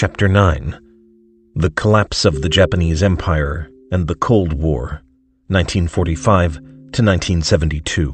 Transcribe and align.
Chapter 0.00 0.28
9 0.28 0.80
The 1.56 1.68
Collapse 1.68 2.24
of 2.24 2.40
the 2.40 2.48
Japanese 2.48 3.02
Empire 3.02 3.68
and 3.92 4.08
the 4.08 4.14
Cold 4.14 4.54
War, 4.54 5.02
1945 5.48 6.54
to 6.54 7.02
1972. 7.02 8.04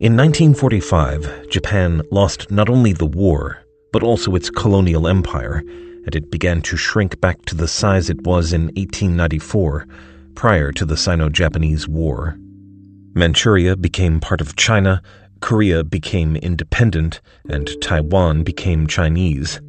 In 0.00 0.16
1945, 0.16 1.48
Japan 1.48 2.02
lost 2.10 2.50
not 2.50 2.68
only 2.68 2.92
the 2.92 3.06
war, 3.06 3.62
but 3.92 4.02
also 4.02 4.34
its 4.34 4.50
colonial 4.50 5.06
empire, 5.06 5.62
and 6.04 6.16
it 6.16 6.28
began 6.28 6.60
to 6.62 6.76
shrink 6.76 7.20
back 7.20 7.44
to 7.44 7.54
the 7.54 7.68
size 7.68 8.10
it 8.10 8.26
was 8.26 8.52
in 8.52 8.62
1894, 8.74 9.86
prior 10.34 10.72
to 10.72 10.84
the 10.84 10.96
Sino 10.96 11.28
Japanese 11.28 11.86
War. 11.86 12.36
Manchuria 13.14 13.76
became 13.76 14.18
part 14.18 14.40
of 14.40 14.56
China, 14.56 15.00
Korea 15.38 15.84
became 15.84 16.34
independent, 16.34 17.20
and 17.48 17.70
Taiwan 17.80 18.42
became 18.42 18.88
Chinese. 18.88 19.60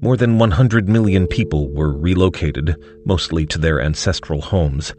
More 0.00 0.16
than 0.16 0.38
100 0.38 0.88
million 0.88 1.26
people 1.26 1.70
were 1.70 1.90
relocated, 1.90 2.76
mostly 3.06 3.46
to 3.46 3.58
their 3.58 3.80
ancestral 3.80 4.42
homes. 4.42 4.92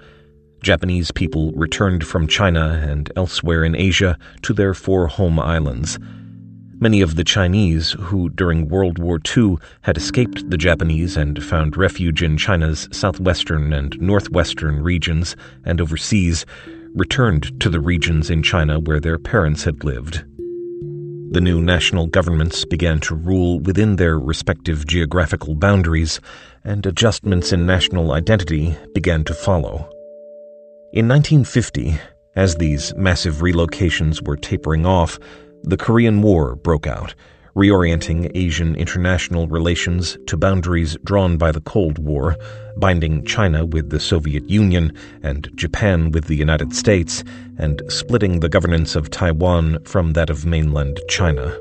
Japanese 0.63 1.11
people 1.11 1.51
returned 1.51 2.05
from 2.05 2.27
China 2.27 2.83
and 2.83 3.11
elsewhere 3.15 3.63
in 3.63 3.75
Asia 3.75 4.17
to 4.41 4.53
their 4.53 4.73
four 4.73 5.07
home 5.07 5.39
islands. 5.39 5.99
Many 6.79 7.01
of 7.01 7.15
the 7.15 7.23
Chinese, 7.23 7.91
who 7.99 8.29
during 8.29 8.69
World 8.69 8.97
War 8.97 9.19
II 9.35 9.57
had 9.81 9.97
escaped 9.97 10.49
the 10.49 10.57
Japanese 10.57 11.15
and 11.15 11.43
found 11.43 11.77
refuge 11.77 12.23
in 12.23 12.35
China's 12.35 12.89
southwestern 12.91 13.73
and 13.73 13.99
northwestern 14.01 14.81
regions 14.81 15.35
and 15.63 15.79
overseas, 15.79 16.45
returned 16.95 17.59
to 17.61 17.69
the 17.69 17.79
regions 17.79 18.31
in 18.31 18.41
China 18.41 18.79
where 18.79 18.99
their 18.99 19.19
parents 19.19 19.63
had 19.63 19.83
lived. 19.83 20.23
The 21.29 21.41
new 21.41 21.61
national 21.61 22.07
governments 22.07 22.63
began 22.63 23.01
to 23.01 23.13
rule 23.13 23.59
within 23.59 23.97
their 23.97 24.17
respective 24.17 24.87
geographical 24.87 25.55
boundaries, 25.55 26.21
and 26.63 26.85
adjustments 26.85 27.51
in 27.51 27.65
national 27.65 28.13
identity 28.13 28.77
began 28.93 29.25
to 29.25 29.33
follow. 29.33 29.89
In 30.93 31.07
1950, 31.09 31.97
as 32.37 32.55
these 32.55 32.95
massive 32.95 33.35
relocations 33.37 34.25
were 34.25 34.37
tapering 34.37 34.85
off, 34.85 35.19
the 35.63 35.75
Korean 35.75 36.21
War 36.21 36.55
broke 36.55 36.87
out, 36.87 37.13
reorienting 37.57 38.31
Asian 38.35 38.75
international 38.75 39.47
relations 39.47 40.15
to 40.27 40.37
boundaries 40.37 40.95
drawn 41.03 41.37
by 41.37 41.51
the 41.51 41.61
Cold 41.61 41.97
War, 41.97 42.35
binding 42.77 43.25
China 43.25 43.65
with 43.65 43.89
the 43.89 43.99
Soviet 43.99 44.47
Union 44.47 44.93
and 45.23 45.49
Japan 45.55 46.11
with 46.11 46.25
the 46.25 46.35
United 46.35 46.75
States, 46.75 47.23
and 47.57 47.81
splitting 47.87 48.39
the 48.39 48.47
governance 48.47 48.95
of 48.95 49.09
Taiwan 49.09 49.83
from 49.85 50.13
that 50.13 50.29
of 50.29 50.45
mainland 50.45 50.99
China. 51.09 51.57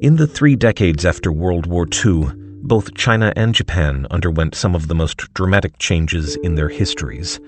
In 0.00 0.16
the 0.16 0.26
three 0.26 0.56
decades 0.56 1.04
after 1.04 1.30
World 1.30 1.66
War 1.66 1.86
II, 1.86 2.26
both 2.62 2.94
China 2.94 3.32
and 3.36 3.54
Japan 3.54 4.08
underwent 4.10 4.56
some 4.56 4.74
of 4.74 4.88
the 4.88 4.96
most 4.96 5.32
dramatic 5.32 5.78
changes 5.78 6.34
in 6.42 6.56
their 6.56 6.70
histories. 6.70 7.38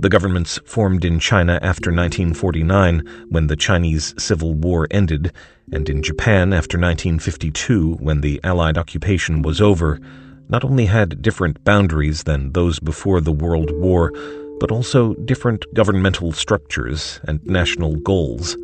The 0.00 0.08
governments 0.08 0.58
formed 0.64 1.04
in 1.04 1.20
China 1.20 1.60
after 1.62 1.90
1949, 1.90 3.06
when 3.28 3.46
the 3.46 3.54
Chinese 3.54 4.14
Civil 4.18 4.54
War 4.54 4.88
ended, 4.90 5.30
and 5.72 5.88
in 5.88 6.02
Japan 6.02 6.52
after 6.52 6.76
1952, 6.76 7.94
when 8.00 8.20
the 8.20 8.40
Allied 8.42 8.76
occupation 8.76 9.42
was 9.42 9.60
over, 9.60 10.00
not 10.48 10.64
only 10.64 10.86
had 10.86 11.22
different 11.22 11.62
boundaries 11.64 12.24
than 12.24 12.52
those 12.52 12.80
before 12.80 13.20
the 13.20 13.32
World 13.32 13.70
War, 13.72 14.12
but 14.58 14.72
also 14.72 15.14
different 15.24 15.64
governmental 15.74 16.32
structures 16.32 17.20
and 17.24 17.40
national 17.44 17.96
goals. 17.96 18.54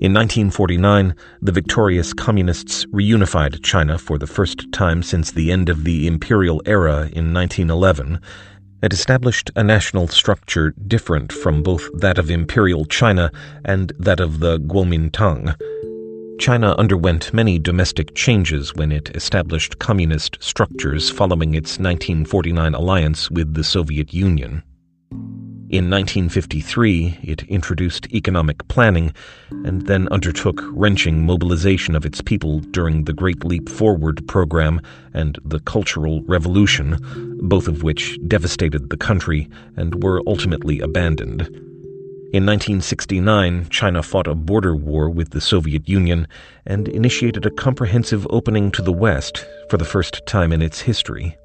In 0.00 0.14
1949, 0.14 1.14
the 1.42 1.52
victorious 1.52 2.12
Communists 2.12 2.86
reunified 2.86 3.62
China 3.62 3.98
for 3.98 4.18
the 4.18 4.26
first 4.26 4.72
time 4.72 5.02
since 5.02 5.30
the 5.30 5.52
end 5.52 5.68
of 5.68 5.84
the 5.84 6.06
imperial 6.06 6.62
era 6.64 7.08
in 7.12 7.32
1911 7.34 8.20
and 8.82 8.92
established 8.92 9.50
a 9.56 9.62
national 9.62 10.08
structure 10.08 10.70
different 10.88 11.32
from 11.32 11.62
both 11.62 11.86
that 12.00 12.18
of 12.18 12.30
imperial 12.30 12.86
China 12.86 13.30
and 13.64 13.92
that 13.98 14.20
of 14.20 14.40
the 14.40 14.58
Kuomintang. 14.58 15.54
China 16.40 16.74
underwent 16.78 17.34
many 17.34 17.58
domestic 17.58 18.14
changes 18.14 18.74
when 18.74 18.90
it 18.90 19.14
established 19.14 19.78
communist 19.78 20.38
structures 20.40 21.10
following 21.10 21.52
its 21.52 21.72
1949 21.78 22.74
alliance 22.74 23.30
with 23.30 23.52
the 23.52 23.62
Soviet 23.62 24.14
Union. 24.14 24.62
In 25.68 25.90
1953, 25.90 27.18
it 27.22 27.42
introduced 27.42 28.06
economic 28.14 28.66
planning 28.68 29.12
and 29.50 29.86
then 29.86 30.08
undertook 30.08 30.62
wrenching 30.72 31.26
mobilization 31.26 31.94
of 31.94 32.06
its 32.06 32.22
people 32.22 32.60
during 32.60 33.04
the 33.04 33.12
Great 33.12 33.44
Leap 33.44 33.68
Forward 33.68 34.26
program 34.26 34.80
and 35.12 35.38
the 35.44 35.60
Cultural 35.60 36.22
Revolution, 36.22 36.96
both 37.42 37.68
of 37.68 37.82
which 37.82 38.18
devastated 38.26 38.88
the 38.88 38.96
country 38.96 39.46
and 39.76 40.02
were 40.02 40.22
ultimately 40.26 40.80
abandoned. 40.80 41.50
In 42.32 42.46
1969, 42.46 43.70
China 43.70 44.04
fought 44.04 44.28
a 44.28 44.36
border 44.36 44.76
war 44.76 45.10
with 45.10 45.30
the 45.30 45.40
Soviet 45.40 45.88
Union 45.88 46.28
and 46.64 46.86
initiated 46.86 47.44
a 47.44 47.50
comprehensive 47.50 48.24
opening 48.30 48.70
to 48.70 48.82
the 48.82 48.92
West 48.92 49.44
for 49.68 49.76
the 49.76 49.84
first 49.84 50.24
time 50.26 50.52
in 50.52 50.62
its 50.62 50.80
history. 50.80 51.36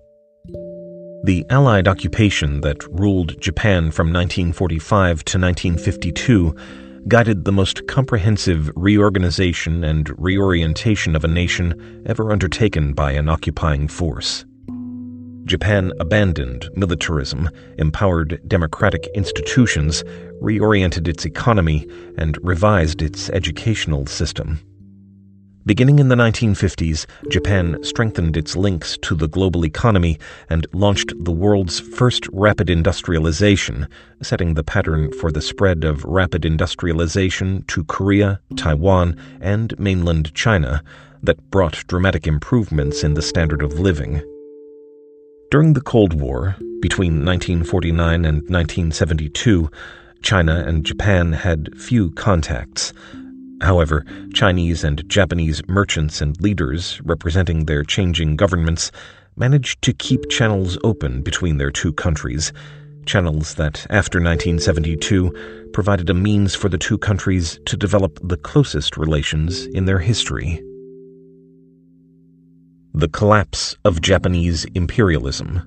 The 1.24 1.44
Allied 1.50 1.88
occupation 1.88 2.62
that 2.62 2.86
ruled 2.92 3.42
Japan 3.42 3.90
from 3.90 4.14
1945 4.14 5.26
to 5.26 5.40
1952 5.40 6.56
guided 7.08 7.46
the 7.46 7.52
most 7.52 7.88
comprehensive 7.88 8.72
reorganization 8.76 9.84
and 9.84 10.14
reorientation 10.20 11.16
of 11.16 11.24
a 11.24 11.28
nation 11.28 12.04
ever 12.06 12.32
undertaken 12.32 12.94
by 12.94 13.14
an 13.14 13.28
occupying 13.28 13.88
force. 13.88 14.46
Japan 15.46 15.94
abandoned 16.00 16.70
militarism, 16.76 17.50
empowered 17.78 18.42
democratic 18.48 19.08
institutions, 19.14 20.04
reoriented 20.42 21.08
its 21.08 21.24
economy, 21.24 21.88
and 22.18 22.38
revised 22.42 23.02
its 23.02 23.30
educational 23.30 24.08
system. 24.08 24.60
Beginning 25.68 25.98
in 25.98 26.10
the 26.10 26.16
1950s, 26.16 27.08
Japan 27.30 27.78
strengthened 27.82 28.38
its 28.38 28.56
links 28.56 29.00
to 29.02 29.16
the 29.16 29.28
global 29.28 29.66
economy 29.66 30.20
and 30.48 30.68
launched 30.74 31.12
the 31.20 31.32
world's 31.32 31.80
first 31.80 32.28
rapid 32.32 32.70
industrialization, 32.70 33.88
setting 34.22 34.54
the 34.54 34.64
pattern 34.64 35.12
for 35.14 35.32
the 35.32 35.42
spread 35.42 35.84
of 35.84 36.06
rapid 36.06 36.46
industrialization 36.46 37.64
to 37.68 37.84
Korea, 37.86 38.40
Taiwan, 38.56 39.18
and 39.42 39.78
mainland 39.80 40.36
China 40.36 40.84
that 41.24 41.50
brought 41.50 41.88
dramatic 41.88 42.28
improvements 42.28 43.04
in 43.04 43.16
the 43.16 43.24
standard 43.24 43.64
of 43.64 43.80
living. 43.80 44.22
During 45.56 45.72
the 45.72 45.80
Cold 45.80 46.20
War, 46.20 46.58
between 46.82 47.24
1949 47.24 48.26
and 48.26 48.42
1972, 48.50 49.72
China 50.22 50.62
and 50.68 50.86
Japan 50.86 51.32
had 51.32 51.70
few 51.80 52.12
contacts. 52.12 52.92
However, 53.62 54.04
Chinese 54.34 54.84
and 54.84 55.08
Japanese 55.08 55.66
merchants 55.70 56.20
and 56.20 56.38
leaders 56.42 57.00
representing 57.06 57.68
their 57.68 57.86
changing 57.86 58.36
governments 58.36 58.92
managed 59.38 59.82
to 59.84 59.94
keep 59.94 60.30
channels 60.30 60.78
open 60.84 61.22
between 61.22 61.58
their 61.58 61.72
two 61.72 61.94
countries, 61.94 62.52
channels 63.06 63.56
that, 63.56 63.88
after 63.90 64.20
1972, 64.20 65.70
provided 65.72 66.10
a 66.10 66.14
means 66.14 66.54
for 66.54 66.68
the 66.68 66.78
two 66.78 66.98
countries 66.98 67.62
to 67.66 67.78
develop 67.78 68.20
the 68.22 68.36
closest 68.36 68.98
relations 68.98 69.68
in 69.68 69.86
their 69.86 70.00
history. 70.00 70.62
The 72.98 73.10
Collapse 73.10 73.76
of 73.84 74.00
Japanese 74.00 74.64
Imperialism 74.74 75.62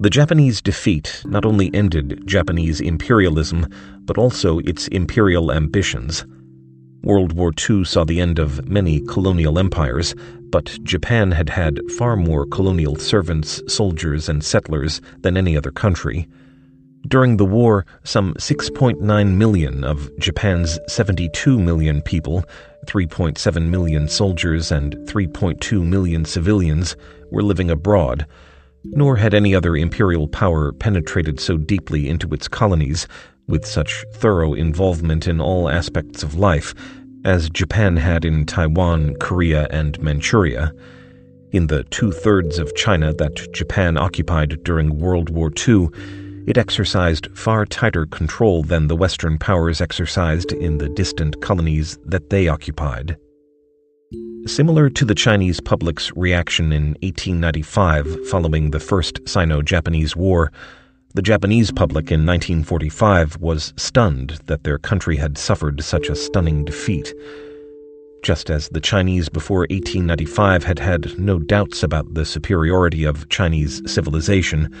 The 0.00 0.10
Japanese 0.10 0.60
defeat 0.60 1.22
not 1.24 1.44
only 1.44 1.72
ended 1.72 2.24
Japanese 2.26 2.80
imperialism, 2.80 3.68
but 4.00 4.18
also 4.18 4.58
its 4.58 4.88
imperial 4.88 5.52
ambitions. 5.52 6.26
World 7.04 7.32
War 7.34 7.52
II 7.70 7.84
saw 7.84 8.02
the 8.02 8.20
end 8.20 8.40
of 8.40 8.68
many 8.68 9.02
colonial 9.02 9.56
empires, 9.56 10.16
but 10.50 10.80
Japan 10.82 11.30
had 11.30 11.50
had 11.50 11.78
far 11.96 12.16
more 12.16 12.44
colonial 12.44 12.96
servants, 12.96 13.62
soldiers, 13.68 14.28
and 14.28 14.42
settlers 14.42 15.00
than 15.20 15.36
any 15.36 15.56
other 15.56 15.70
country. 15.70 16.26
During 17.06 17.36
the 17.36 17.44
war, 17.44 17.84
some 18.02 18.32
6.9 18.34 19.34
million 19.34 19.84
of 19.84 20.10
Japan's 20.18 20.78
72 20.88 21.58
million 21.58 22.00
people, 22.00 22.44
3.7 22.86 23.68
million 23.68 24.08
soldiers, 24.08 24.72
and 24.72 24.94
3.2 25.06 25.84
million 25.84 26.24
civilians 26.24 26.96
were 27.30 27.42
living 27.42 27.70
abroad. 27.70 28.26
Nor 28.84 29.16
had 29.16 29.34
any 29.34 29.54
other 29.54 29.76
imperial 29.76 30.28
power 30.28 30.72
penetrated 30.72 31.40
so 31.40 31.58
deeply 31.58 32.08
into 32.08 32.32
its 32.32 32.48
colonies 32.48 33.06
with 33.46 33.66
such 33.66 34.04
thorough 34.14 34.54
involvement 34.54 35.28
in 35.28 35.42
all 35.42 35.68
aspects 35.68 36.22
of 36.22 36.34
life 36.34 36.74
as 37.24 37.50
Japan 37.50 37.96
had 37.98 38.24
in 38.24 38.46
Taiwan, 38.46 39.16
Korea, 39.16 39.66
and 39.70 40.00
Manchuria. 40.00 40.72
In 41.52 41.66
the 41.66 41.84
two 41.84 42.12
thirds 42.12 42.58
of 42.58 42.74
China 42.74 43.12
that 43.14 43.52
Japan 43.52 43.96
occupied 43.96 44.62
during 44.64 44.98
World 44.98 45.28
War 45.30 45.50
II, 45.66 45.88
it 46.46 46.58
exercised 46.58 47.28
far 47.36 47.64
tighter 47.64 48.06
control 48.06 48.62
than 48.62 48.88
the 48.88 48.96
Western 48.96 49.38
powers 49.38 49.80
exercised 49.80 50.52
in 50.52 50.78
the 50.78 50.88
distant 50.88 51.40
colonies 51.40 51.98
that 52.04 52.30
they 52.30 52.48
occupied. 52.48 53.16
Similar 54.46 54.90
to 54.90 55.04
the 55.06 55.14
Chinese 55.14 55.58
public's 55.58 56.14
reaction 56.16 56.70
in 56.70 56.88
1895 57.00 58.28
following 58.28 58.70
the 58.70 58.80
First 58.80 59.26
Sino 59.26 59.62
Japanese 59.62 60.14
War, 60.14 60.52
the 61.14 61.22
Japanese 61.22 61.70
public 61.70 62.10
in 62.10 62.26
1945 62.26 63.38
was 63.40 63.72
stunned 63.76 64.40
that 64.46 64.64
their 64.64 64.78
country 64.78 65.16
had 65.16 65.38
suffered 65.38 65.82
such 65.82 66.08
a 66.08 66.16
stunning 66.16 66.64
defeat. 66.64 67.14
Just 68.22 68.50
as 68.50 68.68
the 68.68 68.80
Chinese 68.80 69.28
before 69.28 69.60
1895 69.70 70.64
had 70.64 70.78
had 70.78 71.18
no 71.18 71.38
doubts 71.38 71.82
about 71.82 72.12
the 72.12 72.24
superiority 72.24 73.04
of 73.04 73.28
Chinese 73.28 73.80
civilization, 73.90 74.74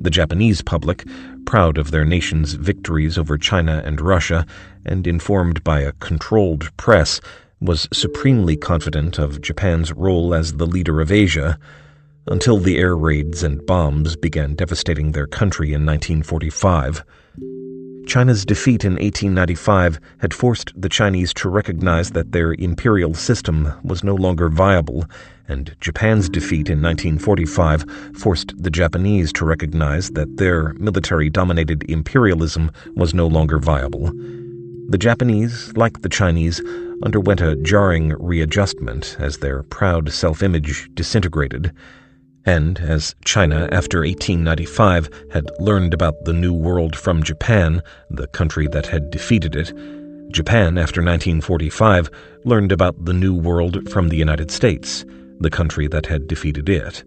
the 0.00 0.10
Japanese 0.10 0.62
public, 0.62 1.06
proud 1.44 1.78
of 1.78 1.90
their 1.90 2.04
nation's 2.04 2.54
victories 2.54 3.18
over 3.18 3.38
China 3.38 3.82
and 3.84 4.00
Russia, 4.00 4.46
and 4.84 5.06
informed 5.06 5.62
by 5.64 5.80
a 5.80 5.92
controlled 5.92 6.74
press, 6.76 7.20
was 7.60 7.88
supremely 7.92 8.56
confident 8.56 9.18
of 9.18 9.40
Japan's 9.40 9.92
role 9.92 10.34
as 10.34 10.54
the 10.54 10.66
leader 10.66 11.00
of 11.00 11.10
Asia 11.10 11.58
until 12.26 12.58
the 12.58 12.78
air 12.78 12.96
raids 12.96 13.42
and 13.42 13.64
bombs 13.66 14.14
began 14.14 14.54
devastating 14.54 15.12
their 15.12 15.26
country 15.26 15.68
in 15.68 15.84
1945. 15.84 17.02
China's 18.08 18.46
defeat 18.46 18.86
in 18.86 18.92
1895 18.92 20.00
had 20.16 20.32
forced 20.32 20.72
the 20.74 20.88
Chinese 20.88 21.34
to 21.34 21.50
recognize 21.50 22.12
that 22.12 22.32
their 22.32 22.54
imperial 22.54 23.12
system 23.12 23.70
was 23.84 24.02
no 24.02 24.14
longer 24.14 24.48
viable, 24.48 25.04
and 25.46 25.76
Japan's 25.82 26.30
defeat 26.30 26.70
in 26.70 26.80
1945 26.80 27.84
forced 28.16 28.54
the 28.56 28.70
Japanese 28.70 29.30
to 29.34 29.44
recognize 29.44 30.08
that 30.12 30.38
their 30.38 30.72
military 30.74 31.28
dominated 31.28 31.84
imperialism 31.90 32.70
was 32.96 33.12
no 33.12 33.26
longer 33.26 33.58
viable. 33.58 34.10
The 34.88 34.98
Japanese, 34.98 35.70
like 35.76 36.00
the 36.00 36.08
Chinese, 36.08 36.62
underwent 37.02 37.42
a 37.42 37.56
jarring 37.56 38.14
readjustment 38.18 39.16
as 39.18 39.36
their 39.36 39.64
proud 39.64 40.10
self 40.10 40.42
image 40.42 40.88
disintegrated. 40.94 41.72
And 42.48 42.80
as 42.80 43.14
China, 43.26 43.68
after 43.70 43.98
1895, 43.98 45.10
had 45.30 45.50
learned 45.60 45.92
about 45.92 46.24
the 46.24 46.32
New 46.32 46.54
World 46.54 46.96
from 46.96 47.22
Japan, 47.22 47.82
the 48.08 48.26
country 48.28 48.66
that 48.68 48.86
had 48.86 49.10
defeated 49.10 49.54
it, 49.54 49.70
Japan, 50.32 50.78
after 50.78 51.02
1945, 51.02 52.08
learned 52.46 52.72
about 52.72 53.04
the 53.04 53.12
New 53.12 53.34
World 53.34 53.86
from 53.90 54.08
the 54.08 54.16
United 54.16 54.50
States, 54.50 55.04
the 55.40 55.50
country 55.50 55.88
that 55.88 56.06
had 56.06 56.26
defeated 56.26 56.70
it. 56.70 57.04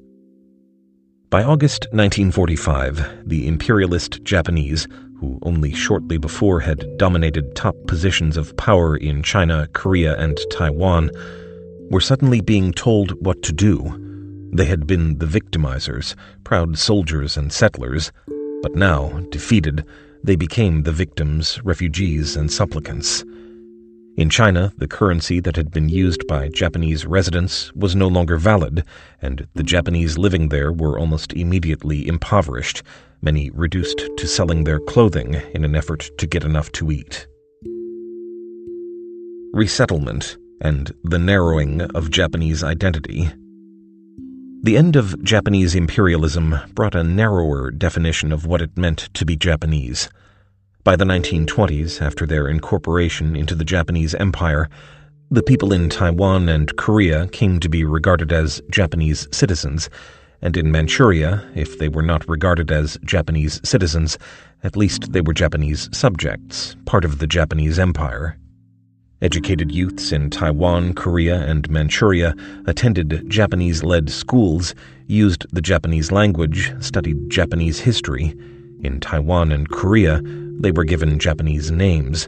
By 1.31 1.41
August 1.43 1.87
1945, 1.89 3.27
the 3.27 3.47
imperialist 3.47 4.23
Japanese, 4.23 4.87
who 5.19 5.39
only 5.41 5.73
shortly 5.73 6.19
before 6.19 6.59
had 6.59 6.85
dominated 6.99 7.55
top 7.55 7.75
positions 7.87 8.37
of 8.37 8.55
power 8.57 8.95
in 8.95 9.23
China, 9.23 9.67
Korea, 9.73 10.15
and 10.19 10.39
Taiwan, 10.51 11.09
were 11.89 11.99
suddenly 11.99 12.41
being 12.41 12.71
told 12.73 13.13
what 13.25 13.41
to 13.41 13.51
do 13.51 14.10
they 14.51 14.65
had 14.65 14.85
been 14.85 15.17
the 15.17 15.25
victimizers, 15.25 16.15
proud 16.43 16.77
soldiers 16.77 17.37
and 17.37 17.51
settlers, 17.51 18.11
but 18.61 18.75
now, 18.75 19.09
defeated, 19.29 19.85
they 20.23 20.35
became 20.35 20.83
the 20.83 20.91
victims, 20.91 21.59
refugees, 21.63 22.35
and 22.35 22.51
supplicants. 22.51 23.23
In 24.17 24.29
China, 24.29 24.73
the 24.77 24.87
currency 24.87 25.39
that 25.39 25.55
had 25.55 25.71
been 25.71 25.87
used 25.87 26.27
by 26.27 26.49
Japanese 26.49 27.05
residents 27.05 27.73
was 27.73 27.95
no 27.95 28.07
longer 28.07 28.37
valid, 28.37 28.83
and 29.21 29.47
the 29.55 29.63
Japanese 29.63 30.17
living 30.17 30.49
there 30.49 30.71
were 30.71 30.99
almost 30.99 31.33
immediately 31.33 32.07
impoverished, 32.07 32.83
many 33.21 33.49
reduced 33.51 34.09
to 34.17 34.27
selling 34.27 34.63
their 34.65 34.79
clothing 34.79 35.35
in 35.55 35.63
an 35.63 35.75
effort 35.75 36.09
to 36.17 36.27
get 36.27 36.43
enough 36.43 36.71
to 36.73 36.91
eat. 36.91 37.25
Resettlement 39.53 40.37
and 40.59 40.93
the 41.03 41.19
narrowing 41.19 41.81
of 41.81 42.11
Japanese 42.11 42.63
identity 42.63 43.31
the 44.63 44.77
end 44.77 44.95
of 44.95 45.23
Japanese 45.23 45.73
imperialism 45.73 46.55
brought 46.75 46.93
a 46.93 47.03
narrower 47.03 47.71
definition 47.71 48.31
of 48.31 48.45
what 48.45 48.61
it 48.61 48.77
meant 48.77 49.09
to 49.15 49.25
be 49.25 49.35
Japanese. 49.35 50.07
By 50.83 50.95
the 50.95 51.05
1920s, 51.05 51.99
after 51.99 52.27
their 52.27 52.47
incorporation 52.47 53.35
into 53.35 53.55
the 53.55 53.65
Japanese 53.65 54.13
Empire, 54.13 54.69
the 55.31 55.41
people 55.41 55.73
in 55.73 55.89
Taiwan 55.89 56.47
and 56.47 56.75
Korea 56.77 57.27
came 57.29 57.59
to 57.59 57.69
be 57.69 57.83
regarded 57.83 58.31
as 58.31 58.61
Japanese 58.69 59.27
citizens, 59.31 59.89
and 60.43 60.55
in 60.55 60.71
Manchuria, 60.71 61.43
if 61.55 61.79
they 61.79 61.89
were 61.89 62.03
not 62.03 62.29
regarded 62.29 62.71
as 62.71 62.99
Japanese 63.03 63.59
citizens, 63.63 64.19
at 64.63 64.77
least 64.77 65.11
they 65.11 65.21
were 65.21 65.33
Japanese 65.33 65.89
subjects, 65.91 66.75
part 66.85 67.03
of 67.03 67.17
the 67.17 67.27
Japanese 67.27 67.79
Empire. 67.79 68.37
Educated 69.21 69.71
youths 69.71 70.11
in 70.11 70.31
Taiwan, 70.31 70.95
Korea, 70.95 71.41
and 71.41 71.69
Manchuria 71.69 72.33
attended 72.65 73.29
Japanese 73.29 73.83
led 73.83 74.09
schools, 74.09 74.73
used 75.05 75.45
the 75.53 75.61
Japanese 75.61 76.11
language, 76.11 76.73
studied 76.79 77.29
Japanese 77.29 77.79
history. 77.79 78.33
In 78.81 78.99
Taiwan 78.99 79.51
and 79.51 79.69
Korea, 79.69 80.21
they 80.59 80.71
were 80.71 80.85
given 80.85 81.19
Japanese 81.19 81.69
names. 81.69 82.27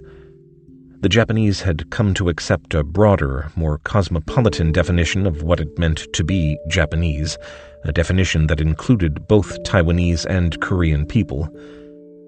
The 1.01 1.10
Japanese 1.10 1.62
had 1.62 1.90
come 1.90 2.13
to 2.13 2.30
accept 2.30 2.75
a 2.75 2.84
broader, 2.84 3.51
more 3.56 3.80
cosmopolitan 3.80 4.72
definition 4.72 5.25
of 5.25 5.42
what 5.42 5.60
it 5.60 5.80
meant 5.80 6.06
to 6.13 6.24
be 6.24 6.60
Japanese, 6.69 7.39
a 7.86 7.92
definition 7.92 8.46
that 8.48 8.62
included 8.62 9.28
both 9.28 9.63
Taiwanese 9.63 10.28
and 10.28 10.62
Korean 10.62 11.07
people. 11.07 11.50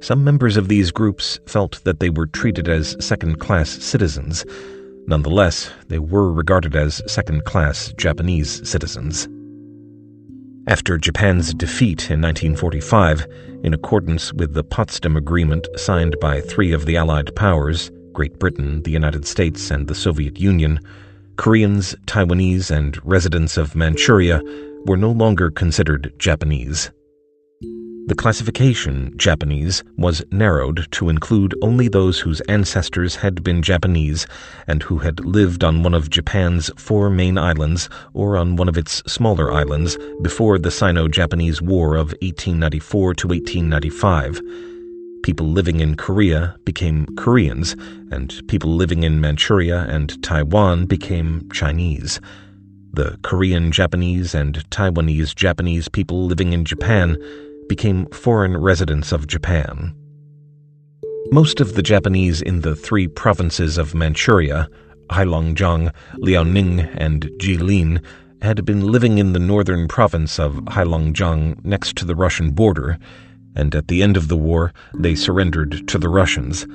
Some 0.05 0.23
members 0.23 0.55
of 0.55 0.67
these 0.67 0.91
groups 0.91 1.39
felt 1.47 1.83
that 1.83 1.99
they 1.99 2.11
were 2.11 2.27
treated 2.27 2.69
as 2.69 2.95
second 3.03 3.39
class 3.39 3.71
citizens. 3.71 4.45
Nonetheless, 5.07 5.71
they 5.87 5.97
were 5.97 6.31
regarded 6.31 6.75
as 6.75 7.01
second 7.11 7.43
class 7.45 7.91
Japanese 7.97 8.69
citizens. 8.69 9.27
After 10.67 10.99
Japan's 10.99 11.55
defeat 11.55 12.11
in 12.11 12.21
1945, 12.21 13.25
in 13.63 13.73
accordance 13.73 14.31
with 14.31 14.53
the 14.53 14.63
Potsdam 14.63 15.17
Agreement 15.17 15.67
signed 15.75 16.15
by 16.21 16.39
three 16.39 16.71
of 16.71 16.85
the 16.85 16.97
Allied 16.97 17.35
powers 17.35 17.89
Great 18.13 18.37
Britain, 18.37 18.83
the 18.83 18.91
United 18.91 19.25
States, 19.25 19.71
and 19.71 19.87
the 19.87 19.95
Soviet 19.95 20.39
Union 20.39 20.79
Koreans, 21.37 21.95
Taiwanese, 22.05 22.69
and 22.69 23.03
residents 23.03 23.57
of 23.57 23.73
Manchuria 23.73 24.43
were 24.85 24.97
no 24.97 25.09
longer 25.09 25.49
considered 25.49 26.13
Japanese. 26.19 26.91
The 28.07 28.13
classification, 28.13 29.13
Japanese, 29.17 29.83
was 29.97 30.23
narrowed 30.31 30.87
to 30.91 31.09
include 31.09 31.55
only 31.63 31.87
those 31.87 32.19
whose 32.19 32.39
ancestors 32.41 33.15
had 33.15 33.43
been 33.43 33.63
Japanese 33.63 34.27
and 34.67 34.83
who 34.83 34.99
had 34.99 35.25
lived 35.25 35.63
on 35.63 35.81
one 35.81 35.95
of 35.95 36.11
Japan's 36.11 36.69
four 36.77 37.09
main 37.09 37.39
islands 37.39 37.89
or 38.13 38.37
on 38.37 38.57
one 38.57 38.69
of 38.69 38.77
its 38.77 39.01
smaller 39.11 39.51
islands 39.51 39.97
before 40.21 40.59
the 40.59 40.69
Sino 40.69 41.07
Japanese 41.07 41.63
War 41.63 41.95
of 41.95 42.13
1894 42.21 43.15
to 43.15 43.27
1895. 43.27 44.39
People 45.23 45.47
living 45.47 45.79
in 45.79 45.95
Korea 45.95 46.55
became 46.63 47.07
Koreans, 47.15 47.75
and 48.11 48.39
people 48.47 48.69
living 48.69 49.01
in 49.01 49.19
Manchuria 49.19 49.87
and 49.89 50.21
Taiwan 50.21 50.85
became 50.85 51.49
Chinese. 51.51 52.21
The 52.93 53.17
Korean 53.23 53.71
Japanese 53.71 54.35
and 54.35 54.63
Taiwanese 54.69 55.33
Japanese 55.33 55.89
people 55.89 56.27
living 56.27 56.53
in 56.53 56.63
Japan 56.63 57.17
became 57.67 58.07
foreign 58.07 58.57
residents 58.57 59.11
of 59.11 59.27
Japan. 59.27 59.93
Most 61.31 61.59
of 61.59 61.73
the 61.73 61.81
Japanese 61.81 62.41
in 62.41 62.61
the 62.61 62.75
three 62.75 63.07
provinces 63.07 63.77
of 63.77 63.95
Manchuria, 63.95 64.69
Heilongjiang, 65.09 65.91
Liaoning, 66.17 66.93
and 66.97 67.23
Jilin, 67.37 68.03
had 68.41 68.65
been 68.65 68.81
living 68.81 69.17
in 69.17 69.33
the 69.33 69.39
northern 69.39 69.87
province 69.87 70.39
of 70.39 70.53
Heilongjiang 70.65 71.63
next 71.65 71.95
to 71.97 72.05
the 72.05 72.15
Russian 72.15 72.51
border, 72.51 72.99
and 73.55 73.73
at 73.73 73.87
the 73.87 74.03
end 74.03 74.17
of 74.17 74.27
the 74.27 74.37
war 74.37 74.73
they 74.93 75.15
surrendered 75.15 75.87
to 75.87 75.97
the 75.97 76.09
Russians. 76.09 76.67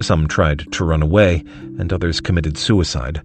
Some 0.00 0.26
tried 0.26 0.72
to 0.72 0.84
run 0.84 1.02
away, 1.02 1.44
and 1.78 1.92
others 1.92 2.20
committed 2.20 2.58
suicide 2.58 3.22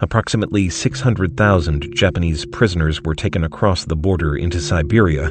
approximately 0.00 0.68
600,000 0.68 1.94
Japanese 1.94 2.46
prisoners 2.46 3.02
were 3.02 3.14
taken 3.14 3.44
across 3.44 3.84
the 3.84 3.96
border 3.96 4.34
into 4.36 4.60
Siberia, 4.60 5.30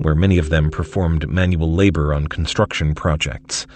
where 0.00 0.14
many 0.14 0.38
of 0.38 0.50
them 0.50 0.70
performed 0.70 1.28
manual 1.28 1.72
labor 1.72 2.12
on 2.12 2.26
construction 2.26 2.94
projects. 2.94 3.66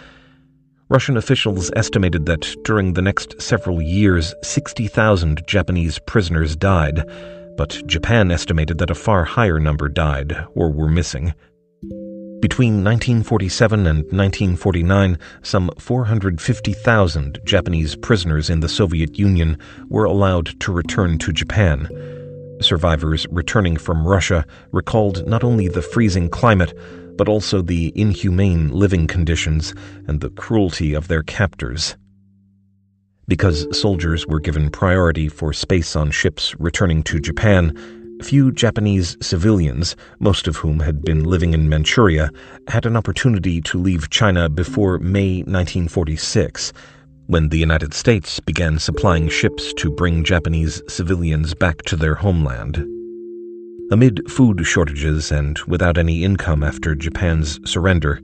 Russian 0.88 1.16
officials 1.16 1.70
estimated 1.76 2.26
that 2.26 2.54
during 2.64 2.92
the 2.92 3.02
next 3.02 3.40
several 3.40 3.80
years, 3.80 4.34
60,000 4.42 5.42
Japanese 5.46 5.98
prisoners 6.06 6.56
died, 6.56 7.02
but 7.56 7.82
Japan 7.86 8.30
estimated 8.30 8.78
that 8.78 8.90
a 8.90 8.94
far 8.94 9.24
higher 9.24 9.58
number 9.58 9.88
died 9.88 10.36
or 10.54 10.70
were 10.70 10.88
missing. 10.88 11.34
Between 12.40 12.84
1947 12.84 13.86
and 13.86 13.98
1949, 14.12 15.18
some 15.42 15.70
450,000 15.78 17.38
Japanese 17.44 17.96
prisoners 17.96 18.50
in 18.50 18.60
the 18.60 18.68
Soviet 18.68 19.18
Union 19.18 19.58
were 19.88 20.04
allowed 20.04 20.60
to 20.60 20.70
return 20.70 21.16
to 21.20 21.32
Japan. 21.32 21.88
Survivors 22.60 23.26
returning 23.30 23.76
from 23.76 24.06
Russia 24.06 24.44
recalled 24.72 25.26
not 25.26 25.44
only 25.44 25.68
the 25.68 25.82
freezing 25.82 26.28
climate, 26.28 26.72
but 27.16 27.28
also 27.28 27.62
the 27.62 27.92
inhumane 27.94 28.70
living 28.70 29.06
conditions 29.06 29.74
and 30.06 30.20
the 30.20 30.30
cruelty 30.30 30.94
of 30.94 31.08
their 31.08 31.22
captors. 31.22 31.96
Because 33.26 33.66
soldiers 33.78 34.26
were 34.26 34.40
given 34.40 34.70
priority 34.70 35.28
for 35.28 35.52
space 35.52 35.96
on 35.96 36.10
ships 36.10 36.54
returning 36.58 37.02
to 37.04 37.20
Japan, 37.20 37.74
few 38.22 38.52
Japanese 38.52 39.16
civilians, 39.20 39.96
most 40.18 40.46
of 40.46 40.56
whom 40.56 40.80
had 40.80 41.02
been 41.02 41.24
living 41.24 41.52
in 41.52 41.68
Manchuria, 41.68 42.30
had 42.68 42.86
an 42.86 42.96
opportunity 42.96 43.60
to 43.62 43.78
leave 43.78 44.10
China 44.10 44.48
before 44.48 44.98
May 44.98 45.38
1946, 45.38 46.72
when 47.26 47.48
the 47.48 47.58
United 47.58 47.94
States 47.94 48.38
began 48.40 48.78
supplying 48.78 49.28
ships 49.28 49.72
to 49.74 49.90
bring 49.90 50.24
Japanese 50.24 50.82
civilians 50.88 51.54
back 51.54 51.82
to 51.82 51.96
their 51.96 52.14
homeland. 52.14 52.76
Amid 53.90 54.30
food 54.30 54.66
shortages 54.66 55.32
and 55.32 55.58
without 55.66 55.96
any 55.96 56.24
income 56.24 56.62
after 56.62 56.94
Japan's 56.94 57.58
surrender, 57.64 58.20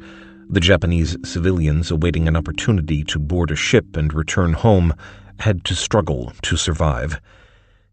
the 0.50 0.60
Japanese 0.60 1.16
civilians 1.24 1.90
awaiting 1.90 2.28
an 2.28 2.36
opportunity 2.36 3.04
to 3.04 3.18
board 3.18 3.50
a 3.50 3.56
ship 3.56 3.96
and 3.96 4.12
return 4.12 4.52
home 4.52 4.92
had 5.38 5.64
to 5.64 5.74
struggle 5.74 6.32
to 6.42 6.56
survive. 6.56 7.20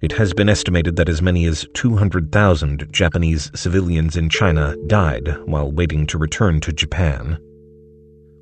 It 0.02 0.12
has 0.14 0.34
been 0.34 0.50
estimated 0.50 0.96
that 0.98 1.10
as 1.10 1.22
many 1.22 1.46
as 1.46 1.66
200,000 1.74 2.88
Japanese 2.92 3.50
civilians 3.56 4.18
in 4.18 4.30
China 4.30 4.76
died 4.88 5.38
while 5.46 5.72
waiting 5.72 6.06
to 6.08 6.18
return 6.18 6.60
to 6.62 6.74
Japan. 6.74 7.40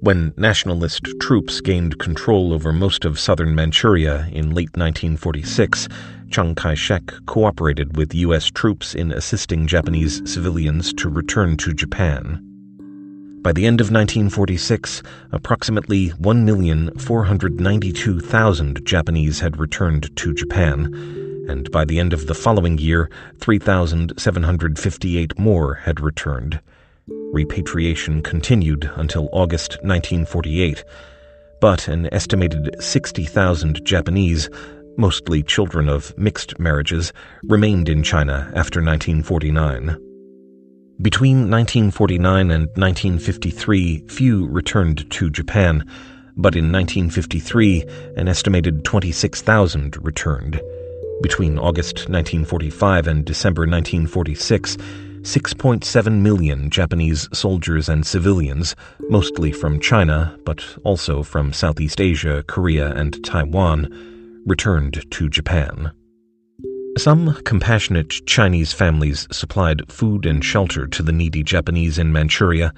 When 0.06 0.34
nationalist 0.38 1.02
troops 1.20 1.60
gained 1.62 1.98
control 1.98 2.54
over 2.54 2.72
most 2.72 3.06
of 3.06 3.20
southern 3.20 3.56
Manchuria 3.56 4.30
in 4.32 4.52
late 4.52 4.78
1946, 4.78 5.88
Chiang 6.30 6.54
Kai 6.54 6.76
shek 6.76 7.12
cooperated 7.26 7.98
with 7.98 8.14
U.S. 8.14 8.52
troops 8.52 8.94
in 8.94 9.12
assisting 9.12 9.66
Japanese 9.66 10.22
civilians 10.32 10.94
to 10.94 11.10
return 11.10 11.58
to 11.58 11.74
Japan. 11.74 12.40
By 13.42 13.52
the 13.52 13.66
end 13.66 13.82
of 13.82 13.90
1946, 13.90 15.02
approximately 15.32 16.12
1,492,000 16.12 18.84
Japanese 18.84 19.40
had 19.40 19.58
returned 19.58 20.16
to 20.18 20.36
Japan 20.36 20.94
and 21.48 21.72
by 21.72 21.84
the 21.84 22.00
end 22.00 22.14
of 22.14 22.28
the 22.28 22.36
following 22.36 22.78
year, 22.78 23.10
3,758 23.40 25.40
more 25.40 25.74
had 25.74 26.00
returned. 26.00 26.62
Repatriation 27.08 28.24
continued 28.24 28.90
until 28.96 29.30
August 29.32 29.74
1948, 29.84 30.84
but 31.62 31.88
an 31.88 32.12
estimated 32.12 32.82
60,000 32.82 33.86
Japanese, 33.86 34.50
mostly 34.98 35.44
children 35.44 35.88
of 35.88 36.18
mixed 36.18 36.58
marriages, 36.58 37.14
remained 37.44 37.90
in 37.90 38.02
China 38.02 38.52
after 38.56 38.82
1949. 38.82 39.98
Between 41.02 41.52
1949 41.52 42.52
and 42.52 42.68
1953, 42.70 44.08
few 44.08 44.48
returned 44.48 45.12
to 45.12 45.30
Japan, 45.30 45.84
but 46.36 46.56
in 46.56 46.72
1953, 46.72 47.84
an 48.18 48.28
estimated 48.28 48.84
26,000 48.84 49.98
returned. 50.04 50.60
Between 51.22 51.60
August 51.60 52.10
1945 52.10 53.08
and 53.08 53.26
December 53.26 53.62
1946, 53.62 54.78
6.7 55.26 56.22
million 56.22 56.70
Japanese 56.70 57.28
soldiers 57.34 57.90
and 57.90 58.06
civilians, 58.06 58.76
mostly 59.10 59.52
from 59.52 59.80
China, 59.80 60.38
but 60.46 60.64
also 60.84 61.24
from 61.24 61.52
Southeast 61.52 62.00
Asia, 62.00 62.44
Korea, 62.48 62.94
and 62.94 63.26
Taiwan, 63.26 63.90
returned 64.46 65.04
to 65.10 65.28
Japan. 65.28 65.92
Some 67.00 67.34
compassionate 67.44 68.12
Chinese 68.28 68.72
families 68.72 69.28
supplied 69.32 69.92
food 69.92 70.28
and 70.28 70.46
shelter 70.46 70.86
to 70.86 71.02
the 71.02 71.12
needy 71.12 71.42
Japanese 71.42 71.98
in 71.98 72.14
Manchuria, 72.14 72.72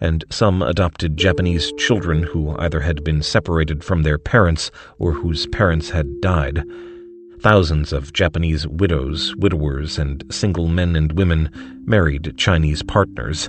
and 0.00 0.24
some 0.30 0.62
adopted 0.62 1.16
Japanese 1.16 1.72
children 1.76 2.22
who 2.22 2.56
either 2.58 2.82
had 2.82 3.02
been 3.02 3.20
separated 3.20 3.82
from 3.82 4.04
their 4.04 4.16
parents 4.16 4.70
or 5.00 5.10
whose 5.10 5.48
parents 5.48 5.90
had 5.90 6.20
died. 6.20 6.62
Thousands 7.40 7.94
of 7.94 8.12
Japanese 8.12 8.66
widows, 8.66 9.34
widowers, 9.34 9.98
and 9.98 10.22
single 10.30 10.68
men 10.68 10.94
and 10.94 11.12
women 11.12 11.50
married 11.86 12.34
Chinese 12.36 12.82
partners. 12.82 13.48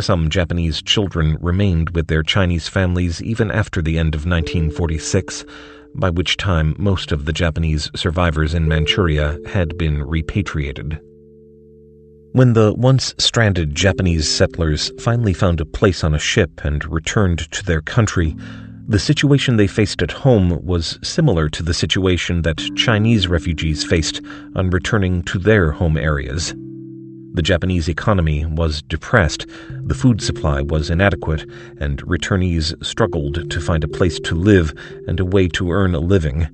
Some 0.00 0.30
Japanese 0.30 0.82
children 0.82 1.36
remained 1.40 1.90
with 1.90 2.08
their 2.08 2.24
Chinese 2.24 2.66
families 2.66 3.22
even 3.22 3.52
after 3.52 3.80
the 3.80 3.98
end 3.98 4.16
of 4.16 4.26
1946, 4.26 5.44
by 5.94 6.10
which 6.10 6.38
time 6.38 6.74
most 6.76 7.12
of 7.12 7.24
the 7.24 7.32
Japanese 7.32 7.88
survivors 7.94 8.52
in 8.52 8.66
Manchuria 8.66 9.38
had 9.46 9.78
been 9.78 10.02
repatriated. 10.02 10.98
When 12.32 12.54
the 12.54 12.74
once 12.74 13.14
stranded 13.18 13.76
Japanese 13.76 14.28
settlers 14.28 14.90
finally 15.00 15.34
found 15.34 15.60
a 15.60 15.64
place 15.64 16.02
on 16.02 16.14
a 16.14 16.18
ship 16.18 16.64
and 16.64 16.84
returned 16.92 17.48
to 17.52 17.64
their 17.64 17.80
country, 17.80 18.36
the 18.90 18.98
situation 18.98 19.56
they 19.56 19.68
faced 19.68 20.02
at 20.02 20.10
home 20.10 20.58
was 20.66 20.98
similar 21.00 21.48
to 21.48 21.62
the 21.62 21.72
situation 21.72 22.42
that 22.42 22.60
Chinese 22.74 23.28
refugees 23.28 23.84
faced 23.84 24.20
on 24.56 24.68
returning 24.70 25.22
to 25.22 25.38
their 25.38 25.70
home 25.70 25.96
areas. 25.96 26.52
The 27.34 27.42
Japanese 27.42 27.88
economy 27.88 28.44
was 28.44 28.82
depressed, 28.82 29.46
the 29.84 29.94
food 29.94 30.20
supply 30.20 30.62
was 30.62 30.90
inadequate, 30.90 31.48
and 31.78 32.02
returnees 32.02 32.74
struggled 32.84 33.48
to 33.48 33.60
find 33.60 33.84
a 33.84 33.88
place 33.88 34.18
to 34.24 34.34
live 34.34 34.74
and 35.06 35.20
a 35.20 35.24
way 35.24 35.46
to 35.50 35.70
earn 35.70 35.94
a 35.94 36.00
living. 36.00 36.48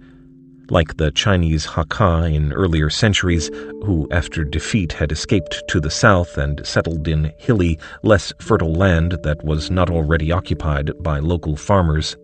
Like 0.69 0.99
the 0.99 1.13
Chinese 1.13 1.65
Hakka 1.67 2.35
in 2.35 2.53
earlier 2.53 2.91
centuries, 2.91 3.49
who 3.83 4.07
after 4.11 4.45
defeat 4.45 4.93
had 4.93 5.11
escaped 5.11 5.63
to 5.69 5.81
the 5.81 5.91
south 5.91 6.37
and 6.37 6.61
settled 6.67 7.09
in 7.09 7.33
hilly, 7.39 7.79
less 8.03 8.31
fertile 8.43 8.75
land 8.75 9.17
that 9.23 9.43
was 9.43 9.71
not 9.71 9.89
already 9.89 10.31
occupied 10.31 10.91
by 11.03 11.19
local 11.19 11.57
farmers. 11.57 12.15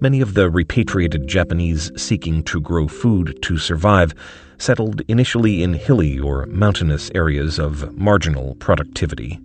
Many 0.00 0.20
of 0.20 0.34
the 0.34 0.50
repatriated 0.50 1.28
Japanese 1.28 1.90
seeking 1.96 2.42
to 2.44 2.60
grow 2.60 2.88
food 2.88 3.38
to 3.42 3.56
survive 3.56 4.14
settled 4.58 5.02
initially 5.08 5.62
in 5.62 5.74
hilly 5.74 6.18
or 6.18 6.46
mountainous 6.46 7.10
areas 7.14 7.58
of 7.58 7.96
marginal 7.96 8.56
productivity. 8.56 9.40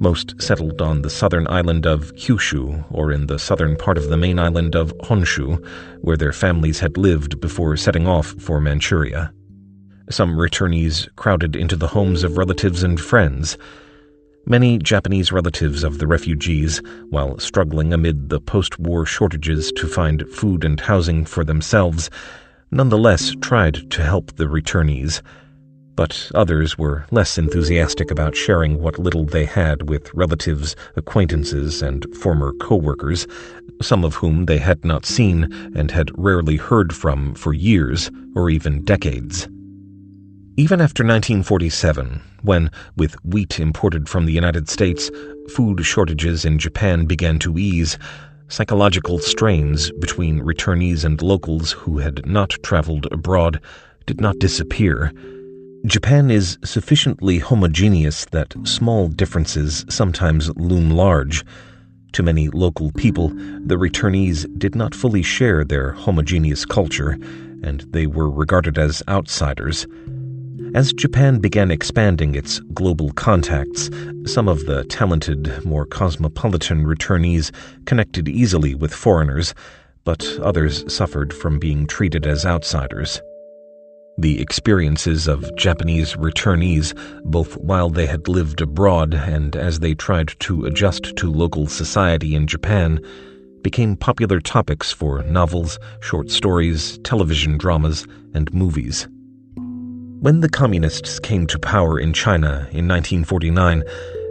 Most 0.00 0.40
settled 0.40 0.80
on 0.80 1.02
the 1.02 1.10
southern 1.10 1.48
island 1.48 1.86
of 1.86 2.14
Kyushu 2.14 2.84
or 2.90 3.10
in 3.10 3.26
the 3.26 3.38
southern 3.38 3.76
part 3.76 3.98
of 3.98 4.08
the 4.08 4.16
main 4.16 4.38
island 4.38 4.76
of 4.76 4.96
Honshu, 4.98 5.64
where 6.02 6.16
their 6.16 6.32
families 6.32 6.78
had 6.80 6.96
lived 6.96 7.40
before 7.40 7.76
setting 7.76 8.06
off 8.06 8.34
for 8.38 8.60
Manchuria. 8.60 9.32
Some 10.10 10.36
returnees 10.36 11.08
crowded 11.16 11.56
into 11.56 11.74
the 11.74 11.88
homes 11.88 12.22
of 12.22 12.38
relatives 12.38 12.82
and 12.82 13.00
friends, 13.00 13.58
Many 14.50 14.78
Japanese 14.78 15.30
relatives 15.30 15.84
of 15.84 15.98
the 15.98 16.06
refugees, 16.06 16.80
while 17.10 17.38
struggling 17.38 17.92
amid 17.92 18.30
the 18.30 18.40
post 18.40 18.78
war 18.78 19.04
shortages 19.04 19.70
to 19.72 19.86
find 19.86 20.26
food 20.26 20.64
and 20.64 20.80
housing 20.80 21.26
for 21.26 21.44
themselves, 21.44 22.08
nonetheless 22.70 23.34
tried 23.42 23.90
to 23.90 24.02
help 24.02 24.36
the 24.36 24.46
returnees. 24.46 25.20
But 25.96 26.30
others 26.34 26.78
were 26.78 27.04
less 27.10 27.36
enthusiastic 27.36 28.10
about 28.10 28.34
sharing 28.34 28.80
what 28.80 28.98
little 28.98 29.26
they 29.26 29.44
had 29.44 29.90
with 29.90 30.14
relatives, 30.14 30.74
acquaintances, 30.96 31.82
and 31.82 32.06
former 32.16 32.54
co 32.58 32.76
workers, 32.76 33.26
some 33.82 34.02
of 34.02 34.14
whom 34.14 34.46
they 34.46 34.56
had 34.56 34.82
not 34.82 35.04
seen 35.04 35.52
and 35.76 35.90
had 35.90 36.10
rarely 36.16 36.56
heard 36.56 36.94
from 36.94 37.34
for 37.34 37.52
years 37.52 38.10
or 38.34 38.48
even 38.48 38.82
decades. 38.82 39.46
Even 40.58 40.80
after 40.80 41.04
1947, 41.04 42.20
when, 42.42 42.68
with 42.96 43.14
wheat 43.24 43.60
imported 43.60 44.08
from 44.08 44.26
the 44.26 44.32
United 44.32 44.68
States, 44.68 45.08
food 45.50 45.86
shortages 45.86 46.44
in 46.44 46.58
Japan 46.58 47.04
began 47.04 47.38
to 47.38 47.56
ease, 47.58 47.96
psychological 48.48 49.20
strains 49.20 49.92
between 50.00 50.40
returnees 50.40 51.04
and 51.04 51.22
locals 51.22 51.70
who 51.70 51.98
had 51.98 52.26
not 52.26 52.50
traveled 52.64 53.06
abroad 53.12 53.60
did 54.04 54.20
not 54.20 54.40
disappear. 54.40 55.12
Japan 55.86 56.28
is 56.28 56.58
sufficiently 56.64 57.38
homogeneous 57.38 58.24
that 58.32 58.52
small 58.64 59.06
differences 59.06 59.84
sometimes 59.88 60.50
loom 60.56 60.90
large. 60.90 61.44
To 62.14 62.24
many 62.24 62.48
local 62.48 62.90
people, 62.90 63.28
the 63.28 63.78
returnees 63.78 64.44
did 64.58 64.74
not 64.74 64.92
fully 64.92 65.22
share 65.22 65.62
their 65.62 65.92
homogeneous 65.92 66.66
culture, 66.66 67.16
and 67.62 67.82
they 67.92 68.08
were 68.08 68.28
regarded 68.28 68.76
as 68.76 69.04
outsiders. 69.06 69.86
As 70.78 70.92
Japan 70.92 71.40
began 71.40 71.72
expanding 71.72 72.36
its 72.36 72.60
global 72.72 73.10
contacts, 73.14 73.90
some 74.26 74.46
of 74.46 74.66
the 74.66 74.84
talented, 74.84 75.64
more 75.64 75.84
cosmopolitan 75.84 76.84
returnees 76.84 77.50
connected 77.84 78.28
easily 78.28 78.76
with 78.76 78.94
foreigners, 78.94 79.56
but 80.04 80.24
others 80.40 80.84
suffered 80.86 81.34
from 81.34 81.58
being 81.58 81.88
treated 81.88 82.28
as 82.28 82.46
outsiders. 82.46 83.20
The 84.18 84.40
experiences 84.40 85.26
of 85.26 85.50
Japanese 85.56 86.14
returnees, 86.14 86.94
both 87.24 87.56
while 87.56 87.90
they 87.90 88.06
had 88.06 88.28
lived 88.28 88.60
abroad 88.60 89.14
and 89.14 89.56
as 89.56 89.80
they 89.80 89.94
tried 89.94 90.28
to 90.38 90.64
adjust 90.64 91.16
to 91.16 91.32
local 91.32 91.66
society 91.66 92.36
in 92.36 92.46
Japan, 92.46 93.00
became 93.62 93.96
popular 93.96 94.38
topics 94.38 94.92
for 94.92 95.24
novels, 95.24 95.76
short 96.02 96.30
stories, 96.30 96.98
television 96.98 97.58
dramas, 97.58 98.06
and 98.32 98.54
movies. 98.54 99.08
When 100.20 100.40
the 100.40 100.48
Communists 100.48 101.20
came 101.20 101.46
to 101.46 101.60
power 101.60 102.00
in 102.00 102.12
China 102.12 102.66
in 102.72 102.88
1949, 102.88 103.84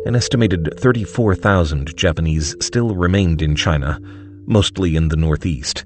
an 0.05 0.15
estimated 0.17 0.77
34,000 0.77 1.95
Japanese 1.95 2.57
still 2.59 2.93
remained 2.93 3.41
in 3.41 3.55
China, 3.55 3.97
mostly 4.45 4.97
in 4.97 5.07
the 5.07 5.15
Northeast. 5.15 5.85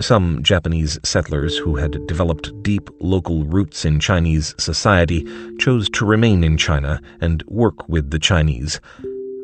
Some 0.00 0.42
Japanese 0.42 0.98
settlers 1.04 1.56
who 1.56 1.76
had 1.76 2.08
developed 2.08 2.60
deep 2.64 2.90
local 2.98 3.44
roots 3.44 3.84
in 3.84 4.00
Chinese 4.00 4.52
society 4.58 5.24
chose 5.60 5.88
to 5.90 6.04
remain 6.04 6.42
in 6.42 6.56
China 6.56 7.00
and 7.20 7.44
work 7.46 7.88
with 7.88 8.10
the 8.10 8.18
Chinese. 8.18 8.80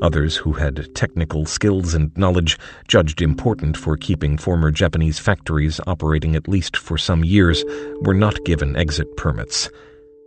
Others 0.02 0.34
who 0.36 0.54
had 0.54 0.92
technical 0.96 1.46
skills 1.46 1.94
and 1.94 2.10
knowledge 2.18 2.58
judged 2.88 3.22
important 3.22 3.76
for 3.76 3.96
keeping 3.96 4.36
former 4.36 4.72
Japanese 4.72 5.20
factories 5.20 5.80
operating 5.86 6.34
at 6.34 6.48
least 6.48 6.76
for 6.76 6.98
some 6.98 7.22
years 7.22 7.64
were 8.00 8.14
not 8.14 8.44
given 8.44 8.74
exit 8.74 9.16
permits. 9.16 9.70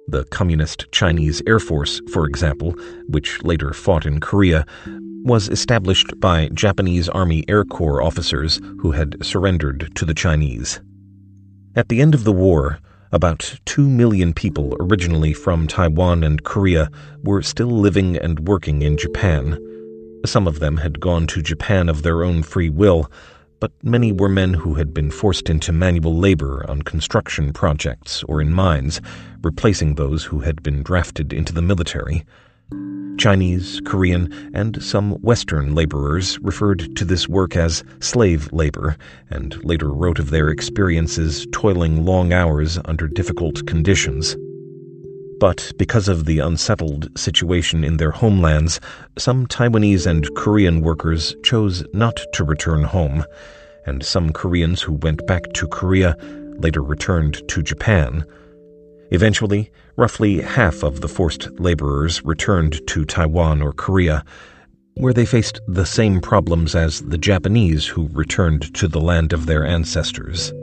The 0.08 0.24
Communist 0.26 0.86
Chinese 0.92 1.42
Air 1.48 1.60
Force, 1.60 2.00
for 2.12 2.28
example, 2.28 2.76
which 3.08 3.42
later 3.44 3.74
fought 3.74 4.06
in 4.06 4.20
Korea, 4.20 4.64
was 5.24 5.50
established 5.50 6.20
by 6.20 6.50
Japanese 6.50 7.10
Army 7.10 7.44
Air 7.48 7.66
Corps 7.66 8.04
officers 8.04 8.62
who 8.82 8.92
had 8.92 9.18
surrendered 9.26 9.90
to 9.96 10.06
the 10.06 10.14
Chinese. 10.14 10.80
At 11.76 11.90
the 11.90 12.02
end 12.02 12.14
of 12.14 12.24
the 12.24 12.32
war, 12.32 12.78
about 13.12 13.60
2 13.66 13.90
million 13.90 14.32
people 14.32 14.78
originally 14.80 15.34
from 15.34 15.68
Taiwan 15.68 16.24
and 16.24 16.44
Korea 16.44 16.92
were 17.24 17.42
still 17.42 17.72
living 17.72 18.16
and 18.16 18.48
working 18.48 18.84
in 18.84 18.98
Japan. 18.98 19.58
Some 20.24 20.48
of 20.48 20.60
them 20.60 20.78
had 20.78 21.00
gone 21.00 21.26
to 21.28 21.42
Japan 21.42 21.90
of 21.90 22.04
their 22.04 22.24
own 22.24 22.44
free 22.44 22.70
will, 22.70 23.12
but 23.60 23.72
many 23.84 24.12
were 24.12 24.30
men 24.30 24.54
who 24.54 24.76
had 24.76 24.94
been 24.94 25.12
forced 25.12 25.50
into 25.50 25.72
manual 25.72 26.16
labor 26.18 26.66
on 26.70 26.82
construction 26.82 27.54
projects 27.54 28.24
or 28.24 28.42
in 28.42 28.54
mines, 28.54 29.02
replacing 29.44 29.96
those 29.96 30.24
who 30.24 30.40
had 30.40 30.62
been 30.64 30.84
drafted 30.84 31.34
into 31.34 31.54
the 31.54 31.62
military. 31.62 32.26
Chinese, 33.18 33.82
Korean, 33.86 34.32
and 34.54 34.82
some 34.84 35.12
Western 35.22 35.74
laborers 35.74 36.38
referred 36.40 36.96
to 36.98 37.06
this 37.06 37.30
work 37.30 37.56
as 37.56 37.84
slave 38.02 38.52
labor, 38.52 38.98
and 39.30 39.64
later 39.64 39.92
wrote 39.92 40.20
of 40.20 40.32
their 40.32 40.50
experiences 40.50 41.48
toiling 41.52 42.06
long 42.06 42.34
hours 42.34 42.78
under 42.86 43.08
difficult 43.08 43.66
conditions. 43.66 44.36
But 45.40 45.72
because 45.78 46.08
of 46.08 46.26
the 46.26 46.40
unsettled 46.40 47.10
situation 47.18 47.84
in 47.84 47.98
their 47.98 48.12
homelands, 48.12 48.80
some 49.18 49.48
Taiwanese 49.48 50.08
and 50.08 50.34
Korean 50.36 50.82
workers 50.82 51.36
chose 51.44 51.84
not 51.94 52.20
to 52.34 52.44
return 52.44 52.84
home, 52.84 53.26
and 53.86 54.04
some 54.04 54.32
Koreans 54.32 54.82
who 54.82 54.94
went 54.94 55.28
back 55.28 55.52
to 55.54 55.68
Korea 55.68 56.16
later 56.58 56.82
returned 56.82 57.48
to 57.50 57.62
Japan. 57.62 58.26
Eventually, 59.12 59.72
roughly 59.98 60.42
half 60.42 60.84
of 60.84 61.02
the 61.02 61.10
forced 61.10 61.50
laborers 61.60 62.24
returned 62.24 62.86
to 62.88 63.06
Taiwan 63.06 63.62
or 63.62 63.74
Korea, 63.74 64.24
where 64.96 65.14
they 65.14 65.26
faced 65.26 65.60
the 65.68 65.86
same 65.86 66.22
problems 66.22 66.76
as 66.76 67.02
the 67.02 67.18
Japanese 67.18 67.86
who 67.86 68.08
returned 68.14 68.74
to 68.76 68.88
the 68.88 69.02
land 69.02 69.34
of 69.34 69.46
their 69.46 69.66
ancestors. 69.66 70.54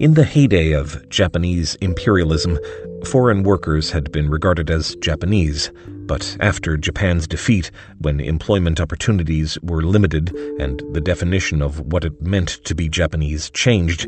In 0.00 0.14
the 0.14 0.22
heyday 0.22 0.74
of 0.74 1.08
Japanese 1.08 1.74
imperialism, 1.80 2.56
foreign 3.04 3.42
workers 3.42 3.90
had 3.90 4.12
been 4.12 4.30
regarded 4.30 4.70
as 4.70 4.94
Japanese, 4.96 5.72
but 6.06 6.36
after 6.38 6.76
Japan's 6.76 7.26
defeat, 7.26 7.72
when 7.98 8.20
employment 8.20 8.80
opportunities 8.80 9.58
were 9.60 9.82
limited 9.82 10.32
and 10.60 10.84
the 10.92 11.00
definition 11.00 11.60
of 11.60 11.80
what 11.80 12.04
it 12.04 12.22
meant 12.22 12.60
to 12.62 12.76
be 12.76 12.88
Japanese 12.88 13.50
changed, 13.50 14.06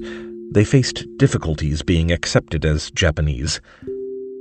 they 0.52 0.62
faced 0.62 1.06
difficulties 1.16 1.82
being 1.82 2.12
accepted 2.12 2.64
as 2.64 2.92
Japanese. 2.92 3.60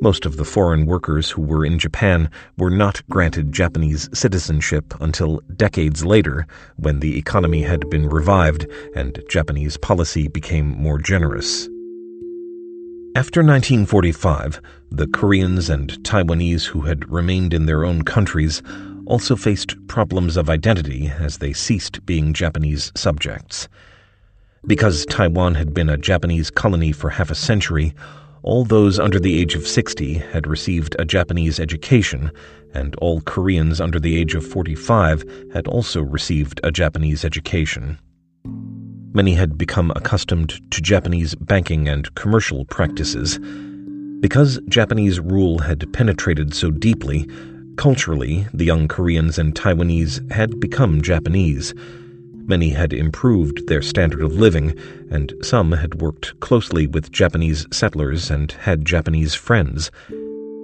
Most 0.01 0.25
of 0.25 0.38
the 0.38 0.46
foreign 0.46 0.86
workers 0.86 1.29
who 1.29 1.41
were 1.41 1.65
in 1.65 1.77
Japan 1.77 2.29
were 2.58 2.70
not 2.70 3.01
granted 3.10 3.51
Japanese 3.51 4.08
citizenship 4.13 4.94
until 5.01 5.41
decades 5.58 6.06
later, 6.06 6.48
when 6.77 7.01
the 7.01 7.18
economy 7.18 7.63
had 7.63 7.89
been 7.89 8.08
revived 8.08 8.65
and 8.96 9.22
Japanese 9.29 9.75
policy 9.75 10.29
became 10.29 10.68
more 10.68 11.00
generous. 11.00 11.68
After 13.18 13.41
1945, 13.41 14.62
the 14.90 15.07
Koreans 15.07 15.70
and 15.70 15.92
Taiwanese 16.03 16.68
who 16.68 16.81
had 16.81 17.12
remained 17.12 17.53
in 17.53 17.66
their 17.66 17.83
own 17.83 18.03
countries 18.03 18.64
also 19.05 19.35
faced 19.35 19.75
problems 19.88 20.38
of 20.38 20.50
identity 20.50 21.12
as 21.20 21.40
they 21.40 21.51
ceased 21.51 22.05
being 22.05 22.31
Japanese 22.31 22.94
subjects. 22.96 23.68
Because 24.66 25.05
Taiwan 25.07 25.55
had 25.55 25.74
been 25.74 25.90
a 25.90 25.98
Japanese 25.98 26.50
colony 26.50 26.94
for 26.94 27.09
half 27.09 27.31
a 27.31 27.35
century, 27.35 27.94
all 28.41 28.63
those 28.63 28.99
under 28.99 29.19
the 29.19 29.39
age 29.39 29.55
of 29.55 29.67
60 29.67 30.13
had 30.15 30.47
received 30.47 30.95
a 30.97 31.05
Japanese 31.05 31.59
education, 31.59 32.31
and 32.73 32.95
all 32.95 33.21
Koreans 33.21 33.81
under 33.81 33.99
the 33.99 34.17
age 34.17 34.35
of 34.35 34.45
45 34.45 35.23
had 35.53 35.67
also 35.67 36.01
received 36.01 36.59
a 36.63 36.71
Japanese 36.71 37.25
education. 37.25 37.99
Many 39.11 39.33
had 39.33 39.57
become 39.57 39.91
accustomed 39.95 40.61
to 40.71 40.81
Japanese 40.81 41.35
banking 41.35 41.89
and 41.89 42.13
commercial 42.15 42.65
practices. 42.65 43.39
Because 44.19 44.59
Japanese 44.69 45.19
rule 45.19 45.59
had 45.59 45.91
penetrated 45.93 46.53
so 46.53 46.69
deeply, 46.69 47.27
culturally, 47.75 48.45
the 48.53 48.65
young 48.65 48.87
Koreans 48.87 49.39
and 49.39 49.55
Taiwanese 49.55 50.31
had 50.31 50.59
become 50.59 51.01
Japanese 51.01 51.73
Many 52.50 52.72
had 52.72 52.94
improved 52.94 53.68
their 53.68 53.83
standard 53.83 54.24
of 54.24 54.33
living, 54.33 54.74
and 55.12 55.31
some 55.44 55.72
had 55.72 56.01
worked 56.01 56.40
closely 56.40 56.88
with 56.88 57.12
Japanese 57.12 57.68
settlers 57.72 58.31
and 58.31 58.51
had 58.51 58.85
Japanese 58.85 59.35
friends. 59.35 59.92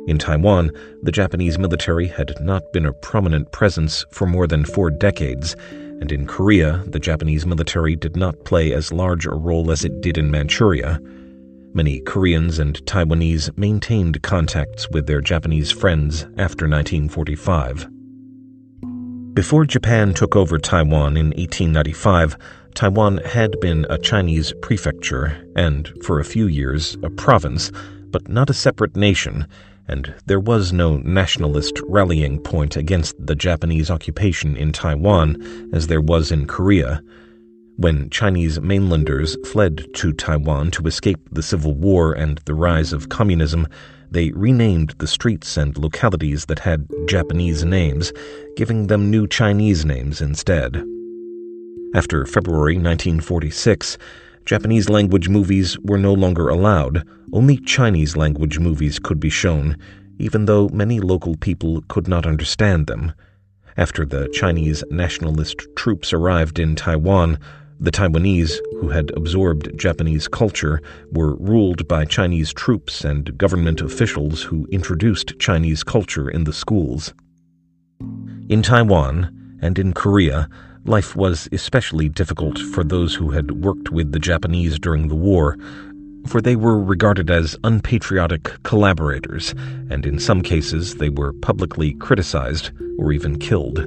In 0.08 0.18
Taiwan, 0.18 0.72
the 1.04 1.12
Japanese 1.12 1.60
military 1.60 2.08
had 2.08 2.34
not 2.42 2.64
been 2.74 2.88
a 2.88 2.94
prominent 2.94 3.52
presence 3.52 4.04
for 4.10 4.26
more 4.26 4.48
than 4.48 4.66
four 4.66 4.90
decades, 4.90 5.56
and 6.02 6.12
in 6.12 6.26
Korea, 6.26 6.84
the 6.88 7.00
Japanese 7.00 7.46
military 7.46 7.96
did 7.96 8.16
not 8.16 8.46
play 8.46 8.74
as 8.74 8.92
large 8.92 9.28
a 9.28 9.36
role 9.36 9.70
as 9.70 9.86
it 9.86 10.02
did 10.02 10.18
in 10.18 10.32
Manchuria. 10.32 11.00
Many 11.76 12.00
Koreans 12.00 12.58
and 12.58 12.84
Taiwanese 12.88 13.56
maintained 13.60 14.24
contacts 14.24 14.90
with 14.90 15.06
their 15.06 15.22
Japanese 15.22 15.72
friends 15.72 16.24
after 16.36 16.68
1945. 16.68 17.95
Before 19.36 19.66
Japan 19.66 20.14
took 20.14 20.34
over 20.34 20.58
Taiwan 20.58 21.18
in 21.18 21.28
1895, 21.32 22.38
Taiwan 22.74 23.18
had 23.18 23.60
been 23.60 23.86
a 23.90 23.98
Chinese 23.98 24.54
prefecture 24.62 25.46
and, 25.58 25.92
for 26.06 26.22
a 26.22 26.24
few 26.24 26.48
years, 26.48 26.96
a 27.04 27.10
province, 27.10 27.70
but 28.12 28.30
not 28.30 28.50
a 28.50 28.54
separate 28.54 28.96
nation, 28.96 29.46
and 29.90 30.14
there 30.26 30.40
was 30.40 30.72
no 30.72 31.00
nationalist 31.00 31.82
rallying 31.86 32.40
point 32.40 32.78
against 32.78 33.14
the 33.20 33.36
Japanese 33.36 33.92
occupation 33.92 34.56
in 34.56 34.72
Taiwan 34.72 35.70
as 35.74 35.88
there 35.88 36.00
was 36.00 36.32
in 36.32 36.48
Korea. 36.48 37.02
When 37.76 38.10
Chinese 38.12 38.62
mainlanders 38.62 39.36
fled 39.52 39.86
to 39.96 40.14
Taiwan 40.14 40.72
to 40.72 40.88
escape 40.88 41.20
the 41.30 41.44
Civil 41.44 41.74
War 41.74 42.14
and 42.14 42.38
the 42.46 42.54
rise 42.54 42.94
of 42.94 43.10
communism, 43.10 43.68
they 44.12 44.32
renamed 44.32 44.96
the 44.98 45.08
streets 45.08 45.58
and 45.58 45.78
localities 45.78 46.46
that 46.46 46.60
had 46.60 46.88
Japanese 47.08 47.64
names, 47.64 48.12
giving 48.56 48.88
them 48.88 49.10
new 49.10 49.28
Chinese 49.28 49.86
names 49.86 50.22
instead. 50.22 50.84
After 51.94 52.26
February 52.26 52.76
1946, 52.76 53.98
Japanese 54.46 54.90
language 54.90 55.28
movies 55.30 55.80
were 55.80 55.98
no 55.98 56.14
longer 56.14 56.50
allowed. 56.50 57.08
Only 57.34 57.58
Chinese 57.58 58.16
language 58.16 58.60
movies 58.60 59.00
could 59.00 59.20
be 59.20 59.30
shown, 59.30 59.78
even 60.20 60.46
though 60.46 60.70
many 60.70 61.00
local 61.00 61.36
people 61.36 61.82
could 61.88 62.08
not 62.08 62.26
understand 62.28 62.88
them. 62.88 63.14
After 63.78 64.06
the 64.06 64.30
Chinese 64.34 64.84
nationalist 64.90 65.66
troops 65.76 66.14
arrived 66.14 66.60
in 66.60 66.76
Taiwan, 66.76 67.40
the 67.80 67.92
Taiwanese, 67.92 68.58
who 68.80 68.90
had 68.90 69.12
absorbed 69.18 69.78
Japanese 69.78 70.28
culture, 70.28 70.82
were 71.12 71.36
ruled 71.36 71.88
by 71.88 72.06
Chinese 72.06 72.54
troops 72.54 73.04
and 73.04 73.38
government 73.38 73.82
officials 73.82 74.44
who 74.44 74.68
introduced 74.72 75.38
Chinese 75.40 75.84
culture 75.84 76.30
in 76.30 76.46
the 76.46 76.54
schools. 76.54 77.14
In 78.48 78.62
Taiwan 78.62 79.58
and 79.62 79.78
in 79.78 79.94
Korea, 79.94 80.48
life 80.86 81.16
was 81.16 81.50
especially 81.52 82.08
difficult 82.10 82.60
for 82.60 82.84
those 82.84 83.16
who 83.16 83.32
had 83.32 83.64
worked 83.64 83.92
with 83.92 84.12
the 84.12 84.20
Japanese 84.20 84.80
during 84.80 85.08
the 85.08 85.16
war, 85.16 85.58
for 86.28 86.42
they 86.42 86.56
were 86.56 86.82
regarded 86.82 87.30
as 87.30 87.58
unpatriotic 87.64 88.64
collaborators, 88.64 89.54
and 89.90 90.06
in 90.06 90.20
some 90.20 90.42
cases 90.42 90.96
they 90.96 91.10
were 91.10 91.34
publicly 91.34 91.94
criticized 91.94 92.72
or 92.98 93.12
even 93.12 93.38
killed. 93.38 93.86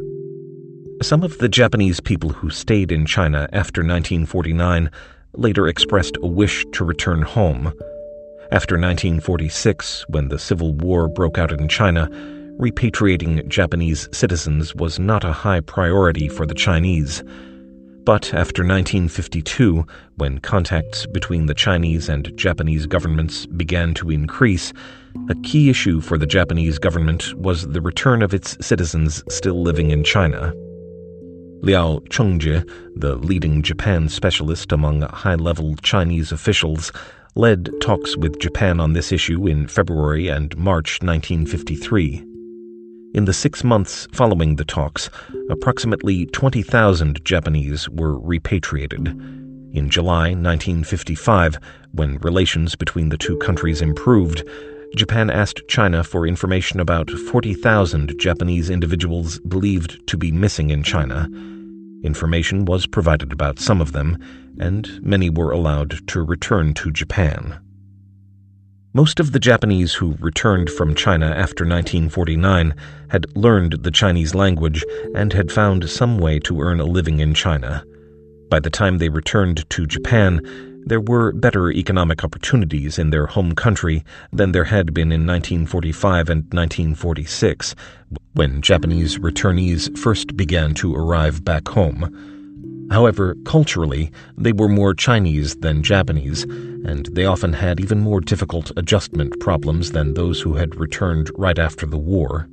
Some 1.01 1.23
of 1.23 1.39
the 1.39 1.49
Japanese 1.49 2.01
people 2.01 2.31
who 2.31 2.51
stayed 2.51 2.91
in 2.91 3.07
China 3.07 3.49
after 3.53 3.83
1949 3.83 4.91
later 5.35 5.69
expressed 5.69 6.17
a 6.21 6.27
wish 6.27 6.67
to 6.73 6.85
return 6.85 7.23
home. 7.23 7.69
After 8.51 8.75
1946, 8.75 10.07
when 10.09 10.29
the 10.29 10.41
Civil 10.41 10.75
War 10.75 11.07
broke 11.07 11.39
out 11.39 11.53
in 11.53 11.69
China, 11.69 12.09
repatriating 12.59 13.47
Japanese 13.47 14.09
citizens 14.13 14.75
was 14.75 14.99
not 14.99 15.23
a 15.23 15.33
high 15.33 15.61
priority 15.61 16.29
for 16.29 16.45
the 16.45 16.55
Chinese. 16.55 17.23
But 18.05 18.35
after 18.35 18.65
1952, 18.65 19.87
when 20.17 20.41
contacts 20.41 21.07
between 21.07 21.47
the 21.47 21.55
Chinese 21.55 22.09
and 22.09 22.37
Japanese 22.37 22.87
governments 22.87 23.47
began 23.47 23.95
to 23.95 24.11
increase, 24.11 24.73
a 25.29 25.37
key 25.37 25.71
issue 25.71 26.01
for 26.01 26.19
the 26.19 26.27
Japanese 26.27 26.81
government 26.81 27.35
was 27.35 27.69
the 27.69 27.81
return 27.81 28.21
of 28.21 28.35
its 28.35 28.57
citizens 28.61 29.23
still 29.29 29.63
living 29.63 29.93
in 29.93 30.03
China. 30.03 30.53
Liao 31.61 31.99
Chengzhi, 32.09 32.69
the 32.95 33.17
leading 33.17 33.63
Japan 33.63 34.09
specialist 34.09 34.71
among 34.71 35.03
high 35.03 35.35
level 35.35 35.75
Chinese 35.83 36.31
officials, 36.31 36.93
led 37.35 37.71
talks 37.81 38.17
with 38.17 38.39
Japan 38.39 38.79
on 38.81 38.93
this 38.93 39.11
issue 39.11 39.47
in 39.47 39.67
February 39.67 40.29
and 40.29 40.57
March 40.57 41.03
1953. 41.03 42.25
In 43.15 43.25
the 43.25 43.33
six 43.33 43.65
months 43.65 44.07
following 44.13 44.57
the 44.57 44.65
talks, 44.65 45.11
approximately 45.51 46.27
20,000 46.27 47.25
Japanese 47.25 47.89
were 47.89 48.19
repatriated. 48.19 49.09
In 49.73 49.91
July 49.91 50.35
1955, 50.35 51.59
when 51.93 52.19
relations 52.19 52.77
between 52.77 53.09
the 53.09 53.19
two 53.19 53.37
countries 53.39 53.83
improved, 53.83 54.45
Japan 54.97 55.31
asked 55.31 55.69
China 55.69 56.03
for 56.03 56.27
information 56.27 56.81
about 56.81 57.11
40,000 57.11 58.15
Japanese 58.19 58.71
individuals 58.71 59.39
believed 59.41 60.07
to 60.09 60.17
be 60.17 60.33
missing 60.33 60.71
in 60.71 60.83
China. 60.83 61.29
Information 62.03 62.65
was 62.65 62.87
provided 62.87 63.33
about 63.33 63.59
some 63.59 63.81
of 63.81 63.93
them, 63.93 64.19
and 64.59 65.01
many 65.03 65.31
were 65.31 65.51
allowed 65.51 66.07
to 66.09 66.23
return 66.23 66.75
to 66.75 66.91
Japan. 66.91 67.59
Most 68.95 69.21
of 69.21 69.33
the 69.33 69.39
Japanese 69.39 69.95
who 69.95 70.17
returned 70.19 70.71
from 70.71 70.95
China 70.95 71.27
after 71.27 71.65
1949 71.65 72.75
had 73.11 73.37
learned 73.37 73.83
the 73.83 73.91
Chinese 73.91 74.35
language 74.35 74.85
and 75.15 75.33
had 75.33 75.53
found 75.53 75.89
some 75.89 76.19
way 76.19 76.39
to 76.41 76.61
earn 76.61 76.81
a 76.81 76.85
living 76.85 77.21
in 77.21 77.35
China. 77.35 77.85
By 78.51 78.61
the 78.61 78.71
time 78.71 78.97
they 78.97 79.11
returned 79.11 79.69
to 79.71 79.87
Japan, 79.87 80.41
there 80.89 81.01
were 81.01 81.33
better 81.33 81.71
economic 81.71 82.25
opportunities 82.25 82.99
in 82.99 83.11
their 83.11 83.27
home 83.27 83.55
country 83.55 84.05
than 84.33 84.53
there 84.53 84.65
had 84.65 84.95
been 84.95 85.13
in 85.13 85.27
1945 85.27 86.31
and 86.31 86.43
1946, 86.45 87.75
when 88.33 88.63
Japanese 88.63 89.19
returnees 89.19 89.97
first 89.99 90.37
began 90.37 90.73
to 90.75 90.95
arrive 90.95 91.45
back 91.45 91.69
home. 91.69 92.89
However, 92.91 93.37
culturally, 93.45 94.11
they 94.39 94.53
were 94.53 94.69
more 94.69 94.95
Chinese 94.95 95.57
than 95.57 95.83
Japanese, 95.83 96.45
and 96.45 97.07
they 97.13 97.27
often 97.27 97.53
had 97.53 97.81
even 97.81 98.01
more 98.01 98.23
difficult 98.23 98.73
adjustment 98.79 99.39
problems 99.41 99.93
than 99.93 100.15
those 100.15 100.41
who 100.41 100.55
had 100.55 100.81
returned 100.81 101.31
right 101.37 101.59
after 101.59 101.85
the 101.85 101.99
war. 101.99 102.49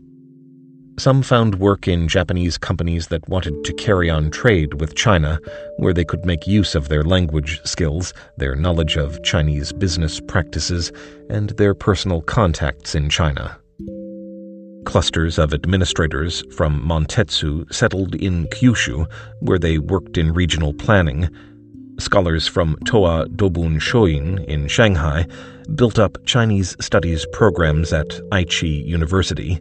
Some 0.97 1.23
found 1.23 1.55
work 1.55 1.89
in 1.89 2.07
Japanese 2.07 2.57
companies 2.57 3.07
that 3.07 3.27
wanted 3.27 3.65
to 3.65 3.73
carry 3.73 4.09
on 4.09 4.31
trade 4.31 4.79
with 4.79 4.95
China, 4.95 5.39
where 5.75 5.93
they 5.93 6.05
could 6.05 6.25
make 6.25 6.47
use 6.47 6.73
of 6.73 6.87
their 6.87 7.03
language 7.03 7.59
skills, 7.65 8.13
their 8.37 8.55
knowledge 8.55 8.95
of 8.95 9.21
Chinese 9.21 9.73
business 9.73 10.21
practices, 10.21 10.93
and 11.29 11.49
their 11.51 11.75
personal 11.75 12.21
contacts 12.21 12.95
in 12.95 13.09
China. 13.09 13.59
Clusters 14.85 15.37
of 15.37 15.53
administrators 15.53 16.43
from 16.55 16.81
Mantetsu 16.87 17.71
settled 17.73 18.15
in 18.15 18.47
Kyushu, 18.47 19.05
where 19.41 19.59
they 19.59 19.79
worked 19.79 20.17
in 20.17 20.33
regional 20.33 20.73
planning. 20.73 21.27
Scholars 21.99 22.47
from 22.47 22.77
Toa 22.85 23.27
Dobun 23.27 23.81
Shoin 23.81 24.39
in 24.47 24.69
Shanghai 24.69 25.27
built 25.75 25.99
up 25.99 26.23
Chinese 26.25 26.77
studies 26.79 27.25
programs 27.33 27.91
at 27.91 28.07
Aichi 28.31 28.85
University. 28.85 29.59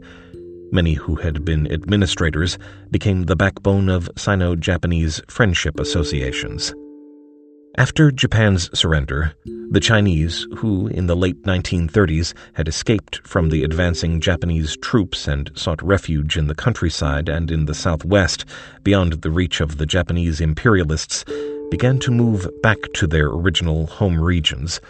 Many 0.74 0.94
who 0.94 1.14
had 1.14 1.44
been 1.44 1.70
administrators 1.70 2.58
became 2.90 3.22
the 3.22 3.36
backbone 3.36 3.88
of 3.88 4.10
Sino 4.16 4.56
Japanese 4.56 5.22
friendship 5.28 5.78
associations. 5.78 6.74
After 7.78 8.10
Japan's 8.10 8.76
surrender, 8.76 9.34
the 9.70 9.78
Chinese, 9.78 10.48
who 10.56 10.88
in 10.88 11.06
the 11.06 11.14
late 11.14 11.40
1930s 11.44 12.34
had 12.54 12.66
escaped 12.66 13.24
from 13.24 13.50
the 13.50 13.62
advancing 13.62 14.20
Japanese 14.20 14.76
troops 14.78 15.28
and 15.28 15.48
sought 15.54 15.80
refuge 15.80 16.36
in 16.36 16.48
the 16.48 16.56
countryside 16.56 17.28
and 17.28 17.52
in 17.52 17.66
the 17.66 17.74
southwest, 17.74 18.44
beyond 18.82 19.12
the 19.22 19.30
reach 19.30 19.60
of 19.60 19.78
the 19.78 19.86
Japanese 19.86 20.40
imperialists, 20.40 21.24
began 21.70 22.00
to 22.00 22.10
move 22.10 22.48
back 22.64 22.78
to 22.94 23.06
their 23.06 23.28
original 23.28 23.86
home 23.86 24.20
regions. 24.20 24.80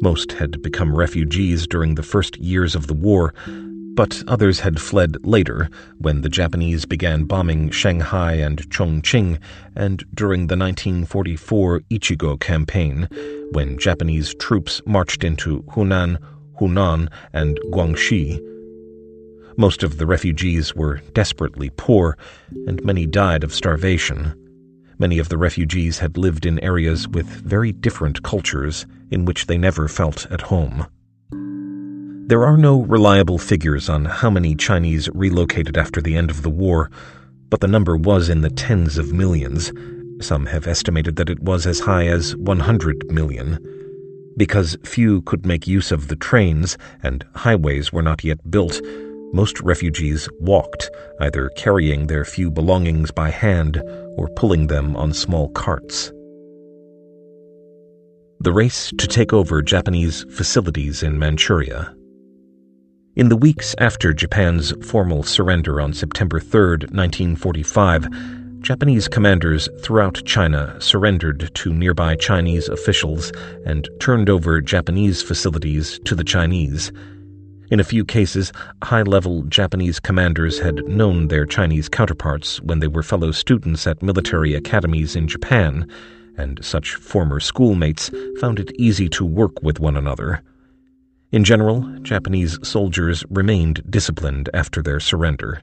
Most 0.00 0.32
had 0.32 0.62
become 0.62 0.96
refugees 0.96 1.66
during 1.66 1.96
the 1.96 2.02
first 2.02 2.38
years 2.38 2.74
of 2.74 2.86
the 2.86 2.94
war, 2.94 3.34
but 3.98 4.22
others 4.28 4.60
had 4.60 4.80
fled 4.80 5.16
later 5.26 5.68
when 5.98 6.20
the 6.20 6.28
Japanese 6.28 6.84
began 6.84 7.24
bombing 7.24 7.68
Shanghai 7.68 8.34
and 8.34 8.70
Chongqing 8.70 9.40
and 9.74 10.04
during 10.14 10.46
the 10.46 10.56
1944 10.56 11.80
Ichigo 11.90 12.38
campaign 12.38 13.08
when 13.50 13.76
Japanese 13.76 14.36
troops 14.36 14.80
marched 14.86 15.24
into 15.24 15.64
Henan, 15.64 16.18
Hunan, 16.60 17.08
and 17.32 17.58
Guangxi. 17.72 18.38
Most 19.56 19.82
of 19.82 19.98
the 19.98 20.06
refugees 20.06 20.76
were 20.76 20.98
desperately 21.12 21.68
poor, 21.76 22.16
and 22.68 22.84
many 22.84 23.04
died 23.04 23.42
of 23.42 23.52
starvation. 23.52 24.32
Many 25.00 25.18
of 25.18 25.28
the 25.28 25.38
refugees 25.38 25.98
had 25.98 26.16
lived 26.16 26.46
in 26.46 26.60
areas 26.60 27.08
with 27.08 27.26
very 27.26 27.72
different 27.72 28.22
cultures 28.22 28.86
in 29.10 29.24
which 29.24 29.46
they 29.46 29.58
never 29.58 29.88
felt 29.88 30.24
at 30.30 30.42
home. 30.42 30.86
There 32.28 32.44
are 32.44 32.58
no 32.58 32.82
reliable 32.82 33.38
figures 33.38 33.88
on 33.88 34.04
how 34.04 34.28
many 34.28 34.54
Chinese 34.54 35.08
relocated 35.14 35.78
after 35.78 36.02
the 36.02 36.14
end 36.14 36.30
of 36.30 36.42
the 36.42 36.50
war, 36.50 36.90
but 37.48 37.60
the 37.60 37.66
number 37.66 37.96
was 37.96 38.28
in 38.28 38.42
the 38.42 38.50
tens 38.50 38.98
of 38.98 39.14
millions. 39.14 39.72
Some 40.20 40.44
have 40.44 40.66
estimated 40.66 41.16
that 41.16 41.30
it 41.30 41.42
was 41.42 41.66
as 41.66 41.80
high 41.80 42.06
as 42.06 42.36
100 42.36 43.10
million. 43.10 43.58
Because 44.36 44.76
few 44.84 45.22
could 45.22 45.46
make 45.46 45.66
use 45.66 45.90
of 45.90 46.08
the 46.08 46.16
trains 46.16 46.76
and 47.02 47.24
highways 47.34 47.94
were 47.94 48.02
not 48.02 48.22
yet 48.22 48.50
built, 48.50 48.78
most 49.32 49.58
refugees 49.62 50.28
walked, 50.38 50.90
either 51.20 51.48
carrying 51.56 52.08
their 52.08 52.26
few 52.26 52.50
belongings 52.50 53.10
by 53.10 53.30
hand 53.30 53.82
or 54.18 54.28
pulling 54.36 54.66
them 54.66 54.94
on 54.96 55.14
small 55.14 55.48
carts. 55.52 56.12
The 58.40 58.52
race 58.52 58.92
to 58.98 59.06
take 59.06 59.32
over 59.32 59.62
Japanese 59.62 60.26
facilities 60.30 61.02
in 61.02 61.18
Manchuria 61.18 61.94
in 63.18 63.28
the 63.28 63.36
weeks 63.36 63.74
after 63.78 64.14
Japan's 64.14 64.72
formal 64.86 65.24
surrender 65.24 65.80
on 65.80 65.92
September 65.92 66.38
3, 66.38 66.86
1945, 66.86 68.06
Japanese 68.60 69.08
commanders 69.08 69.68
throughout 69.82 70.22
China 70.24 70.80
surrendered 70.80 71.50
to 71.52 71.74
nearby 71.74 72.14
Chinese 72.14 72.68
officials 72.68 73.32
and 73.66 73.88
turned 73.98 74.30
over 74.30 74.60
Japanese 74.60 75.20
facilities 75.20 75.98
to 76.04 76.14
the 76.14 76.22
Chinese. 76.22 76.92
In 77.72 77.80
a 77.80 77.84
few 77.84 78.04
cases, 78.04 78.52
high 78.84 79.02
level 79.02 79.42
Japanese 79.42 79.98
commanders 79.98 80.60
had 80.60 80.86
known 80.86 81.26
their 81.26 81.44
Chinese 81.44 81.88
counterparts 81.88 82.60
when 82.62 82.78
they 82.78 82.86
were 82.86 83.02
fellow 83.02 83.32
students 83.32 83.84
at 83.88 84.00
military 84.00 84.54
academies 84.54 85.16
in 85.16 85.26
Japan, 85.26 85.90
and 86.36 86.64
such 86.64 86.94
former 86.94 87.40
schoolmates 87.40 88.12
found 88.40 88.60
it 88.60 88.70
easy 88.78 89.08
to 89.08 89.24
work 89.26 89.60
with 89.60 89.80
one 89.80 89.96
another. 89.96 90.40
In 91.30 91.44
general, 91.44 91.82
Japanese 92.00 92.58
soldiers 92.66 93.22
remained 93.28 93.82
disciplined 93.90 94.48
after 94.54 94.82
their 94.82 94.98
surrender. 94.98 95.60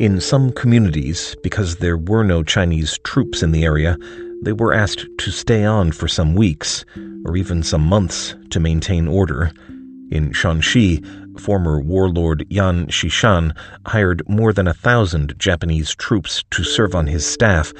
In 0.00 0.20
some 0.20 0.50
communities, 0.50 1.36
because 1.44 1.76
there 1.76 1.96
were 1.96 2.24
no 2.24 2.42
Chinese 2.42 2.98
troops 3.04 3.40
in 3.40 3.52
the 3.52 3.64
area, 3.64 3.96
they 4.42 4.52
were 4.52 4.74
asked 4.74 5.06
to 5.18 5.30
stay 5.30 5.64
on 5.64 5.92
for 5.92 6.08
some 6.08 6.34
weeks, 6.34 6.84
or 7.24 7.36
even 7.36 7.62
some 7.62 7.82
months, 7.82 8.34
to 8.50 8.58
maintain 8.58 9.06
order. 9.06 9.52
In 10.10 10.32
Shanxi, 10.32 11.04
former 11.38 11.80
warlord 11.80 12.44
Yan 12.48 12.88
Xishan 12.88 13.56
hired 13.86 14.28
more 14.28 14.52
than 14.52 14.66
a 14.66 14.74
thousand 14.74 15.38
Japanese 15.38 15.94
troops 15.94 16.42
to 16.50 16.64
serve 16.64 16.96
on 16.96 17.06
his 17.06 17.24
staff 17.24 17.72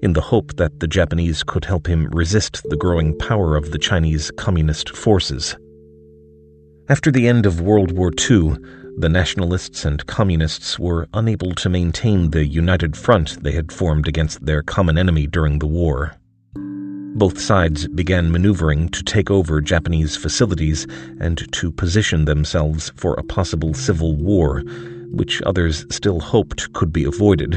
in 0.00 0.14
the 0.14 0.22
hope 0.22 0.56
that 0.56 0.80
the 0.80 0.88
Japanese 0.88 1.42
could 1.42 1.66
help 1.66 1.86
him 1.86 2.08
resist 2.08 2.62
the 2.70 2.76
growing 2.76 3.16
power 3.18 3.54
of 3.54 3.70
the 3.70 3.78
Chinese 3.78 4.30
Communist 4.38 4.96
forces. 4.96 5.56
After 6.92 7.10
the 7.10 7.26
end 7.26 7.46
of 7.46 7.62
World 7.62 7.92
War 7.92 8.10
II, 8.30 8.58
the 8.98 9.08
nationalists 9.08 9.86
and 9.86 10.06
communists 10.06 10.78
were 10.78 11.08
unable 11.14 11.54
to 11.54 11.70
maintain 11.70 12.32
the 12.32 12.44
united 12.44 12.98
front 12.98 13.42
they 13.42 13.52
had 13.52 13.72
formed 13.72 14.06
against 14.06 14.44
their 14.44 14.62
common 14.62 14.98
enemy 14.98 15.26
during 15.26 15.58
the 15.58 15.66
war. 15.66 16.12
Both 16.54 17.40
sides 17.40 17.88
began 17.88 18.30
maneuvering 18.30 18.90
to 18.90 19.02
take 19.02 19.30
over 19.30 19.62
Japanese 19.62 20.16
facilities 20.16 20.86
and 21.18 21.50
to 21.54 21.72
position 21.72 22.26
themselves 22.26 22.92
for 22.94 23.14
a 23.14 23.24
possible 23.24 23.72
civil 23.72 24.14
war, 24.14 24.60
which 25.12 25.40
others 25.46 25.86
still 25.88 26.20
hoped 26.20 26.74
could 26.74 26.92
be 26.92 27.04
avoided. 27.04 27.54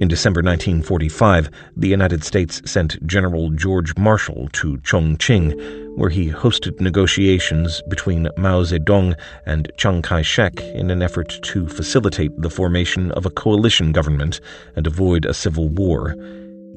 In 0.00 0.08
December 0.08 0.42
1945, 0.42 1.50
the 1.76 1.88
United 1.88 2.22
States 2.22 2.62
sent 2.64 3.04
General 3.06 3.50
George 3.50 3.96
Marshall 3.96 4.48
to 4.52 4.76
Chongqing 4.78 5.88
where 5.98 6.10
he 6.10 6.30
hosted 6.30 6.80
negotiations 6.80 7.82
between 7.88 8.28
Mao 8.36 8.62
Zedong 8.62 9.14
and 9.46 9.72
Chiang 9.76 10.00
Kai 10.00 10.22
shek 10.22 10.60
in 10.60 10.92
an 10.92 11.02
effort 11.02 11.40
to 11.42 11.66
facilitate 11.66 12.30
the 12.40 12.48
formation 12.48 13.10
of 13.12 13.26
a 13.26 13.30
coalition 13.30 13.90
government 13.90 14.40
and 14.76 14.86
avoid 14.86 15.24
a 15.24 15.34
civil 15.34 15.68
war. 15.68 16.14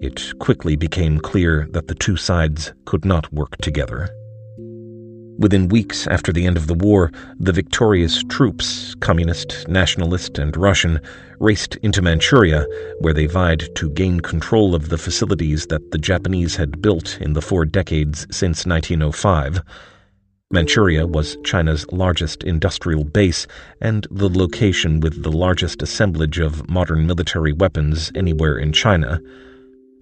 It 0.02 0.34
quickly 0.40 0.76
became 0.76 1.20
clear 1.20 1.68
that 1.70 1.88
the 1.88 1.94
two 1.94 2.18
sides 2.18 2.74
could 2.86 3.06
not 3.06 3.32
work 3.32 3.56
together. 3.58 4.10
Within 5.38 5.70
weeks 5.70 6.08
after 6.08 6.32
the 6.32 6.46
end 6.46 6.58
of 6.58 6.68
the 6.68 6.74
war, 6.76 7.12
the 7.40 7.52
victorious 7.52 8.24
troops, 8.30 8.96
communist, 8.96 9.68
nationalist, 9.68 10.38
and 10.38 10.56
Russian, 10.56 11.00
raced 11.40 11.78
into 11.78 12.02
Manchuria, 12.02 12.66
where 13.00 13.14
they 13.14 13.26
vied 13.26 13.68
to 13.76 13.90
gain 13.90 14.20
control 14.20 14.76
of 14.76 14.90
the 14.90 14.98
facilities 14.98 15.66
that 15.68 15.92
the 15.92 15.98
Japanese 15.98 16.56
had 16.56 16.82
built 16.82 17.20
in 17.22 17.34
the 17.34 17.42
four 17.42 17.66
decades 17.66 18.28
since 18.30 18.66
1905. 18.66 19.62
Manchuria 20.52 21.08
was 21.08 21.38
China's 21.44 21.90
largest 21.92 22.44
industrial 22.44 23.06
base 23.06 23.48
and 23.80 24.06
the 24.12 24.30
location 24.30 25.00
with 25.00 25.24
the 25.24 25.32
largest 25.32 25.82
assemblage 25.82 26.40
of 26.40 26.70
modern 26.70 27.08
military 27.08 27.54
weapons 27.54 28.12
anywhere 28.16 28.58
in 28.58 28.74
China. 28.74 29.22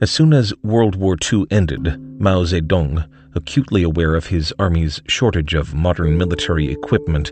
As 0.02 0.10
soon 0.10 0.34
as 0.34 0.54
World 0.64 0.96
War 0.96 1.18
II 1.32 1.46
ended, 1.52 2.00
Mao 2.20 2.46
Zedong, 2.46 3.06
acutely 3.36 3.84
aware 3.84 4.16
of 4.16 4.28
his 4.28 4.54
army's 4.60 5.02
shortage 5.08 5.54
of 5.54 5.74
modern 5.74 6.18
military 6.18 6.72
equipment, 6.72 7.32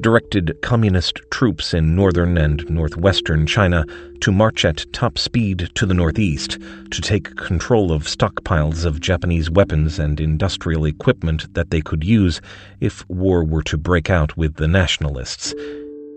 directed 0.00 0.56
communist 0.62 1.20
troops 1.30 1.72
in 1.72 1.94
northern 1.94 2.36
and 2.36 2.68
northwestern 2.68 3.46
China 3.46 3.84
to 4.20 4.32
march 4.32 4.64
at 4.64 4.84
top 4.92 5.18
speed 5.18 5.70
to 5.74 5.86
the 5.86 5.94
northeast 5.94 6.58
to 6.90 7.00
take 7.00 7.36
control 7.36 7.92
of 7.92 8.04
stockpiles 8.04 8.84
of 8.84 9.00
Japanese 9.00 9.50
weapons 9.50 9.98
and 9.98 10.20
industrial 10.20 10.84
equipment 10.84 11.52
that 11.54 11.70
they 11.70 11.80
could 11.80 12.04
use 12.04 12.40
if 12.80 13.08
war 13.08 13.44
were 13.44 13.62
to 13.62 13.76
break 13.76 14.10
out 14.10 14.36
with 14.36 14.56
the 14.56 14.68
nationalists. 14.68 15.54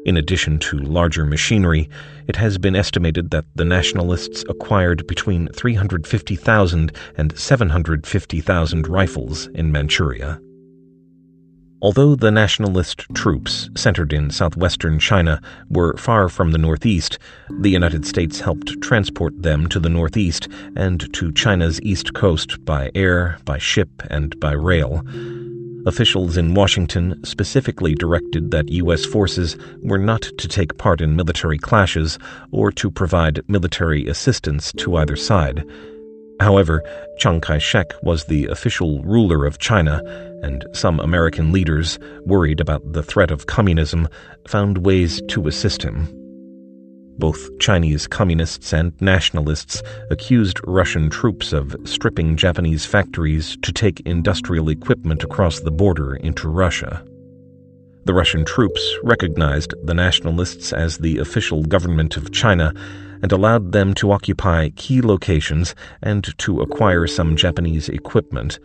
In 0.06 0.18
addition 0.18 0.60
to 0.60 0.78
larger 0.78 1.26
machinery, 1.26 1.90
it 2.28 2.36
has 2.38 2.58
been 2.58 2.76
estimated 2.76 3.32
that 3.32 3.46
the 3.56 3.66
nationalists 3.66 4.44
acquired 4.48 5.06
between 5.08 5.48
350,000 5.50 6.92
and 7.18 7.38
750,000 7.38 8.88
rifles 8.88 9.48
in 9.48 9.72
Manchuria. 9.72 10.40
Although 11.80 12.16
the 12.16 12.32
nationalist 12.32 13.06
troops 13.14 13.70
centered 13.76 14.12
in 14.12 14.32
southwestern 14.32 14.98
China 14.98 15.40
were 15.70 15.96
far 15.98 16.28
from 16.28 16.52
the 16.52 16.58
northeast, 16.58 17.20
the 17.60 17.70
United 17.70 18.04
States 18.04 18.40
helped 18.40 18.82
transport 18.82 19.44
them 19.44 19.68
to 19.68 19.80
the 19.80 19.90
northeast 19.90 20.48
and 20.76 21.14
to 21.14 21.32
China's 21.34 21.80
east 21.82 22.16
coast 22.16 22.66
by 22.66 22.90
air, 22.96 23.38
by 23.46 23.60
ship, 23.60 23.90
and 24.10 24.40
by 24.40 24.54
rail. 24.54 25.04
Officials 25.88 26.36
in 26.36 26.54
Washington 26.54 27.24
specifically 27.24 27.96
directed 27.96 28.52
that 28.52 28.68
U.S. 28.68 29.06
forces 29.06 29.56
were 29.82 29.98
not 29.98 30.24
to 30.38 30.48
take 30.50 30.78
part 30.78 31.00
in 31.00 31.16
military 31.16 31.58
clashes 31.58 32.20
or 32.52 32.74
to 32.74 32.92
provide 32.92 33.40
military 33.48 34.06
assistance 34.10 34.74
to 34.74 34.98
either 34.98 35.16
side. 35.16 35.64
However, 36.42 36.84
Chiang 37.20 37.40
Kai 37.40 37.60
shek 37.60 37.94
was 38.04 38.26
the 38.26 38.48
official 38.48 39.02
ruler 39.04 39.46
of 39.46 39.60
China, 39.60 40.02
and 40.44 40.66
some 40.74 41.00
American 41.00 41.54
leaders, 41.54 41.98
worried 42.26 42.60
about 42.60 42.92
the 42.92 43.02
threat 43.02 43.32
of 43.32 43.46
communism, 43.46 44.10
found 44.46 44.80
ways 44.80 45.22
to 45.30 45.48
assist 45.48 45.84
him. 45.84 46.27
Both 47.20 47.58
Chinese 47.60 48.06
communists 48.06 48.74
and 48.74 48.94
nationalists 49.02 49.82
accused 50.12 50.60
Russian 50.66 51.10
troops 51.10 51.52
of 51.52 51.76
stripping 51.84 52.38
Japanese 52.38 52.86
factories 52.86 53.58
to 53.64 53.72
take 53.72 54.02
industrial 54.02 54.70
equipment 54.70 55.24
across 55.24 55.60
the 55.60 55.72
border 55.72 56.16
into 56.16 56.48
Russia. 56.48 57.04
The 58.06 58.14
Russian 58.14 58.46
troops 58.46 58.82
recognized 59.04 59.74
the 59.84 59.96
nationalists 59.96 60.72
as 60.72 61.00
the 61.00 61.18
official 61.18 61.64
government 61.64 62.18
of 62.18 62.32
China 62.32 62.72
and 63.24 63.32
allowed 63.32 63.72
them 63.72 63.96
to 63.96 64.12
occupy 64.12 64.70
key 64.76 65.02
locations 65.02 65.74
and 66.04 66.38
to 66.38 66.62
acquire 66.62 67.08
some 67.08 67.36
Japanese 67.36 67.90
equipment. 67.90 68.60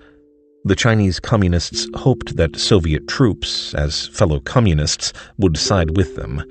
The 0.64 0.76
Chinese 0.76 1.18
communists 1.18 1.88
hoped 1.94 2.36
that 2.36 2.56
Soviet 2.56 3.08
troops, 3.08 3.74
as 3.74 4.08
fellow 4.08 4.40
communists, 4.40 5.12
would 5.38 5.56
side 5.56 5.96
with 5.96 6.16
them. 6.16 6.44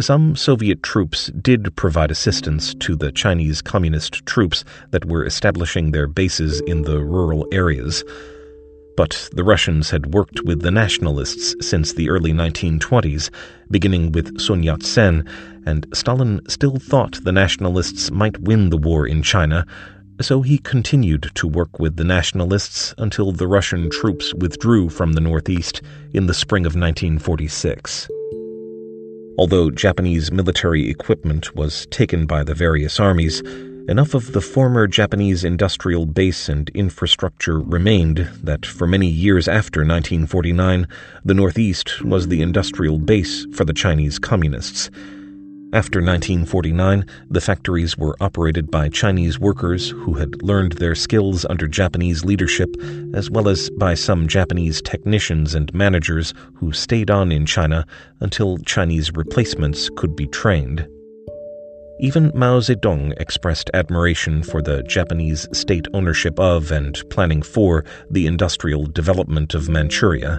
Some 0.00 0.36
Soviet 0.36 0.84
troops 0.84 1.26
did 1.42 1.74
provide 1.74 2.12
assistance 2.12 2.72
to 2.76 2.94
the 2.94 3.10
Chinese 3.10 3.60
communist 3.60 4.24
troops 4.26 4.64
that 4.92 5.04
were 5.04 5.26
establishing 5.26 5.90
their 5.90 6.06
bases 6.06 6.60
in 6.68 6.82
the 6.82 7.02
rural 7.02 7.48
areas. 7.50 8.04
But 8.96 9.28
the 9.32 9.42
Russians 9.42 9.90
had 9.90 10.14
worked 10.14 10.40
with 10.44 10.62
the 10.62 10.70
nationalists 10.70 11.56
since 11.60 11.94
the 11.94 12.10
early 12.10 12.32
1920s, 12.32 13.30
beginning 13.72 14.12
with 14.12 14.40
Sun 14.40 14.62
Yat 14.62 14.84
sen, 14.84 15.28
and 15.66 15.84
Stalin 15.92 16.42
still 16.48 16.76
thought 16.76 17.18
the 17.24 17.32
nationalists 17.32 18.12
might 18.12 18.38
win 18.38 18.70
the 18.70 18.76
war 18.76 19.04
in 19.04 19.20
China, 19.24 19.66
so 20.20 20.42
he 20.42 20.58
continued 20.58 21.32
to 21.34 21.48
work 21.48 21.80
with 21.80 21.96
the 21.96 22.04
nationalists 22.04 22.94
until 22.98 23.32
the 23.32 23.48
Russian 23.48 23.90
troops 23.90 24.32
withdrew 24.34 24.90
from 24.90 25.14
the 25.14 25.20
northeast 25.20 25.82
in 26.12 26.28
the 26.28 26.34
spring 26.34 26.66
of 26.66 26.76
1946. 26.76 28.08
Although 29.38 29.70
Japanese 29.70 30.32
military 30.32 30.90
equipment 30.90 31.54
was 31.54 31.86
taken 31.86 32.26
by 32.26 32.42
the 32.42 32.56
various 32.56 32.98
armies, 32.98 33.40
enough 33.88 34.12
of 34.12 34.32
the 34.32 34.40
former 34.40 34.88
Japanese 34.88 35.44
industrial 35.44 36.06
base 36.06 36.48
and 36.48 36.68
infrastructure 36.70 37.60
remained 37.60 38.28
that 38.42 38.66
for 38.66 38.88
many 38.88 39.06
years 39.06 39.46
after 39.46 39.82
1949, 39.82 40.88
the 41.24 41.34
Northeast 41.34 42.02
was 42.02 42.26
the 42.26 42.42
industrial 42.42 42.98
base 42.98 43.46
for 43.54 43.64
the 43.64 43.72
Chinese 43.72 44.18
Communists. 44.18 44.90
After 45.70 45.98
1949, 45.98 47.04
the 47.28 47.42
factories 47.42 47.98
were 47.98 48.16
operated 48.20 48.70
by 48.70 48.88
Chinese 48.88 49.38
workers 49.38 49.90
who 49.90 50.14
had 50.14 50.42
learned 50.42 50.72
their 50.72 50.94
skills 50.94 51.44
under 51.44 51.68
Japanese 51.68 52.24
leadership, 52.24 52.74
as 53.12 53.30
well 53.30 53.50
as 53.50 53.68
by 53.78 53.92
some 53.92 54.28
Japanese 54.28 54.80
technicians 54.80 55.54
and 55.54 55.72
managers 55.74 56.32
who 56.54 56.72
stayed 56.72 57.10
on 57.10 57.30
in 57.30 57.44
China 57.44 57.84
until 58.20 58.56
Chinese 58.58 59.12
replacements 59.12 59.90
could 59.94 60.16
be 60.16 60.26
trained. 60.28 60.88
Even 62.00 62.32
Mao 62.34 62.60
Zedong 62.60 63.12
expressed 63.20 63.70
admiration 63.74 64.42
for 64.42 64.62
the 64.62 64.82
Japanese 64.84 65.46
state 65.52 65.86
ownership 65.92 66.40
of 66.40 66.70
and 66.72 67.02
planning 67.10 67.42
for 67.42 67.84
the 68.10 68.26
industrial 68.26 68.86
development 68.86 69.52
of 69.52 69.68
Manchuria. 69.68 70.38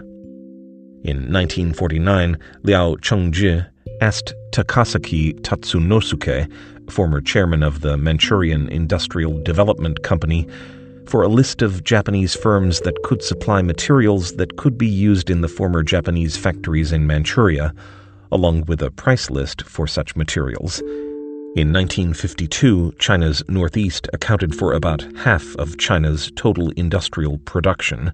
In 1.03 1.31
1949, 1.31 2.39
Liao 2.63 2.95
Chengzhi 2.95 3.67
asked 4.01 4.33
Takasaki 4.51 5.39
Tatsunosuke, 5.41 6.51
former 6.91 7.21
chairman 7.21 7.63
of 7.63 7.81
the 7.81 7.97
Manchurian 7.97 8.69
Industrial 8.69 9.37
Development 9.43 10.01
Company, 10.03 10.47
for 11.05 11.23
a 11.23 11.27
list 11.27 11.61
of 11.61 11.83
Japanese 11.83 12.35
firms 12.35 12.81
that 12.81 13.01
could 13.03 13.23
supply 13.23 13.61
materials 13.61 14.33
that 14.33 14.57
could 14.57 14.77
be 14.77 14.87
used 14.87 15.29
in 15.29 15.41
the 15.41 15.47
former 15.47 15.81
Japanese 15.83 16.37
factories 16.37 16.91
in 16.91 17.07
Manchuria, 17.07 17.73
along 18.31 18.65
with 18.65 18.81
a 18.81 18.91
price 18.91 19.29
list 19.29 19.63
for 19.63 19.87
such 19.87 20.15
materials. 20.15 20.81
In 21.55 21.73
1952, 21.73 22.93
China's 22.99 23.43
northeast 23.47 24.07
accounted 24.13 24.53
for 24.53 24.73
about 24.73 25.01
half 25.17 25.55
of 25.55 25.79
China's 25.79 26.31
total 26.35 26.69
industrial 26.71 27.39
production. 27.39 28.13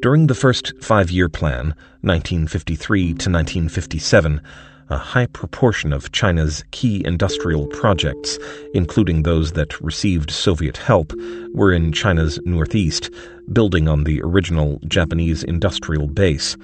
During 0.00 0.28
the 0.28 0.34
first 0.34 0.72
five 0.80 1.10
year 1.10 1.28
plan, 1.28 1.74
1953 2.02 3.02
to 3.02 3.10
1957, 3.12 4.40
a 4.88 4.96
high 4.96 5.26
proportion 5.26 5.92
of 5.92 6.12
China's 6.12 6.64
key 6.70 7.02
industrial 7.04 7.66
projects, 7.68 8.38
including 8.74 9.22
those 9.22 9.52
that 9.52 9.80
received 9.80 10.30
Soviet 10.30 10.76
help, 10.76 11.12
were 11.54 11.72
in 11.72 11.92
China's 11.92 12.38
northeast, 12.44 13.10
building 13.52 13.88
on 13.88 14.04
the 14.04 14.20
original 14.22 14.80
Japanese 14.86 15.42
industrial 15.42 16.06
base. 16.06 16.56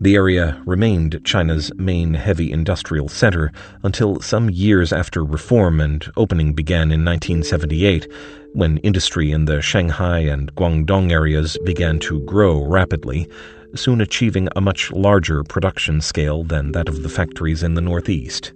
The 0.00 0.16
area 0.16 0.60
remained 0.66 1.20
China's 1.24 1.72
main 1.76 2.14
heavy 2.14 2.50
industrial 2.50 3.08
center 3.08 3.52
until 3.84 4.20
some 4.20 4.50
years 4.50 4.92
after 4.92 5.24
reform 5.24 5.80
and 5.80 6.04
opening 6.16 6.52
began 6.52 6.90
in 6.90 7.04
1978, 7.04 8.08
when 8.52 8.78
industry 8.78 9.30
in 9.30 9.44
the 9.44 9.62
Shanghai 9.62 10.18
and 10.18 10.52
Guangdong 10.56 11.12
areas 11.12 11.56
began 11.64 12.00
to 12.00 12.20
grow 12.22 12.64
rapidly, 12.64 13.28
soon 13.74 14.00
achieving 14.00 14.48
a 14.56 14.60
much 14.60 14.90
larger 14.92 15.42
production 15.44 16.00
scale 16.00 16.44
than 16.44 16.72
that 16.72 16.88
of 16.88 17.02
the 17.02 17.08
factories 17.08 17.62
in 17.62 17.74
the 17.74 17.80
Northeast. 17.80 18.52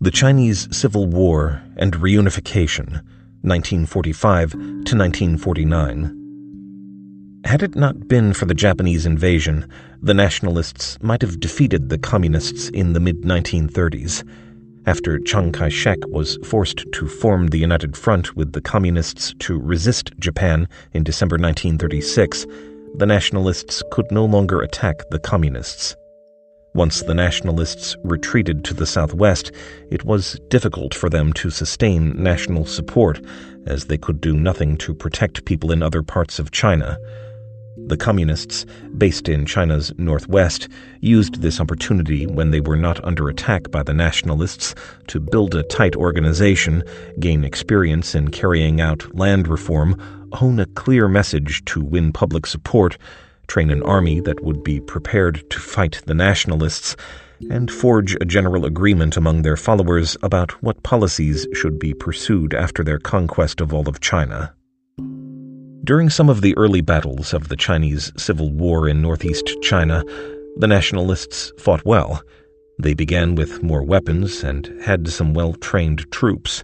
The 0.00 0.10
Chinese 0.10 0.68
Civil 0.76 1.06
War 1.06 1.62
and 1.76 1.92
Reunification, 1.94 3.02
1945 3.42 4.50
to 4.52 4.58
1949. 4.58 6.18
Had 7.44 7.62
it 7.62 7.74
not 7.74 8.08
been 8.08 8.32
for 8.32 8.46
the 8.46 8.54
Japanese 8.54 9.04
invasion, 9.04 9.68
the 10.00 10.14
nationalists 10.14 10.96
might 11.02 11.22
have 11.22 11.40
defeated 11.40 11.88
the 11.88 11.98
communists 11.98 12.68
in 12.68 12.92
the 12.92 13.00
mid 13.00 13.22
1930s. 13.22 14.24
After 14.86 15.20
Chiang 15.20 15.52
Kai 15.52 15.68
shek 15.68 15.98
was 16.08 16.38
forced 16.44 16.84
to 16.92 17.06
form 17.06 17.48
the 17.48 17.58
United 17.58 17.96
Front 17.96 18.36
with 18.36 18.52
the 18.52 18.60
communists 18.60 19.32
to 19.38 19.58
resist 19.58 20.10
Japan 20.18 20.68
in 20.92 21.04
December 21.04 21.34
1936, 21.34 22.46
the 22.96 23.06
nationalists 23.06 23.82
could 23.90 24.10
no 24.12 24.24
longer 24.24 24.60
attack 24.60 25.08
the 25.10 25.18
communists. 25.18 25.96
Once 26.74 27.02
the 27.02 27.14
nationalists 27.14 27.96
retreated 28.02 28.64
to 28.64 28.74
the 28.74 28.86
southwest, 28.86 29.50
it 29.90 30.04
was 30.04 30.38
difficult 30.48 30.94
for 30.94 31.10
them 31.10 31.32
to 31.32 31.50
sustain 31.50 32.14
national 32.22 32.64
support, 32.64 33.20
as 33.66 33.86
they 33.86 33.98
could 33.98 34.20
do 34.20 34.34
nothing 34.34 34.76
to 34.76 34.94
protect 34.94 35.44
people 35.44 35.70
in 35.70 35.82
other 35.82 36.02
parts 36.02 36.38
of 36.38 36.50
China. 36.50 36.98
The 37.86 37.96
Communists, 37.96 38.66
based 38.96 39.28
in 39.28 39.46
China's 39.46 39.92
northwest, 39.96 40.68
used 41.00 41.40
this 41.40 41.60
opportunity 41.60 42.26
when 42.26 42.50
they 42.50 42.60
were 42.60 42.76
not 42.76 43.02
under 43.04 43.28
attack 43.28 43.70
by 43.70 43.82
the 43.82 43.94
Nationalists 43.94 44.74
to 45.08 45.18
build 45.18 45.54
a 45.54 45.62
tight 45.62 45.96
organization, 45.96 46.82
gain 47.18 47.44
experience 47.44 48.14
in 48.14 48.30
carrying 48.30 48.80
out 48.80 49.14
land 49.14 49.48
reform, 49.48 49.96
hone 50.34 50.60
a 50.60 50.66
clear 50.66 51.08
message 51.08 51.64
to 51.66 51.82
win 51.82 52.12
public 52.12 52.46
support, 52.46 52.98
train 53.46 53.70
an 53.70 53.82
army 53.82 54.20
that 54.20 54.42
would 54.42 54.62
be 54.64 54.80
prepared 54.80 55.48
to 55.50 55.58
fight 55.58 56.00
the 56.06 56.14
Nationalists, 56.14 56.96
and 57.50 57.70
forge 57.70 58.14
a 58.20 58.24
general 58.24 58.64
agreement 58.64 59.16
among 59.16 59.42
their 59.42 59.56
followers 59.56 60.16
about 60.22 60.52
what 60.62 60.82
policies 60.82 61.46
should 61.52 61.78
be 61.78 61.92
pursued 61.94 62.54
after 62.54 62.84
their 62.84 62.98
conquest 62.98 63.60
of 63.60 63.74
all 63.74 63.88
of 63.88 64.00
China. 64.00 64.54
During 65.84 66.10
some 66.10 66.28
of 66.28 66.42
the 66.42 66.56
early 66.56 66.80
battles 66.80 67.34
of 67.34 67.48
the 67.48 67.56
Chinese 67.56 68.12
Civil 68.16 68.52
War 68.52 68.88
in 68.88 69.02
northeast 69.02 69.56
China, 69.62 70.04
the 70.56 70.68
Nationalists 70.68 71.52
fought 71.58 71.84
well. 71.84 72.22
They 72.78 72.94
began 72.94 73.34
with 73.34 73.62
more 73.62 73.82
weapons 73.82 74.44
and 74.44 74.70
had 74.84 75.08
some 75.08 75.34
well 75.34 75.54
trained 75.54 76.10
troops. 76.12 76.62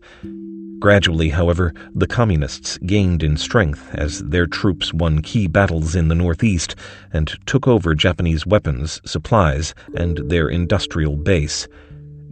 Gradually, 0.80 1.30
however, 1.30 1.74
the 1.92 2.06
Communists 2.06 2.78
gained 2.78 3.24
in 3.24 3.36
strength 3.36 3.92
as 3.94 4.20
their 4.20 4.46
troops 4.46 4.94
won 4.94 5.22
key 5.22 5.48
battles 5.48 5.96
in 5.96 6.06
the 6.06 6.14
northeast 6.14 6.76
and 7.12 7.36
took 7.46 7.66
over 7.66 7.96
Japanese 7.96 8.46
weapons, 8.46 9.00
supplies, 9.04 9.74
and 9.96 10.18
their 10.30 10.48
industrial 10.48 11.16
base. 11.16 11.66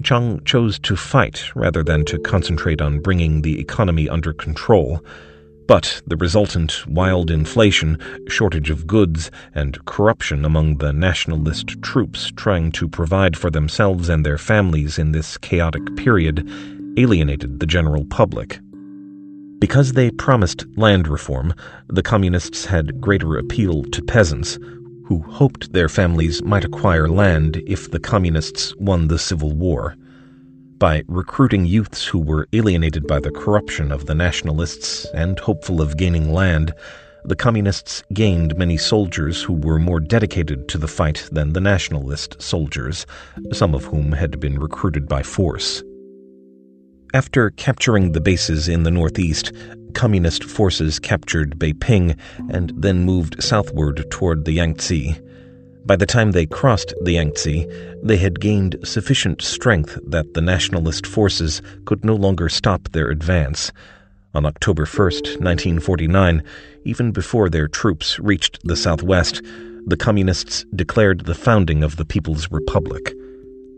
Chiang 0.04 0.40
chose 0.44 0.78
to 0.80 0.94
fight 0.94 1.44
rather 1.56 1.82
than 1.82 2.04
to 2.04 2.20
concentrate 2.20 2.80
on 2.80 3.00
bringing 3.00 3.42
the 3.42 3.58
economy 3.58 4.08
under 4.08 4.32
control. 4.32 5.04
But 5.66 6.00
the 6.06 6.16
resultant 6.16 6.86
wild 6.86 7.32
inflation, 7.32 7.98
shortage 8.28 8.70
of 8.70 8.86
goods, 8.86 9.32
and 9.56 9.84
corruption 9.86 10.44
among 10.44 10.76
the 10.76 10.92
nationalist 10.92 11.82
troops 11.82 12.30
trying 12.36 12.70
to 12.72 12.86
provide 12.86 13.36
for 13.36 13.50
themselves 13.50 14.08
and 14.08 14.24
their 14.24 14.38
families 14.38 15.00
in 15.00 15.10
this 15.10 15.36
chaotic 15.36 15.96
period 15.96 16.48
alienated 16.96 17.60
the 17.60 17.66
general 17.66 18.04
public. 18.04 18.58
Because 19.58 19.92
they 19.92 20.10
promised 20.10 20.64
land 20.76 21.08
reform, 21.08 21.54
the 21.88 22.02
Communists 22.02 22.66
had 22.66 23.00
greater 23.00 23.36
appeal 23.36 23.82
to 23.84 24.02
peasants, 24.02 24.58
who 25.06 25.22
hoped 25.22 25.72
their 25.72 25.88
families 25.88 26.42
might 26.42 26.64
acquire 26.64 27.08
land 27.08 27.62
if 27.66 27.90
the 27.90 28.00
Communists 28.00 28.74
won 28.76 29.08
the 29.08 29.18
Civil 29.18 29.52
War 29.52 29.96
by 30.78 31.02
recruiting 31.08 31.64
youths 31.64 32.04
who 32.04 32.18
were 32.18 32.48
alienated 32.52 33.06
by 33.06 33.18
the 33.18 33.30
corruption 33.30 33.90
of 33.90 34.06
the 34.06 34.14
nationalists 34.14 35.06
and 35.14 35.38
hopeful 35.38 35.80
of 35.80 35.96
gaining 35.96 36.32
land, 36.32 36.74
the 37.24 37.36
communists 37.36 38.02
gained 38.12 38.56
many 38.56 38.76
soldiers 38.76 39.42
who 39.42 39.54
were 39.54 39.78
more 39.78 40.00
dedicated 40.00 40.68
to 40.68 40.78
the 40.78 40.88
fight 40.88 41.28
than 41.32 41.52
the 41.52 41.60
nationalist 41.60 42.40
soldiers, 42.40 43.06
some 43.52 43.74
of 43.74 43.84
whom 43.84 44.12
had 44.12 44.38
been 44.38 44.58
recruited 44.58 45.08
by 45.08 45.22
force. 45.22 45.82
After 47.16 47.48
capturing 47.48 48.12
the 48.12 48.20
bases 48.20 48.68
in 48.68 48.82
the 48.82 48.90
northeast, 48.90 49.50
communist 49.94 50.44
forces 50.44 50.98
captured 50.98 51.58
Beiping 51.58 52.14
and 52.50 52.74
then 52.76 53.06
moved 53.06 53.42
southward 53.42 54.04
toward 54.10 54.44
the 54.44 54.52
Yangtze. 54.52 55.18
By 55.86 55.96
the 55.96 56.04
time 56.04 56.32
they 56.32 56.44
crossed 56.44 56.92
the 57.04 57.12
Yangtze, 57.12 57.66
they 58.02 58.18
had 58.18 58.38
gained 58.38 58.76
sufficient 58.84 59.40
strength 59.40 59.98
that 60.06 60.34
the 60.34 60.42
nationalist 60.42 61.06
forces 61.06 61.62
could 61.86 62.04
no 62.04 62.14
longer 62.14 62.50
stop 62.50 62.90
their 62.90 63.08
advance. 63.08 63.72
On 64.34 64.44
October 64.44 64.84
1, 64.84 64.98
1949, 64.98 66.42
even 66.84 67.12
before 67.12 67.48
their 67.48 67.66
troops 67.66 68.18
reached 68.18 68.58
the 68.62 68.76
southwest, 68.76 69.40
the 69.86 69.96
Communists 69.96 70.66
declared 70.74 71.24
the 71.24 71.34
founding 71.34 71.82
of 71.82 71.96
the 71.96 72.04
People's 72.04 72.50
Republic. 72.50 73.14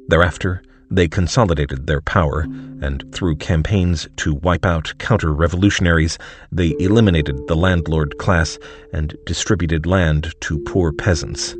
Thereafter, 0.08 0.60
they 0.90 1.08
consolidated 1.08 1.86
their 1.86 2.00
power, 2.00 2.42
and 2.80 3.04
through 3.12 3.36
campaigns 3.36 4.08
to 4.16 4.34
wipe 4.34 4.64
out 4.64 4.92
counter 4.98 5.32
revolutionaries, 5.32 6.18
they 6.52 6.74
eliminated 6.78 7.46
the 7.46 7.56
landlord 7.56 8.16
class 8.18 8.58
and 8.92 9.16
distributed 9.26 9.86
land 9.86 10.32
to 10.40 10.58
poor 10.64 10.92
peasants 10.92 11.54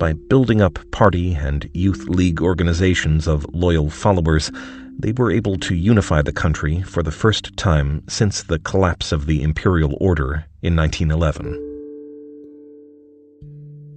by 0.00 0.14
building 0.14 0.62
up 0.62 0.78
party 0.90 1.34
and 1.34 1.68
youth 1.74 2.08
league 2.08 2.40
organizations 2.40 3.28
of 3.28 3.46
loyal 3.52 3.90
followers, 3.90 4.50
they 4.98 5.12
were 5.12 5.30
able 5.30 5.58
to 5.58 5.74
unify 5.74 6.22
the 6.22 6.32
country 6.32 6.82
for 6.82 7.02
the 7.02 7.12
first 7.12 7.54
time 7.56 8.02
since 8.08 8.42
the 8.42 8.58
collapse 8.58 9.12
of 9.12 9.26
the 9.26 9.42
imperial 9.42 9.96
order 10.00 10.46
in 10.62 10.74
1911. 10.74 11.66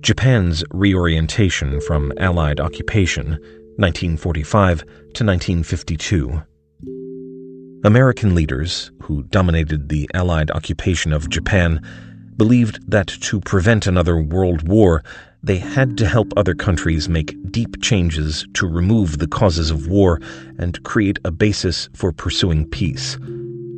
Japan's 0.02 0.64
reorientation 0.72 1.80
from 1.80 2.12
Allied 2.18 2.60
occupation, 2.60 3.40
1945 3.78 4.82
to 4.82 5.26
1952. 5.26 6.44
American 7.84 8.36
leaders, 8.36 8.92
who 9.02 9.24
dominated 9.24 9.90
the 9.90 10.08
Allied 10.14 10.52
occupation 10.52 11.12
of 11.12 11.30
Japan, 11.30 11.82
believed 12.38 12.80
that 12.90 13.08
to 13.08 13.42
prevent 13.42 13.88
another 13.88 14.22
world 14.22 14.68
war, 14.68 15.04
they 15.42 15.58
had 15.58 15.98
to 15.98 16.08
help 16.08 16.32
other 16.38 16.54
countries 16.54 17.10
make 17.10 17.36
deep 17.52 17.82
changes 17.82 18.48
to 18.54 18.68
remove 18.68 19.18
the 19.18 19.28
causes 19.28 19.72
of 19.72 19.88
war 19.88 20.22
and 20.60 20.82
create 20.84 21.18
a 21.26 21.32
basis 21.32 21.90
for 21.94 22.12
pursuing 22.12 22.70
peace. 22.70 23.16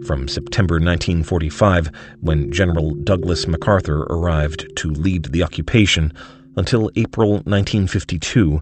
From 0.06 0.28
September 0.28 0.76
1945, 0.76 1.90
when 2.20 2.52
General 2.52 2.94
Douglas 2.96 3.48
MacArthur 3.48 4.04
arrived 4.04 4.68
to 4.76 4.92
lead 4.92 5.26
the 5.26 5.42
occupation, 5.42 6.12
until 6.58 6.90
April 6.96 7.32
1952, 7.32 8.62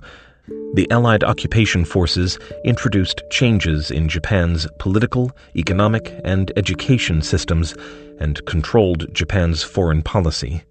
the 0.73 0.87
Allied 0.91 1.23
occupation 1.23 1.85
forces 1.85 2.37
introduced 2.65 3.21
changes 3.29 3.91
in 3.91 4.09
Japan's 4.09 4.67
political, 4.79 5.31
economic, 5.55 6.19
and 6.23 6.51
education 6.57 7.21
systems 7.21 7.75
and 8.19 8.43
controlled 8.45 9.13
Japan's 9.13 9.63
foreign 9.63 10.01
policy. 10.01 10.63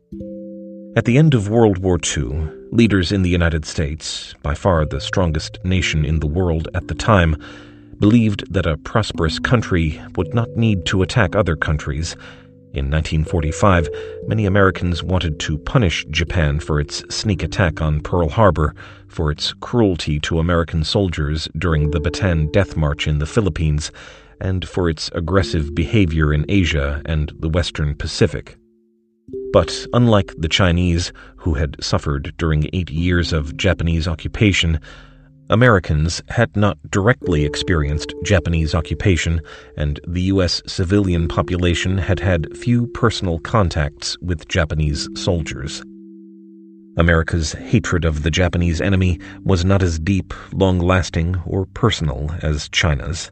At 0.94 1.06
the 1.06 1.16
end 1.16 1.32
of 1.32 1.48
World 1.48 1.78
War 1.78 1.98
II, 2.16 2.50
leaders 2.70 3.12
in 3.12 3.22
the 3.22 3.30
United 3.30 3.64
States, 3.64 4.34
by 4.42 4.54
far 4.54 4.84
the 4.84 5.00
strongest 5.00 5.58
nation 5.64 6.04
in 6.04 6.20
the 6.20 6.26
world 6.26 6.68
at 6.74 6.88
the 6.88 6.94
time, 6.94 7.36
believed 7.98 8.52
that 8.52 8.66
a 8.66 8.76
prosperous 8.78 9.38
country 9.38 10.00
would 10.16 10.34
not 10.34 10.50
need 10.56 10.84
to 10.86 11.02
attack 11.02 11.34
other 11.34 11.56
countries. 11.56 12.16
In 12.74 12.90
1945, 12.90 13.90
many 14.26 14.46
Americans 14.46 15.02
wanted 15.02 15.38
to 15.40 15.58
punish 15.58 16.06
Japan 16.06 16.58
for 16.58 16.80
its 16.80 17.04
sneak 17.14 17.42
attack 17.42 17.82
on 17.82 18.00
Pearl 18.00 18.30
Harbor, 18.30 18.74
for 19.08 19.30
its 19.30 19.52
cruelty 19.60 20.18
to 20.20 20.38
American 20.38 20.82
soldiers 20.82 21.48
during 21.58 21.90
the 21.90 22.00
Bataan 22.00 22.50
Death 22.50 22.74
March 22.74 23.06
in 23.06 23.18
the 23.18 23.26
Philippines, 23.26 23.92
and 24.40 24.66
for 24.66 24.88
its 24.88 25.10
aggressive 25.14 25.74
behavior 25.74 26.32
in 26.32 26.46
Asia 26.48 27.02
and 27.04 27.30
the 27.40 27.50
Western 27.50 27.94
Pacific. 27.94 28.56
But 29.52 29.86
unlike 29.92 30.32
the 30.38 30.48
Chinese, 30.48 31.12
who 31.36 31.52
had 31.52 31.76
suffered 31.84 32.32
during 32.38 32.70
eight 32.72 32.90
years 32.90 33.34
of 33.34 33.54
Japanese 33.54 34.08
occupation, 34.08 34.80
Americans 35.52 36.22
had 36.28 36.56
not 36.56 36.78
directly 36.90 37.44
experienced 37.44 38.14
Japanese 38.24 38.74
occupation, 38.74 39.38
and 39.76 40.00
the 40.08 40.22
U.S. 40.22 40.62
civilian 40.66 41.28
population 41.28 41.98
had 41.98 42.18
had 42.20 42.56
few 42.56 42.86
personal 42.88 43.38
contacts 43.38 44.16
with 44.22 44.48
Japanese 44.48 45.10
soldiers. 45.14 45.82
America's 46.96 47.52
hatred 47.52 48.06
of 48.06 48.22
the 48.22 48.30
Japanese 48.30 48.80
enemy 48.80 49.20
was 49.44 49.62
not 49.62 49.82
as 49.82 49.98
deep, 49.98 50.32
long 50.54 50.78
lasting, 50.78 51.36
or 51.44 51.66
personal 51.66 52.34
as 52.40 52.70
China's. 52.70 53.30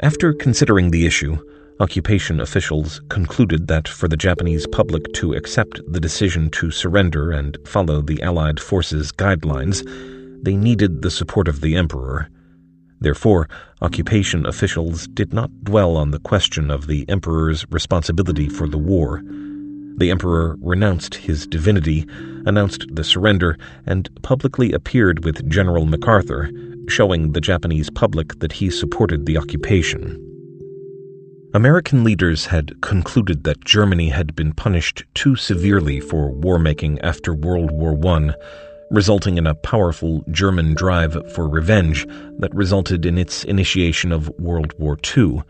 After 0.00 0.34
considering 0.34 0.90
the 0.90 1.06
issue, 1.06 1.38
Occupation 1.80 2.40
officials 2.40 3.00
concluded 3.08 3.68
that 3.68 3.86
for 3.86 4.08
the 4.08 4.16
Japanese 4.16 4.66
public 4.66 5.12
to 5.12 5.34
accept 5.34 5.80
the 5.86 6.00
decision 6.00 6.50
to 6.50 6.72
surrender 6.72 7.30
and 7.30 7.56
follow 7.64 8.02
the 8.02 8.20
Allied 8.20 8.58
forces' 8.58 9.12
guidelines, 9.12 9.86
they 10.42 10.56
needed 10.56 11.02
the 11.02 11.10
support 11.10 11.48
of 11.48 11.60
the 11.60 11.76
Emperor. 11.76 12.28
Therefore, 13.00 13.48
occupation 13.80 14.44
officials 14.46 15.06
did 15.08 15.32
not 15.32 15.64
dwell 15.64 15.96
on 15.96 16.10
the 16.10 16.18
question 16.18 16.70
of 16.70 16.86
the 16.86 17.08
Emperor's 17.08 17.64
responsibility 17.70 18.48
for 18.48 18.66
the 18.66 18.78
war. 18.78 19.22
The 19.98 20.10
Emperor 20.10 20.56
renounced 20.60 21.14
his 21.14 21.46
divinity, 21.46 22.06
announced 22.46 22.86
the 22.90 23.04
surrender, 23.04 23.56
and 23.86 24.08
publicly 24.22 24.72
appeared 24.72 25.24
with 25.24 25.48
General 25.48 25.86
MacArthur, 25.86 26.50
showing 26.88 27.32
the 27.32 27.40
Japanese 27.40 27.90
public 27.90 28.38
that 28.40 28.52
he 28.52 28.70
supported 28.70 29.26
the 29.26 29.38
occupation. 29.38 30.24
American 31.54 32.04
leaders 32.04 32.46
had 32.46 32.80
concluded 32.82 33.44
that 33.44 33.64
Germany 33.64 34.10
had 34.10 34.36
been 34.36 34.52
punished 34.52 35.04
too 35.14 35.34
severely 35.34 35.98
for 35.98 36.30
war 36.30 36.58
making 36.58 37.00
after 37.00 37.32
World 37.32 37.70
War 37.70 37.98
I, 38.06 38.34
resulting 38.90 39.38
in 39.38 39.46
a 39.46 39.54
powerful 39.54 40.24
German 40.30 40.74
drive 40.74 41.16
for 41.32 41.48
revenge 41.48 42.06
that 42.38 42.54
resulted 42.54 43.04
in 43.04 43.18
its 43.18 43.44
initiation 43.44 44.12
of 44.12 44.28
World 44.38 44.74
War 44.78 44.98
II. 45.16 45.42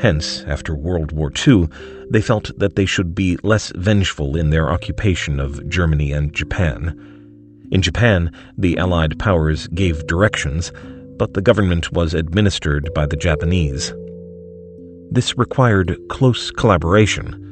Hence, 0.00 0.42
after 0.46 0.74
World 0.74 1.12
War 1.12 1.32
II, 1.46 1.68
they 2.10 2.20
felt 2.20 2.50
that 2.58 2.76
they 2.76 2.86
should 2.86 3.14
be 3.14 3.38
less 3.42 3.72
vengeful 3.76 4.36
in 4.36 4.50
their 4.50 4.70
occupation 4.70 5.38
of 5.38 5.68
Germany 5.68 6.12
and 6.12 6.34
Japan. 6.34 6.98
In 7.70 7.82
Japan, 7.82 8.32
the 8.58 8.78
Allied 8.78 9.18
powers 9.18 9.68
gave 9.68 10.06
directions, 10.06 10.72
but 11.18 11.34
the 11.34 11.42
government 11.42 11.92
was 11.92 12.14
administered 12.14 12.90
by 12.94 13.06
the 13.06 13.16
Japanese. 13.16 13.94
This 15.12 15.38
required 15.38 15.96
close 16.08 16.50
collaboration. 16.50 17.49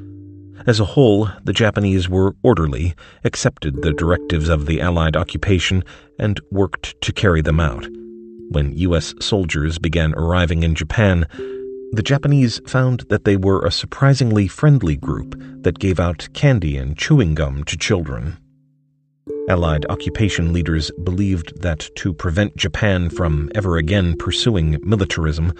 As 0.68 0.80
a 0.80 0.84
whole, 0.84 1.30
the 1.44 1.54
Japanese 1.54 2.10
were 2.10 2.36
orderly, 2.42 2.94
accepted 3.24 3.80
the 3.80 3.94
directives 3.94 4.50
of 4.50 4.66
the 4.66 4.82
Allied 4.82 5.16
occupation, 5.16 5.82
and 6.18 6.38
worked 6.50 7.00
to 7.00 7.10
carry 7.10 7.40
them 7.40 7.58
out. 7.58 7.86
When 8.50 8.76
U.S. 8.76 9.14
soldiers 9.18 9.78
began 9.78 10.12
arriving 10.12 10.64
in 10.64 10.74
Japan, 10.74 11.26
the 11.92 12.02
Japanese 12.04 12.60
found 12.66 13.06
that 13.08 13.24
they 13.24 13.34
were 13.34 13.64
a 13.64 13.70
surprisingly 13.70 14.46
friendly 14.46 14.94
group 14.94 15.34
that 15.62 15.78
gave 15.78 15.98
out 15.98 16.28
candy 16.34 16.76
and 16.76 16.98
chewing 16.98 17.34
gum 17.34 17.64
to 17.64 17.78
children. 17.78 18.36
Allied 19.48 19.86
occupation 19.88 20.52
leaders 20.52 20.90
believed 21.02 21.62
that 21.62 21.88
to 21.96 22.12
prevent 22.12 22.58
Japan 22.58 23.08
from 23.08 23.50
ever 23.54 23.78
again 23.78 24.18
pursuing 24.18 24.76
militarism, 24.82 25.54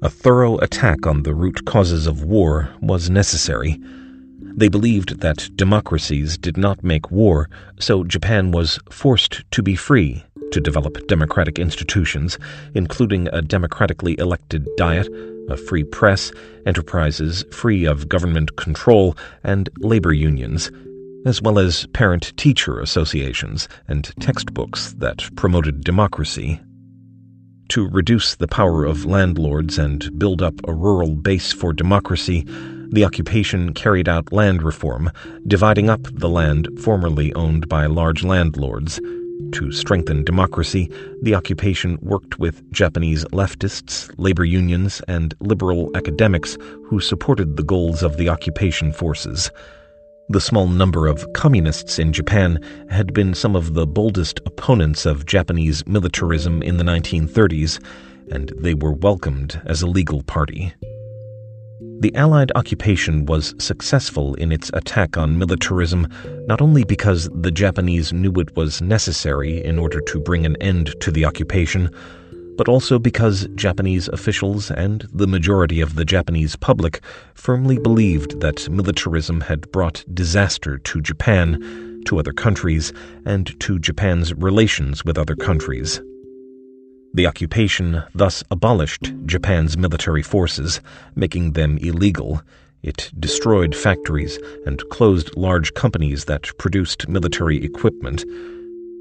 a 0.00 0.08
thorough 0.08 0.56
attack 0.60 1.06
on 1.06 1.24
the 1.24 1.34
root 1.34 1.66
causes 1.66 2.06
of 2.06 2.24
war 2.24 2.70
was 2.80 3.10
necessary. 3.10 3.78
They 4.58 4.66
believed 4.66 5.20
that 5.20 5.50
democracies 5.54 6.36
did 6.36 6.56
not 6.56 6.82
make 6.82 7.12
war, 7.12 7.48
so 7.78 8.02
Japan 8.02 8.50
was 8.50 8.80
forced 8.90 9.48
to 9.52 9.62
be 9.62 9.76
free 9.76 10.24
to 10.50 10.60
develop 10.60 11.06
democratic 11.06 11.60
institutions, 11.60 12.40
including 12.74 13.28
a 13.28 13.40
democratically 13.40 14.18
elected 14.18 14.66
diet, 14.76 15.06
a 15.48 15.56
free 15.56 15.84
press, 15.84 16.32
enterprises 16.66 17.44
free 17.52 17.84
of 17.84 18.08
government 18.08 18.56
control, 18.56 19.16
and 19.44 19.68
labor 19.78 20.12
unions, 20.12 20.72
as 21.24 21.40
well 21.40 21.60
as 21.60 21.86
parent 21.92 22.36
teacher 22.36 22.80
associations 22.80 23.68
and 23.86 24.12
textbooks 24.18 24.92
that 24.94 25.30
promoted 25.36 25.84
democracy. 25.84 26.60
To 27.68 27.88
reduce 27.88 28.34
the 28.34 28.48
power 28.48 28.84
of 28.84 29.04
landlords 29.04 29.78
and 29.78 30.18
build 30.18 30.42
up 30.42 30.54
a 30.66 30.74
rural 30.74 31.14
base 31.14 31.52
for 31.52 31.72
democracy, 31.72 32.44
the 32.90 33.04
occupation 33.04 33.74
carried 33.74 34.08
out 34.08 34.32
land 34.32 34.62
reform, 34.62 35.10
dividing 35.46 35.90
up 35.90 36.02
the 36.12 36.28
land 36.28 36.68
formerly 36.80 37.32
owned 37.34 37.68
by 37.68 37.86
large 37.86 38.24
landlords 38.24 39.00
to 39.52 39.72
strengthen 39.72 40.24
democracy, 40.24 40.90
the 41.22 41.34
occupation 41.34 41.98
worked 42.02 42.38
with 42.38 42.70
Japanese 42.72 43.24
leftists, 43.26 44.12
labor 44.18 44.44
unions, 44.44 45.00
and 45.08 45.34
liberal 45.40 45.90
academics 45.96 46.56
who 46.84 47.00
supported 47.00 47.56
the 47.56 47.62
goals 47.62 48.02
of 48.02 48.16
the 48.16 48.28
occupation 48.28 48.92
forces. 48.92 49.50
The 50.28 50.40
small 50.40 50.68
number 50.68 51.06
of 51.06 51.32
communists 51.32 51.98
in 51.98 52.12
Japan 52.12 52.58
had 52.90 53.14
been 53.14 53.32
some 53.32 53.56
of 53.56 53.74
the 53.74 53.86
boldest 53.86 54.40
opponents 54.44 55.06
of 55.06 55.24
Japanese 55.24 55.86
militarism 55.86 56.62
in 56.62 56.76
the 56.76 56.84
1930s, 56.84 57.82
and 58.30 58.52
they 58.58 58.74
were 58.74 58.92
welcomed 58.92 59.60
as 59.64 59.80
a 59.80 59.86
legal 59.86 60.22
party. 60.22 60.74
The 62.00 62.14
Allied 62.14 62.52
occupation 62.54 63.26
was 63.26 63.56
successful 63.58 64.34
in 64.34 64.52
its 64.52 64.70
attack 64.72 65.18
on 65.18 65.36
militarism 65.36 66.06
not 66.46 66.60
only 66.60 66.84
because 66.84 67.28
the 67.34 67.50
Japanese 67.50 68.12
knew 68.12 68.32
it 68.34 68.54
was 68.54 68.80
necessary 68.80 69.64
in 69.64 69.80
order 69.80 70.00
to 70.02 70.20
bring 70.20 70.46
an 70.46 70.54
end 70.60 70.94
to 71.00 71.10
the 71.10 71.24
occupation, 71.24 71.90
but 72.56 72.68
also 72.68 73.00
because 73.00 73.48
Japanese 73.56 74.06
officials 74.08 74.70
and 74.70 75.08
the 75.12 75.26
majority 75.26 75.80
of 75.80 75.96
the 75.96 76.04
Japanese 76.04 76.54
public 76.54 77.00
firmly 77.34 77.78
believed 77.78 78.40
that 78.42 78.70
militarism 78.70 79.40
had 79.40 79.68
brought 79.72 80.04
disaster 80.14 80.78
to 80.78 81.00
Japan, 81.00 82.02
to 82.06 82.20
other 82.20 82.32
countries, 82.32 82.92
and 83.24 83.58
to 83.58 83.76
Japan's 83.80 84.32
relations 84.34 85.04
with 85.04 85.18
other 85.18 85.34
countries. 85.34 86.00
The 87.18 87.26
occupation 87.26 88.04
thus 88.14 88.44
abolished 88.48 89.12
Japan's 89.26 89.76
military 89.76 90.22
forces, 90.22 90.80
making 91.16 91.54
them 91.54 91.76
illegal. 91.78 92.42
It 92.84 93.10
destroyed 93.18 93.74
factories 93.74 94.38
and 94.64 94.80
closed 94.90 95.36
large 95.36 95.74
companies 95.74 96.26
that 96.26 96.56
produced 96.58 97.08
military 97.08 97.64
equipment. 97.64 98.24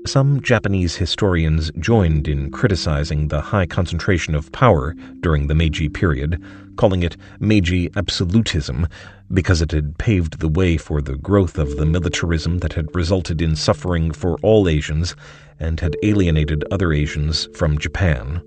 Some 0.07 0.41
Japanese 0.41 0.95
historians 0.95 1.69
joined 1.79 2.29
in 2.29 2.49
criticizing 2.49 3.27
the 3.27 3.41
high 3.41 3.65
concentration 3.65 4.35
of 4.35 4.49
power 4.53 4.95
during 5.19 5.47
the 5.47 5.53
Meiji 5.53 5.89
period, 5.89 6.41
calling 6.77 7.03
it 7.03 7.17
Meiji 7.41 7.89
absolutism 7.93 8.87
because 9.33 9.61
it 9.61 9.73
had 9.73 9.97
paved 9.97 10.39
the 10.39 10.47
way 10.47 10.77
for 10.77 11.01
the 11.01 11.17
growth 11.17 11.57
of 11.57 11.75
the 11.75 11.85
militarism 11.85 12.59
that 12.59 12.71
had 12.71 12.95
resulted 12.95 13.41
in 13.41 13.57
suffering 13.57 14.13
for 14.13 14.37
all 14.43 14.69
Asians 14.69 15.13
and 15.59 15.81
had 15.81 15.97
alienated 16.03 16.63
other 16.71 16.93
Asians 16.93 17.49
from 17.53 17.77
Japan. 17.77 18.41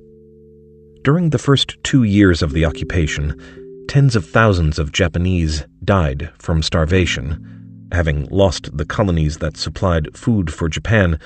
During 1.02 1.28
the 1.28 1.38
first 1.38 1.76
two 1.82 2.04
years 2.04 2.40
of 2.40 2.52
the 2.52 2.64
occupation, 2.64 3.38
tens 3.86 4.16
of 4.16 4.24
thousands 4.24 4.78
of 4.78 4.92
Japanese 4.92 5.66
died 5.84 6.30
from 6.38 6.62
starvation. 6.62 7.59
Having 7.92 8.28
lost 8.30 8.76
the 8.76 8.84
colonies 8.84 9.38
that 9.38 9.56
supplied 9.56 10.16
food 10.16 10.52
for 10.52 10.68
Japan, 10.68 11.18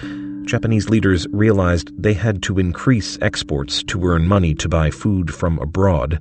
Japanese 0.46 0.88
leaders 0.88 1.26
realized 1.30 1.90
they 2.02 2.14
had 2.14 2.42
to 2.44 2.58
increase 2.58 3.18
exports 3.20 3.82
to 3.84 4.02
earn 4.04 4.26
money 4.26 4.54
to 4.54 4.68
buy 4.68 4.90
food 4.90 5.34
from 5.34 5.58
abroad. 5.58 6.20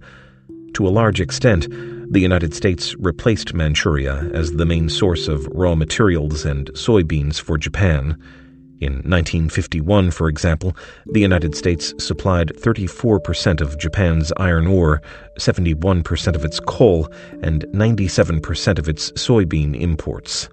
To 0.74 0.88
a 0.88 0.90
large 0.90 1.22
extent, 1.22 1.68
the 2.12 2.20
United 2.20 2.54
States 2.54 2.96
replaced 2.96 3.54
Manchuria 3.54 4.30
as 4.34 4.52
the 4.52 4.66
main 4.66 4.90
source 4.90 5.28
of 5.28 5.48
raw 5.48 5.76
materials 5.76 6.46
and 6.46 6.72
soybeans 6.74 7.40
for 7.40 7.58
Japan. 7.58 8.18
In 8.84 8.96
1951, 8.96 10.12
for 10.12 10.28
example, 10.28 10.76
the 11.06 11.22
United 11.22 11.56
States 11.56 11.94
supplied 12.00 12.52
34% 12.58 13.62
of 13.62 13.78
Japan's 13.78 14.34
iron 14.36 14.68
ore, 14.68 15.02
71% 15.40 16.36
of 16.36 16.44
its 16.44 16.60
coal, 16.60 17.08
and 17.42 17.64
97% 17.68 18.78
of 18.80 18.90
its 18.90 19.10
soybean 19.14 19.80
imports. 19.80 20.50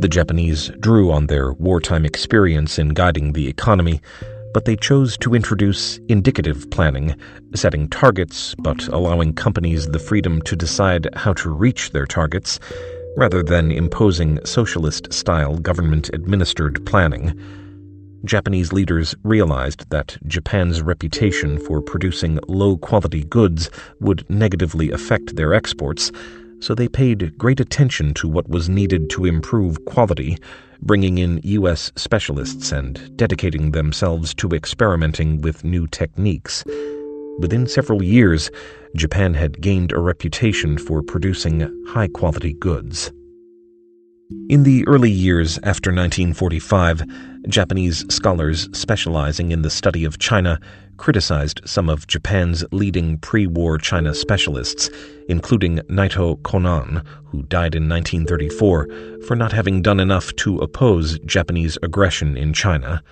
The 0.00 0.08
Japanese 0.08 0.72
drew 0.80 1.12
on 1.12 1.28
their 1.28 1.52
wartime 1.52 2.04
experience 2.04 2.80
in 2.80 2.88
guiding 2.88 3.32
the 3.32 3.46
economy, 3.46 4.00
but 4.52 4.64
they 4.64 4.74
chose 4.74 5.16
to 5.18 5.36
introduce 5.36 5.98
indicative 6.08 6.68
planning, 6.70 7.14
setting 7.54 7.88
targets 7.88 8.56
but 8.58 8.88
allowing 8.88 9.34
companies 9.34 9.86
the 9.86 10.00
freedom 10.00 10.42
to 10.42 10.56
decide 10.56 11.08
how 11.14 11.32
to 11.34 11.48
reach 11.48 11.92
their 11.92 12.06
targets 12.06 12.58
rather 13.16 13.42
than 13.42 13.70
imposing 13.70 14.44
socialist 14.44 15.12
style 15.12 15.58
government 15.58 16.10
administered 16.12 16.84
planning. 16.86 17.38
Japanese 18.24 18.72
leaders 18.72 19.14
realized 19.22 19.88
that 19.90 20.16
Japan's 20.26 20.82
reputation 20.82 21.58
for 21.58 21.80
producing 21.80 22.38
low 22.48 22.76
quality 22.76 23.24
goods 23.24 23.70
would 24.00 24.28
negatively 24.28 24.90
affect 24.90 25.36
their 25.36 25.54
exports, 25.54 26.10
so 26.60 26.74
they 26.74 26.88
paid 26.88 27.38
great 27.38 27.60
attention 27.60 28.12
to 28.14 28.28
what 28.28 28.48
was 28.48 28.68
needed 28.68 29.08
to 29.10 29.24
improve 29.24 29.84
quality, 29.84 30.36
bringing 30.82 31.18
in 31.18 31.40
U.S. 31.44 31.92
specialists 31.94 32.72
and 32.72 33.16
dedicating 33.16 33.70
themselves 33.70 34.34
to 34.34 34.50
experimenting 34.50 35.40
with 35.40 35.64
new 35.64 35.86
techniques. 35.86 36.64
Within 37.38 37.66
several 37.68 38.02
years, 38.02 38.50
Japan 38.96 39.34
had 39.34 39.60
gained 39.60 39.92
a 39.92 40.00
reputation 40.00 40.76
for 40.76 41.02
producing 41.02 41.60
high 41.86 42.08
quality 42.08 42.52
goods. 42.54 43.12
In 44.48 44.64
the 44.64 44.86
early 44.88 45.10
years 45.10 45.56
after 45.58 45.90
1945, 45.90 47.02
Japanese 47.48 48.04
scholars 48.12 48.68
specializing 48.72 49.52
in 49.52 49.62
the 49.62 49.70
study 49.70 50.04
of 50.04 50.18
China 50.18 50.58
criticized 50.96 51.60
some 51.64 51.88
of 51.88 52.08
Japan's 52.08 52.64
leading 52.72 53.18
pre 53.18 53.46
war 53.46 53.78
China 53.78 54.14
specialists, 54.14 54.90
including 55.28 55.78
Naito 55.88 56.36
Konan, 56.42 57.06
who 57.26 57.44
died 57.44 57.74
in 57.74 57.88
1934, 57.88 58.88
for 59.26 59.36
not 59.36 59.52
having 59.52 59.80
done 59.80 60.00
enough 60.00 60.34
to 60.36 60.58
oppose 60.58 61.18
Japanese 61.20 61.78
aggression 61.82 62.36
in 62.36 62.52
China. 62.52 63.02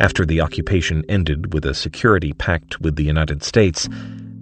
After 0.00 0.26
the 0.26 0.40
occupation 0.40 1.04
ended 1.08 1.52
with 1.52 1.64
a 1.64 1.74
security 1.74 2.32
pact 2.32 2.80
with 2.80 2.96
the 2.96 3.04
United 3.04 3.42
States, 3.42 3.88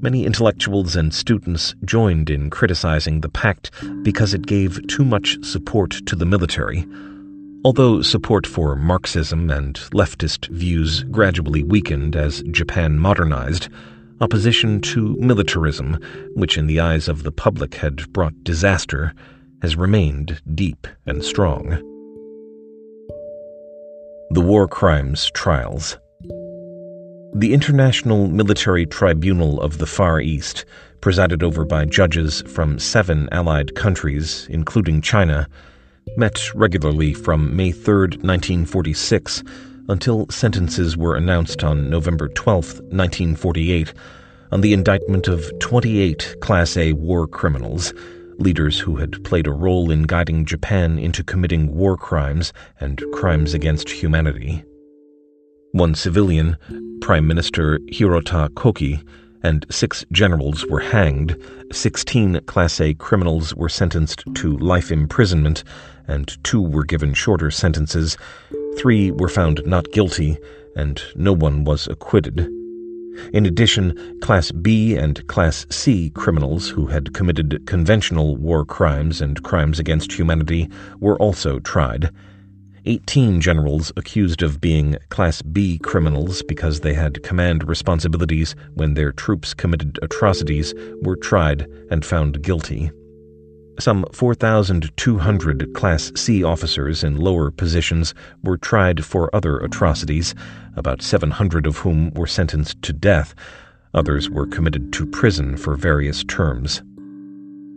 many 0.00 0.26
intellectuals 0.26 0.96
and 0.96 1.14
students 1.14 1.74
joined 1.84 2.28
in 2.28 2.50
criticizing 2.50 3.20
the 3.20 3.28
pact 3.28 3.70
because 4.02 4.34
it 4.34 4.46
gave 4.46 4.86
too 4.88 5.04
much 5.04 5.42
support 5.44 5.90
to 6.06 6.16
the 6.16 6.26
military. 6.26 6.86
Although 7.64 8.02
support 8.02 8.46
for 8.46 8.76
Marxism 8.76 9.50
and 9.50 9.74
leftist 9.92 10.48
views 10.48 11.04
gradually 11.04 11.62
weakened 11.62 12.16
as 12.16 12.42
Japan 12.50 12.98
modernized, 12.98 13.68
opposition 14.20 14.80
to 14.80 15.16
militarism, 15.18 15.98
which 16.34 16.58
in 16.58 16.66
the 16.66 16.80
eyes 16.80 17.08
of 17.08 17.22
the 17.22 17.32
public 17.32 17.76
had 17.76 18.12
brought 18.12 18.44
disaster, 18.44 19.14
has 19.62 19.76
remained 19.76 20.42
deep 20.54 20.86
and 21.06 21.24
strong. 21.24 21.93
The 24.34 24.40
War 24.40 24.66
Crimes 24.66 25.30
Trials. 25.30 25.96
The 27.34 27.54
International 27.54 28.26
Military 28.26 28.84
Tribunal 28.84 29.60
of 29.60 29.78
the 29.78 29.86
Far 29.86 30.20
East, 30.20 30.64
presided 31.00 31.44
over 31.44 31.64
by 31.64 31.84
judges 31.84 32.42
from 32.48 32.80
seven 32.80 33.28
Allied 33.30 33.76
countries, 33.76 34.48
including 34.50 35.02
China, 35.02 35.46
met 36.16 36.52
regularly 36.52 37.14
from 37.14 37.54
May 37.54 37.70
3, 37.70 37.94
1946, 38.24 39.44
until 39.88 40.26
sentences 40.30 40.96
were 40.96 41.14
announced 41.14 41.62
on 41.62 41.88
November 41.88 42.26
12, 42.26 42.80
1948, 42.90 43.94
on 44.50 44.62
the 44.62 44.72
indictment 44.72 45.28
of 45.28 45.56
28 45.60 46.40
Class 46.40 46.76
A 46.76 46.92
war 46.94 47.28
criminals, 47.28 47.94
leaders 48.38 48.78
who 48.78 48.96
had 48.96 49.22
played 49.24 49.46
a 49.46 49.52
role 49.52 49.90
in 49.90 50.02
guiding 50.02 50.44
Japan 50.44 50.98
into 50.98 51.24
committing 51.24 51.74
war 51.74 51.96
crimes 51.96 52.52
and 52.80 53.02
crimes 53.12 53.54
against 53.54 53.88
humanity. 53.88 54.64
One 55.72 55.94
civilian, 55.94 56.56
Prime 57.00 57.26
Minister 57.26 57.78
Hirota 57.90 58.54
Koki, 58.54 59.02
and 59.42 59.66
six 59.70 60.04
generals 60.10 60.64
were 60.66 60.80
hanged, 60.80 61.36
16 61.72 62.40
Class 62.46 62.80
A 62.80 62.94
criminals 62.94 63.54
were 63.54 63.68
sentenced 63.68 64.24
to 64.36 64.56
life 64.58 64.90
imprisonment, 64.90 65.64
and 66.08 66.36
two 66.44 66.62
were 66.62 66.84
given 66.84 67.12
shorter 67.12 67.50
sentences, 67.50 68.16
three 68.78 69.10
were 69.10 69.28
found 69.28 69.60
not 69.66 69.92
guilty, 69.92 70.38
and 70.76 71.02
no 71.14 71.32
one 71.32 71.64
was 71.64 71.88
acquitted. 71.88 72.48
In 73.32 73.46
addition, 73.46 74.18
Class 74.20 74.52
B 74.52 74.96
and 74.96 75.26
Class 75.28 75.66
C 75.70 76.10
criminals 76.10 76.68
who 76.68 76.86
had 76.86 77.14
committed 77.14 77.62
conventional 77.66 78.36
war 78.36 78.64
crimes 78.64 79.20
and 79.20 79.42
crimes 79.42 79.78
against 79.78 80.12
humanity 80.12 80.68
were 81.00 81.16
also 81.18 81.58
tried. 81.60 82.10
18 82.86 83.40
generals 83.40 83.92
accused 83.96 84.42
of 84.42 84.60
being 84.60 84.96
Class 85.08 85.40
B 85.40 85.78
criminals 85.78 86.42
because 86.42 86.80
they 86.80 86.92
had 86.92 87.22
command 87.22 87.66
responsibilities 87.66 88.54
when 88.74 88.94
their 88.94 89.12
troops 89.12 89.54
committed 89.54 89.98
atrocities 90.02 90.74
were 91.00 91.16
tried 91.16 91.66
and 91.90 92.04
found 92.04 92.42
guilty. 92.42 92.90
Some 93.78 94.06
4,200 94.12 95.74
Class 95.74 96.12
C 96.14 96.44
officers 96.44 97.02
in 97.02 97.16
lower 97.16 97.50
positions 97.50 98.14
were 98.42 98.56
tried 98.56 99.04
for 99.04 99.34
other 99.34 99.58
atrocities, 99.58 100.34
about 100.76 101.02
700 101.02 101.66
of 101.66 101.78
whom 101.78 102.10
were 102.14 102.26
sentenced 102.26 102.80
to 102.82 102.92
death. 102.92 103.34
Others 103.92 104.30
were 104.30 104.46
committed 104.46 104.92
to 104.92 105.06
prison 105.06 105.56
for 105.56 105.76
various 105.76 106.22
terms. 106.24 106.82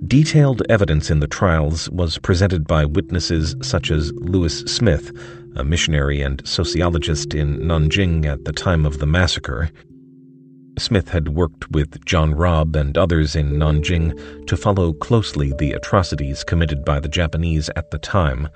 Detailed 0.06 0.62
evidence 0.70 1.10
in 1.10 1.20
the 1.20 1.28
trials 1.28 1.89
was 1.89 2.20
presented 2.20 2.68
by 2.68 2.86
witnesses 2.86 3.56
such 3.62 3.89
as 3.89 4.14
Lewis 4.14 4.60
Smythe, 4.62 5.10
a 5.56 5.64
missionary 5.64 6.22
and 6.22 6.45
sociologist 6.45 7.34
in 7.34 7.58
Nanjing 7.62 8.26
at 8.26 8.45
the 8.45 8.54
time 8.54 8.86
of 8.86 9.00
the 9.00 9.08
massacre. 9.08 9.72
Smythe 10.78 11.10
had 11.10 11.30
worked 11.30 11.72
with 11.72 12.06
John 12.06 12.36
Rabe 12.36 12.76
and 12.76 12.98
others 12.98 13.36
in 13.36 13.54
Nanjing 13.54 14.46
to 14.46 14.56
follow 14.56 14.94
closely 14.94 15.52
the 15.58 15.74
atrocities 15.74 16.44
committed 16.44 16.86
by 16.86 17.00
the 17.00 17.08
Japanese 17.08 17.70
at 17.76 17.90
the 17.90 17.98
time. 17.98 18.48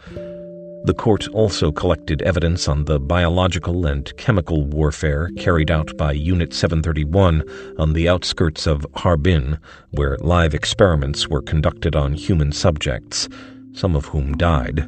The 0.83 0.93
court 0.95 1.27
also 1.29 1.71
collected 1.71 2.21
evidence 2.21 2.67
on 2.67 2.85
the 2.85 2.99
biological 2.99 3.85
and 3.85 4.15
chemical 4.17 4.65
warfare 4.65 5.29
carried 5.37 5.71
out 5.71 5.95
by 5.97 6.11
Unit 6.11 6.53
731 6.53 7.43
on 7.77 7.93
the 7.93 8.07
outskirts 8.07 8.67
of 8.67 8.85
Harbin, 8.95 9.57
where 9.91 10.17
live 10.21 10.53
experiments 10.53 11.27
were 11.27 11.41
conducted 11.41 11.95
on 11.95 12.13
human 12.13 12.51
subjects, 12.51 13.29
some 13.73 13.95
of 13.95 14.05
whom 14.05 14.37
died. 14.37 14.87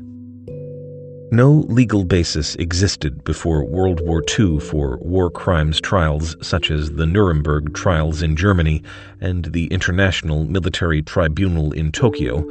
No 1.34 1.66
legal 1.68 2.04
basis 2.04 2.54
existed 2.58 3.24
before 3.24 3.66
World 3.66 4.02
War 4.02 4.22
II 4.38 4.60
for 4.60 4.98
war 4.98 5.32
crimes 5.32 5.82
trials 5.82 6.36
such 6.46 6.70
as 6.70 6.92
the 6.92 7.08
Nuremberg 7.08 7.74
trials 7.74 8.22
in 8.22 8.36
Germany 8.36 8.84
and 9.20 9.46
the 9.46 9.66
International 9.70 10.46
Military 10.46 11.02
Tribunal 11.02 11.72
in 11.72 11.92
Tokyo, 11.92 12.46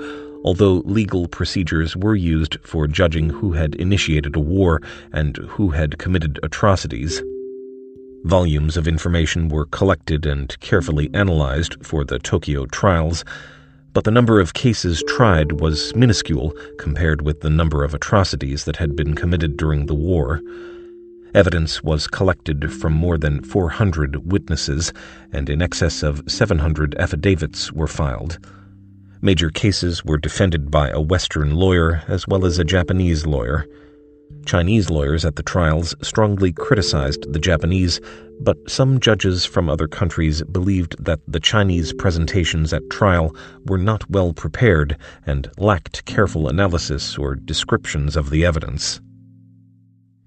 although 0.45 0.83
legal 0.85 1.29
procedures 1.29 1.97
were 1.97 2.17
used 2.17 2.59
for 2.65 2.89
judging 2.89 3.31
who 3.31 3.53
had 3.53 3.77
initiated 3.77 4.35
a 4.35 4.41
war 4.41 4.83
and 5.13 5.37
who 5.37 5.71
had 5.71 5.99
committed 5.99 6.41
atrocities. 6.43 7.23
Volumes 8.25 8.77
of 8.77 8.89
information 8.89 9.49
were 9.49 9.67
collected 9.67 10.27
and 10.27 10.59
carefully 10.59 11.09
analyzed 11.15 11.77
for 11.87 12.03
the 12.05 12.19
Tokyo 12.19 12.67
trials, 12.67 13.25
but 13.93 14.05
the 14.05 14.11
number 14.11 14.41
of 14.41 14.55
cases 14.55 15.03
tried 15.07 15.61
was 15.61 15.95
minuscule 15.95 16.55
compared 16.79 17.23
with 17.23 17.41
the 17.41 17.51
number 17.51 17.85
of 17.85 17.95
atrocities 17.95 18.65
that 18.65 18.77
had 18.77 18.97
been 18.97 19.15
committed 19.15 19.57
during 19.57 19.87
the 19.87 19.95
war. 19.95 20.41
Evidence 21.35 21.83
was 21.83 22.07
collected 22.07 22.73
from 22.73 22.93
more 22.93 23.17
than 23.17 23.43
400 23.43 24.31
witnesses, 24.31 24.93
and 25.33 25.49
in 25.49 25.63
excess 25.63 26.03
of 26.03 26.23
700 26.27 26.95
affidavits 26.97 27.73
were 27.73 27.87
filed. 27.87 28.39
Major 29.23 29.51
cases 29.51 30.05
were 30.05 30.19
defended 30.19 30.71
by 30.71 30.91
a 30.91 31.01
Western 31.01 31.55
lawyer 31.55 32.03
as 32.09 32.27
well 32.27 32.45
as 32.45 32.59
a 32.59 32.65
Japanese 32.65 33.25
lawyer. 33.25 33.67
Chinese 34.45 34.91
lawyers 34.91 35.25
at 35.25 35.37
the 35.37 35.43
trials 35.43 35.95
strongly 36.03 36.53
criticized 36.53 37.33
the 37.33 37.39
Japanese, 37.39 38.01
but 38.41 38.57
some 38.69 39.01
judges 39.01 39.45
from 39.45 39.69
other 39.69 39.89
countries 39.89 40.43
believed 40.43 41.03
that 41.05 41.21
the 41.29 41.41
Chinese 41.41 41.93
presentations 41.93 42.73
at 42.73 42.89
trial 42.91 43.35
were 43.67 43.79
not 43.79 44.09
well 44.11 44.33
prepared 44.33 44.97
and 45.27 45.51
lacked 45.59 46.05
careful 46.05 46.49
analysis 46.49 47.17
or 47.17 47.35
descriptions 47.35 48.17
of 48.17 48.31
the 48.31 48.45
evidence. 48.45 49.01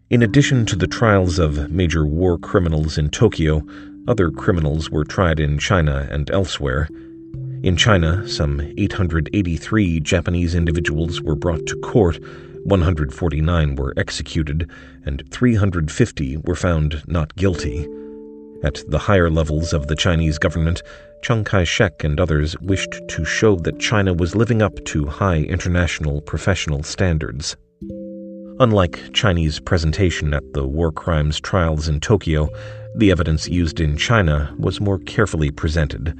In 0.09 0.21
addition 0.21 0.65
to 0.67 0.75
the 0.75 0.87
trials 0.87 1.39
of 1.39 1.71
major 1.71 2.05
war 2.05 2.37
criminals 2.37 2.97
in 2.97 3.09
Tokyo, 3.09 3.63
other 4.07 4.29
criminals 4.29 4.89
were 4.89 5.03
tried 5.03 5.39
in 5.39 5.57
China 5.57 6.07
and 6.11 6.29
elsewhere. 6.29 6.87
In 7.63 7.75
China, 7.75 8.27
some 8.27 8.61
883 8.77 9.99
Japanese 10.01 10.53
individuals 10.53 11.21
were 11.21 11.35
brought 11.35 11.65
to 11.65 11.75
court, 11.77 12.19
149 12.65 13.75
were 13.75 13.93
executed, 13.95 14.69
and 15.05 15.23
350 15.31 16.37
were 16.37 16.55
found 16.55 17.03
not 17.07 17.35
guilty. 17.35 17.87
At 18.63 18.83
the 18.87 18.97
higher 18.97 19.29
levels 19.29 19.71
of 19.71 19.87
the 19.87 19.95
Chinese 19.95 20.39
government, 20.39 20.81
Chiang 21.23 21.43
Kai 21.43 21.63
shek 21.63 22.03
and 22.03 22.19
others 22.19 22.59
wished 22.61 22.99
to 23.09 23.23
show 23.23 23.55
that 23.57 23.79
China 23.79 24.13
was 24.13 24.35
living 24.35 24.61
up 24.61 24.83
to 24.85 25.05
high 25.05 25.41
international 25.41 26.21
professional 26.21 26.81
standards. 26.81 27.55
Unlike 28.59 29.13
Chinese 29.13 29.59
presentation 29.59 30.33
at 30.33 30.53
the 30.53 30.67
war 30.67 30.91
crimes 30.91 31.39
trials 31.39 31.87
in 31.87 31.99
Tokyo, 31.99 32.49
the 32.95 33.11
evidence 33.11 33.47
used 33.47 33.79
in 33.79 33.95
China 33.95 34.53
was 34.57 34.81
more 34.81 34.97
carefully 34.99 35.51
presented 35.51 36.17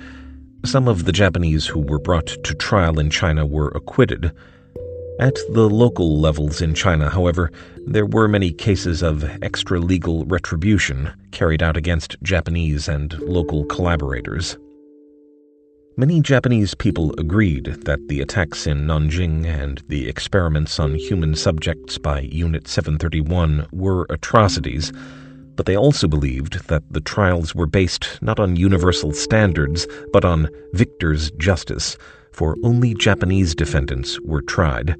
some 0.66 0.88
of 0.88 1.06
the 1.06 1.12
Japanese 1.12 1.68
who 1.68 1.80
were 1.80 2.00
brought 2.00 2.26
to 2.26 2.56
trial 2.56 3.00
in 3.00 3.10
China 3.10 3.46
were 3.46 3.70
acquitted. 3.70 4.32
At 5.20 5.36
the 5.54 5.70
local 5.70 6.20
levels 6.20 6.62
in 6.62 6.74
China, 6.74 7.10
however, 7.10 7.50
there 7.88 8.06
were 8.06 8.28
many 8.28 8.52
cases 8.52 9.02
of 9.02 9.24
extra 9.42 9.80
legal 9.80 10.26
retribution 10.26 11.14
carried 11.32 11.64
out 11.64 11.78
against 11.78 12.22
Japanese 12.22 12.90
and 12.90 13.18
local 13.20 13.64
collaborators. 13.66 14.58
Many 15.96 16.20
Japanese 16.20 16.76
people 16.76 17.14
agreed 17.18 17.66
that 17.86 18.06
the 18.10 18.20
attacks 18.20 18.68
in 18.68 18.88
Nanjing 18.88 19.46
and 19.46 19.82
the 19.88 20.10
experiments 20.10 20.80
on 20.80 20.96
human 20.96 21.36
subjects 21.36 21.98
by 21.98 22.20
Unit 22.20 22.68
731 22.68 23.68
were 23.72 24.06
atrocities 24.10 24.92
but 25.56 25.66
they 25.66 25.78
also 25.78 26.08
believed 26.08 26.68
that 26.68 26.84
the 26.92 27.02
trials 27.02 27.56
were 27.56 27.66
based 27.66 28.22
not 28.22 28.40
on 28.40 28.56
universal 28.56 29.14
standards, 29.14 29.88
but 30.12 30.26
on 30.26 30.50
victor's 30.74 31.32
justice, 31.32 31.98
for 32.36 32.58
only 32.64 32.94
Japanese 32.94 33.56
defendants 33.56 34.20
were 34.20 34.42
tried. 34.42 34.98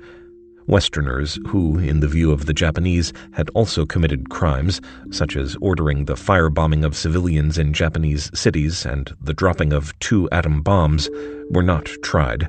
Westerners 0.68 1.38
who, 1.48 1.78
in 1.78 2.00
the 2.00 2.08
view 2.08 2.32
of 2.32 2.46
the 2.46 2.54
Japanese, 2.54 3.12
had 3.34 3.50
also 3.50 3.86
committed 3.86 4.30
crimes, 4.30 4.80
such 5.12 5.36
as 5.36 5.58
ordering 5.60 6.06
the 6.06 6.16
firebombing 6.16 6.86
of 6.86 6.96
civilians 6.96 7.58
in 7.58 7.74
Japanese 7.74 8.32
cities 8.34 8.86
and 8.86 9.14
the 9.22 9.34
dropping 9.34 9.74
of 9.74 9.98
two 10.00 10.30
atom 10.32 10.62
bombs, 10.62 11.10
were 11.50 11.62
not 11.62 11.86
tried. 12.02 12.48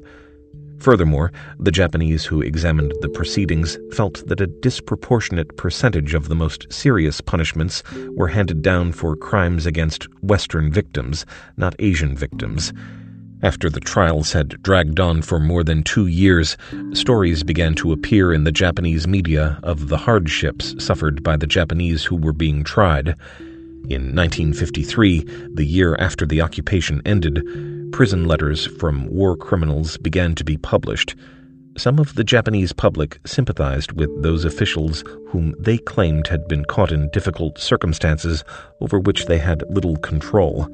Furthermore, 0.79 1.33
the 1.59 1.73
Japanese 1.73 2.25
who 2.25 2.41
examined 2.41 2.93
the 3.01 3.09
proceedings 3.09 3.77
felt 3.93 4.25
that 4.29 4.41
a 4.41 4.47
disproportionate 4.47 5.57
percentage 5.57 6.15
of 6.15 6.29
the 6.29 6.35
most 6.37 6.73
serious 6.73 7.21
punishments 7.21 7.83
were 8.15 8.29
handed 8.29 8.63
down 8.63 8.93
for 8.93 9.17
crimes 9.17 9.67
against 9.67 10.07
Western 10.23 10.71
victims, 10.71 11.27
not 11.57 11.75
Asian 11.81 12.17
victims. 12.17 12.73
After 13.43 13.69
the 13.69 13.81
trials 13.81 14.33
had 14.33 14.63
dragged 14.63 14.99
on 14.99 15.21
for 15.21 15.39
more 15.39 15.63
than 15.63 15.83
two 15.83 16.07
years, 16.07 16.57
stories 16.95 17.43
began 17.45 17.75
to 17.75 17.93
appear 17.93 18.33
in 18.33 18.45
the 18.45 18.53
Japanese 18.53 19.07
media 19.07 19.61
of 19.63 19.89
the 19.89 19.99
hardships 19.99 20.75
suffered 20.83 21.23
by 21.23 21.37
the 21.37 21.47
Japanese 21.47 22.05
who 22.05 22.17
were 22.17 22.33
being 22.33 22.65
tried. 22.65 23.15
In 23.89 24.17
1953, 24.17 25.51
the 25.55 25.67
year 25.67 25.97
after 25.97 26.25
the 26.25 26.41
occupation 26.41 27.03
ended, 27.05 27.45
prison 27.93 28.25
letters 28.25 28.67
from 28.79 29.07
war 29.07 29.37
criminals 29.37 29.99
began 29.99 30.35
to 30.35 30.45
be 30.45 30.57
published. 30.57 31.15
some 31.77 31.99
of 31.99 32.15
the 32.15 32.25
Japanese 32.25 32.73
public 32.73 33.21
sympathized 33.27 33.93
with 33.93 34.23
those 34.23 34.47
officials 34.47 35.05
whom 35.29 35.55
they 35.59 35.77
claimed 35.77 36.27
had 36.29 36.49
been 36.49 36.65
caught 36.65 36.91
in 36.91 37.11
difficult 37.11 37.59
circumstances 37.59 38.45
over 38.81 38.99
which 38.99 39.27
they 39.27 39.37
had 39.37 39.63
little 39.69 39.97
control. 39.99 40.69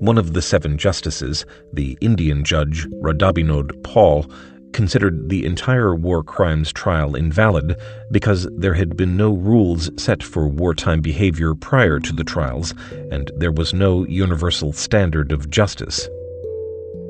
One 0.00 0.16
of 0.16 0.32
the 0.32 0.42
seven 0.42 0.78
justices, 0.78 1.44
the 1.72 1.98
Indian 2.00 2.44
judge 2.44 2.86
Radhabinod 3.02 3.82
Pal, 3.82 4.30
considered 4.72 5.28
the 5.28 5.44
entire 5.44 5.92
war 5.92 6.22
crimes 6.22 6.72
trial 6.72 7.16
invalid 7.16 7.74
because 8.12 8.46
there 8.56 8.74
had 8.74 8.96
been 8.96 9.16
no 9.16 9.32
rules 9.32 9.90
set 10.00 10.22
for 10.22 10.46
wartime 10.46 11.00
behavior 11.00 11.52
prior 11.54 11.98
to 11.98 12.12
the 12.12 12.22
trials, 12.22 12.74
and 13.10 13.32
there 13.36 13.50
was 13.50 13.74
no 13.74 14.06
universal 14.06 14.72
standard 14.72 15.32
of 15.32 15.50
justice. 15.50 16.08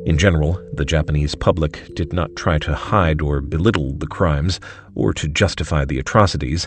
In 0.07 0.16
general, 0.16 0.59
the 0.72 0.86
Japanese 0.86 1.34
public 1.34 1.95
did 1.95 2.14
not 2.14 2.36
try 2.36 2.59
to 2.61 2.74
hide 2.74 3.20
or 3.20 3.43
belittle 3.43 3.93
the 3.99 4.07
crimes 4.07 4.61
or 4.95 5.12
to 5.12 5.28
justify 5.28 5.84
the 5.84 5.99
atrocities, 5.99 6.66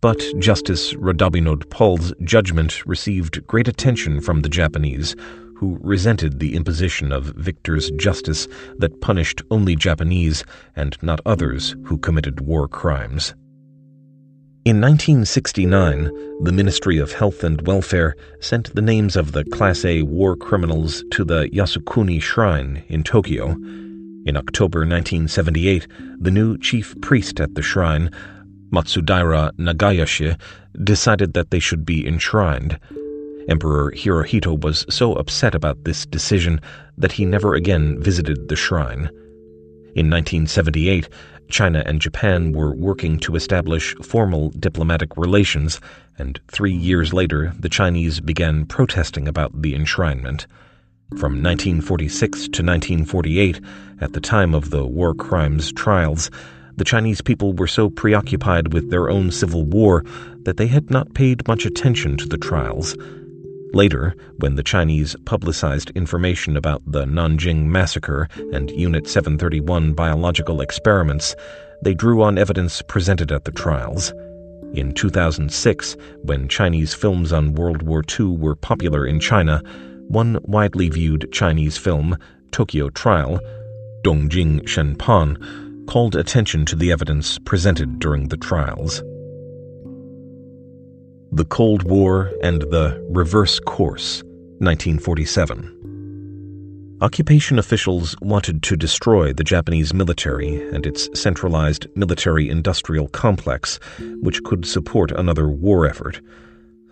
but 0.00 0.22
Justice 0.38 0.94
Radhabinod 0.94 1.68
Pal's 1.70 2.12
judgment 2.22 2.86
received 2.86 3.44
great 3.48 3.66
attention 3.66 4.20
from 4.20 4.42
the 4.42 4.48
Japanese, 4.48 5.16
who 5.56 5.78
resented 5.80 6.38
the 6.38 6.54
imposition 6.54 7.12
of 7.12 7.34
Victor's 7.36 7.90
justice 7.92 8.46
that 8.78 9.00
punished 9.00 9.42
only 9.50 9.74
Japanese 9.74 10.44
and 10.74 10.96
not 11.02 11.20
others 11.24 11.74
who 11.84 11.98
committed 11.98 12.40
war 12.40 12.68
crimes. 12.68 13.34
In 14.66 14.80
1969, 14.80 16.10
the 16.42 16.52
Ministry 16.52 16.98
of 16.98 17.12
Health 17.12 17.44
and 17.44 17.64
Welfare 17.66 18.16
sent 18.40 18.74
the 18.74 18.82
names 18.82 19.16
of 19.16 19.32
the 19.32 19.44
Class 19.44 19.84
A 19.84 20.02
war 20.02 20.36
criminals 20.36 21.04
to 21.12 21.24
the 21.24 21.48
Yasukuni 21.52 22.20
Shrine 22.20 22.82
in 22.88 23.02
Tokyo. 23.02 23.52
In 24.26 24.36
October 24.36 24.80
1978, 24.80 25.86
the 26.18 26.32
new 26.32 26.58
chief 26.58 27.00
priest 27.00 27.40
at 27.40 27.54
the 27.54 27.62
shrine, 27.62 28.10
Matsudaira 28.70 29.52
Nagayoshi, 29.52 30.36
decided 30.82 31.32
that 31.34 31.52
they 31.52 31.60
should 31.60 31.86
be 31.86 32.04
enshrined. 32.04 32.80
Emperor 33.48 33.92
Hirohito 33.92 34.60
was 34.60 34.84
so 34.88 35.14
upset 35.14 35.54
about 35.54 35.84
this 35.84 36.04
decision 36.06 36.60
that 36.98 37.12
he 37.12 37.24
never 37.24 37.54
again 37.54 38.00
visited 38.02 38.48
the 38.48 38.56
shrine. 38.56 39.08
In 39.94 40.10
1978, 40.10 41.08
China 41.48 41.82
and 41.86 42.00
Japan 42.00 42.52
were 42.52 42.74
working 42.74 43.18
to 43.20 43.36
establish 43.36 43.94
formal 44.02 44.50
diplomatic 44.50 45.16
relations, 45.16 45.80
and 46.18 46.40
three 46.48 46.74
years 46.74 47.12
later 47.12 47.52
the 47.58 47.68
Chinese 47.68 48.20
began 48.20 48.66
protesting 48.66 49.28
about 49.28 49.62
the 49.62 49.74
enshrinement. 49.74 50.46
From 51.10 51.40
1946 51.40 52.38
to 52.38 52.62
1948, 52.64 53.60
at 54.00 54.12
the 54.12 54.20
time 54.20 54.54
of 54.54 54.70
the 54.70 54.84
war 54.84 55.14
crimes 55.14 55.72
trials, 55.72 56.30
the 56.76 56.84
Chinese 56.84 57.22
people 57.22 57.52
were 57.52 57.68
so 57.68 57.88
preoccupied 57.88 58.72
with 58.72 58.90
their 58.90 59.08
own 59.08 59.30
civil 59.30 59.64
war 59.64 60.04
that 60.42 60.56
they 60.56 60.66
had 60.66 60.90
not 60.90 61.14
paid 61.14 61.46
much 61.46 61.64
attention 61.64 62.16
to 62.16 62.26
the 62.26 62.36
trials. 62.36 62.96
Later, 63.76 64.16
when 64.38 64.54
the 64.54 64.62
Chinese 64.62 65.14
publicized 65.26 65.90
information 65.90 66.56
about 66.56 66.80
the 66.90 67.04
Nanjing 67.04 67.66
massacre 67.66 68.26
and 68.50 68.70
Unit 68.70 69.06
731 69.06 69.92
biological 69.92 70.62
experiments, 70.62 71.36
they 71.82 71.92
drew 71.92 72.22
on 72.22 72.38
evidence 72.38 72.80
presented 72.80 73.30
at 73.30 73.44
the 73.44 73.52
trials. 73.52 74.14
In 74.72 74.94
2006, 74.94 75.94
when 76.22 76.48
Chinese 76.48 76.94
films 76.94 77.34
on 77.34 77.52
World 77.52 77.82
War 77.82 78.02
II 78.18 78.38
were 78.38 78.56
popular 78.56 79.06
in 79.06 79.20
China, 79.20 79.60
one 80.08 80.38
widely 80.44 80.88
viewed 80.88 81.30
Chinese 81.30 81.76
film, 81.76 82.16
Tokyo 82.52 82.88
Trial, 82.88 83.38
Dongjing 84.00 84.62
Shenpan, 84.62 85.86
called 85.86 86.16
attention 86.16 86.64
to 86.64 86.76
the 86.76 86.90
evidence 86.90 87.38
presented 87.40 87.98
during 87.98 88.28
the 88.28 88.38
trials. 88.38 89.02
The 91.32 91.44
Cold 91.44 91.82
War 91.82 92.32
and 92.42 92.62
the 92.62 93.04
Reverse 93.10 93.60
Course, 93.60 94.22
1947. 94.58 96.96
Occupation 97.02 97.58
officials 97.58 98.16
wanted 98.22 98.62
to 98.62 98.76
destroy 98.76 99.32
the 99.32 99.44
Japanese 99.44 99.92
military 99.92 100.66
and 100.70 100.86
its 100.86 101.10
centralized 101.20 101.88
military 101.94 102.48
industrial 102.48 103.08
complex, 103.08 103.78
which 104.20 104.42
could 104.44 104.64
support 104.64 105.10
another 105.10 105.48
war 105.48 105.86
effort. 105.86 106.20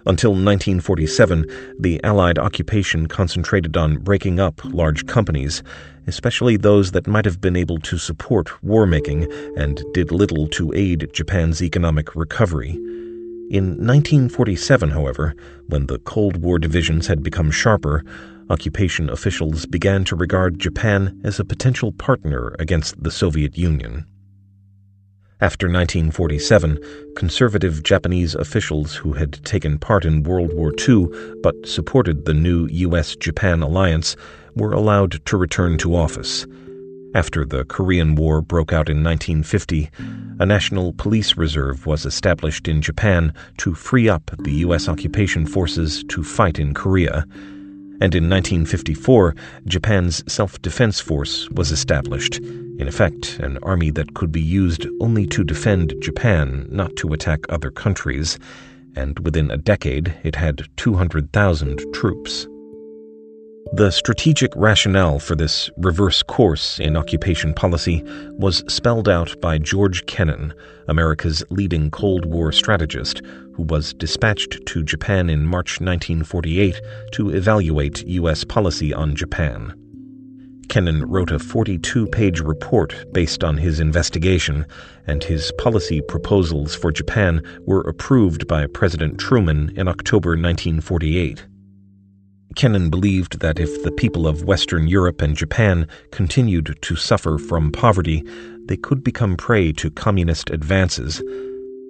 Until 0.05 0.33
1947, 0.33 1.47
the 1.79 2.03
Allied 2.05 2.39
occupation 2.39 3.07
concentrated 3.07 3.77
on 3.77 3.99
breaking 3.99 4.41
up 4.41 4.61
large 4.65 5.07
companies, 5.07 5.63
especially 6.07 6.59
those 6.59 6.91
that 6.91 7.07
might 7.07 7.25
have 7.25 7.41
been 7.41 7.57
able 7.57 7.79
to 7.79 7.97
support 7.97 8.63
war 8.63 8.85
making 8.85 9.33
and 9.57 9.83
did 9.95 10.13
little 10.13 10.49
to 10.49 10.75
aid 10.75 11.09
Japan's 11.15 11.63
economic 11.63 12.15
recovery. 12.15 12.79
In 13.51 13.87
1947, 13.87 14.91
however, 14.91 15.35
when 15.67 15.87
the 15.87 15.99
Cold 15.99 16.39
War 16.39 16.59
divisions 16.59 17.07
had 17.09 17.23
become 17.23 17.51
sharper, 17.51 18.03
occupation 18.49 19.11
officials 19.11 19.67
began 19.67 20.05
to 20.05 20.17
regard 20.17 20.59
Japan 20.59 21.21
as 21.25 21.39
a 21.39 21.45
potential 21.45 21.93
partner 21.93 22.57
against 22.59 23.03
the 23.03 23.11
Soviet 23.11 23.57
Union. 23.57 24.07
After 25.41 25.67
1947, 25.67 26.79
conservative 27.17 27.83
Japanese 27.83 28.35
officials 28.35 28.95
who 28.95 29.13
had 29.13 29.45
taken 29.45 29.79
part 29.79 30.05
in 30.05 30.23
World 30.23 30.55
War 30.55 30.73
II 30.89 31.09
but 31.43 31.67
supported 31.67 32.25
the 32.25 32.35
new 32.35 32.67
U.S. 32.67 33.15
Japan 33.15 33.61
alliance 33.63 34.17
were 34.57 34.73
allowed 34.73 35.25
to 35.27 35.37
return 35.37 35.77
to 35.79 35.95
office. 35.97 36.47
After 37.15 37.45
the 37.45 37.65
Korean 37.65 38.17
War 38.17 38.43
broke 38.43 38.73
out 38.73 38.89
in 38.89 39.05
1950, 39.05 39.89
a 40.41 40.45
national 40.47 40.93
police 40.95 41.37
reserve 41.37 41.87
was 41.87 42.05
established 42.05 42.67
in 42.67 42.83
Japan 42.83 43.33
to 43.59 43.73
free 43.73 44.09
up 44.09 44.33
the 44.41 44.55
U.S. 44.67 44.89
occupation 44.89 45.47
forces 45.47 46.03
to 46.09 46.25
fight 46.25 46.59
in 46.59 46.75
Korea. 46.75 47.25
And 48.01 48.17
in 48.17 48.29
1954, 48.29 49.37
Japan's 49.67 50.25
Self 50.27 50.61
Defense 50.61 50.99
Force 50.99 51.49
was 51.51 51.71
established, 51.71 52.39
in 52.39 52.89
effect, 52.89 53.39
an 53.39 53.59
army 53.63 53.91
that 53.91 54.15
could 54.15 54.33
be 54.33 54.43
used 54.43 54.89
only 55.01 55.25
to 55.29 55.45
defend 55.45 55.95
Japan, 56.01 56.67
not 56.69 56.97
to 56.97 57.13
attack 57.13 57.47
other 57.49 57.71
countries. 57.71 58.41
And 58.97 59.21
within 59.21 59.53
a 59.53 59.57
decade, 59.57 60.13
it 60.25 60.35
had 60.35 60.67
200,000 60.77 61.81
troops. 61.93 62.49
The 63.73 63.91
strategic 63.91 64.55
rationale 64.55 65.19
for 65.19 65.35
this 65.35 65.69
reverse 65.79 66.23
course 66.23 66.79
in 66.79 66.97
occupation 66.97 67.55
policy 67.55 68.05
was 68.39 68.63
spelled 68.73 69.09
out 69.09 69.41
by 69.41 69.59
George 69.59 70.07
Kennan, 70.07 70.55
America's 70.87 71.43
leading 71.51 71.91
Cold 71.91 72.27
War 72.27 72.53
strategist, 72.53 73.23
who 73.55 73.65
was 73.65 73.95
dispatched 73.95 74.65
to 74.67 74.85
Japan 74.85 75.29
in 75.29 75.47
March 75.47 75.81
1948 75.81 76.81
to 77.13 77.31
evaluate 77.31 78.07
U.S. 78.07 78.45
policy 78.45 78.93
on 78.93 79.17
Japan. 79.17 79.75
Kennan 80.69 81.05
wrote 81.09 81.31
a 81.31 81.39
42 81.39 82.07
page 82.09 82.41
report 82.41 82.95
based 83.13 83.43
on 83.43 83.57
his 83.57 83.81
investigation, 83.81 84.67
and 85.07 85.25
his 85.25 85.53
policy 85.59 86.01
proposals 86.03 86.75
for 86.75 86.93
Japan 86.93 87.43
were 87.67 87.83
approved 87.83 88.47
by 88.47 88.67
President 88.67 89.19
Truman 89.19 89.73
in 89.77 89.89
October 89.89 90.31
1948. 90.31 91.47
Kennan 92.55 92.89
believed 92.91 93.41
that 93.41 93.59
if 93.59 93.83
the 93.83 93.91
people 93.91 94.27
of 94.27 94.45
Western 94.45 94.87
Europe 94.87 95.21
and 95.21 95.37
Japan 95.37 95.89
continued 96.11 96.77
to 96.83 96.97
suffer 96.97 97.39
from 97.39 97.73
poverty, 97.73 98.25
they 98.67 98.77
could 98.77 99.03
become 99.03 99.37
prey 99.37 99.73
to 99.73 99.91
communist 99.91 100.51
advances. 100.51 101.23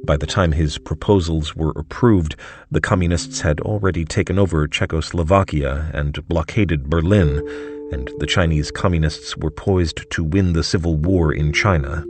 By 0.04 0.16
the 0.16 0.26
time 0.26 0.52
his 0.52 0.78
proposals 0.78 1.54
were 1.54 1.72
approved, 1.76 2.36
the 2.70 2.80
communists 2.80 3.40
had 3.40 3.60
already 3.60 4.04
taken 4.04 4.38
over 4.38 4.66
Czechoslovakia 4.66 5.90
and 5.94 6.26
blockaded 6.28 6.90
Berlin, 6.90 7.38
and 7.92 8.10
the 8.18 8.26
Chinese 8.26 8.70
communists 8.70 9.36
were 9.36 9.50
poised 9.50 10.10
to 10.10 10.24
win 10.24 10.52
the 10.52 10.64
civil 10.64 10.96
war 10.96 11.32
in 11.32 11.52
China. 11.52 12.04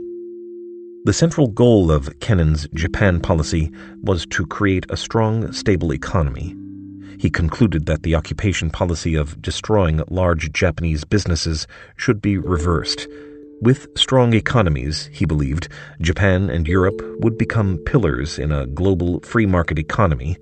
The 1.05 1.13
central 1.13 1.47
goal 1.47 1.91
of 1.91 2.19
Kennan's 2.19 2.67
Japan 2.73 3.19
policy 3.19 3.71
was 4.01 4.25
to 4.31 4.45
create 4.47 4.85
a 4.89 4.97
strong, 4.97 5.51
stable 5.51 5.93
economy. 5.93 6.55
He 7.17 7.29
concluded 7.29 7.85
that 7.85 8.03
the 8.03 8.15
occupation 8.15 8.69
policy 8.69 9.15
of 9.15 9.41
destroying 9.41 10.01
large 10.09 10.51
Japanese 10.51 11.03
businesses 11.03 11.67
should 11.95 12.21
be 12.21 12.37
reversed. 12.37 13.07
With 13.61 13.87
strong 13.97 14.33
economies, 14.33 15.09
he 15.13 15.25
believed, 15.25 15.69
Japan 16.01 16.49
and 16.49 16.67
Europe 16.67 17.01
would 17.19 17.37
become 17.37 17.77
pillars 17.79 18.37
in 18.37 18.51
a 18.51 18.67
global 18.67 19.21
free 19.21 19.45
market 19.45 19.79
economy. 19.79 20.37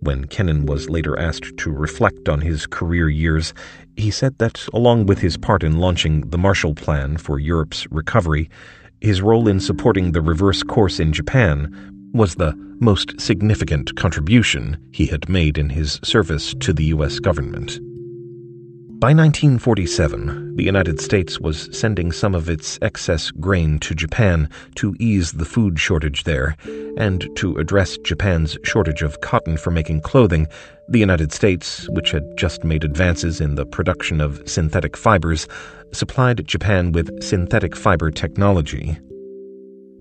When 0.00 0.26
Kennan 0.26 0.66
was 0.66 0.90
later 0.90 1.18
asked 1.18 1.56
to 1.56 1.70
reflect 1.70 2.28
on 2.28 2.42
his 2.42 2.66
career 2.66 3.08
years, 3.08 3.54
he 3.96 4.10
said 4.10 4.38
that, 4.38 4.68
along 4.74 5.06
with 5.06 5.20
his 5.20 5.38
part 5.38 5.64
in 5.64 5.78
launching 5.78 6.28
the 6.28 6.38
Marshall 6.38 6.74
Plan 6.74 7.16
for 7.16 7.38
Europe's 7.38 7.86
recovery, 7.90 8.50
his 9.00 9.22
role 9.22 9.48
in 9.48 9.58
supporting 9.58 10.12
the 10.12 10.20
reverse 10.20 10.62
course 10.62 11.00
in 11.00 11.12
Japan 11.12 11.95
was 12.16 12.34
the 12.34 12.54
most 12.80 13.20
significant 13.20 13.94
contribution 13.96 14.78
he 14.92 15.06
had 15.06 15.28
made 15.28 15.58
in 15.58 15.70
his 15.70 16.00
service 16.02 16.54
to 16.60 16.72
the 16.72 16.84
U.S. 16.86 17.18
government. 17.18 17.78
By 18.98 19.08
1947, 19.08 20.56
the 20.56 20.64
United 20.64 21.02
States 21.02 21.38
was 21.38 21.68
sending 21.78 22.10
some 22.12 22.34
of 22.34 22.48
its 22.48 22.78
excess 22.80 23.30
grain 23.30 23.78
to 23.80 23.94
Japan 23.94 24.48
to 24.76 24.96
ease 24.98 25.32
the 25.32 25.44
food 25.44 25.78
shortage 25.78 26.24
there, 26.24 26.56
and 26.96 27.28
to 27.36 27.58
address 27.58 27.98
Japan's 27.98 28.56
shortage 28.64 29.02
of 29.02 29.20
cotton 29.20 29.58
for 29.58 29.70
making 29.70 30.00
clothing, 30.00 30.46
the 30.88 30.98
United 30.98 31.30
States, 31.30 31.86
which 31.90 32.10
had 32.10 32.24
just 32.38 32.64
made 32.64 32.84
advances 32.84 33.38
in 33.38 33.56
the 33.56 33.66
production 33.66 34.22
of 34.22 34.42
synthetic 34.48 34.96
fibers, 34.96 35.46
supplied 35.92 36.46
Japan 36.46 36.92
with 36.92 37.22
synthetic 37.22 37.76
fiber 37.76 38.10
technology. 38.10 38.98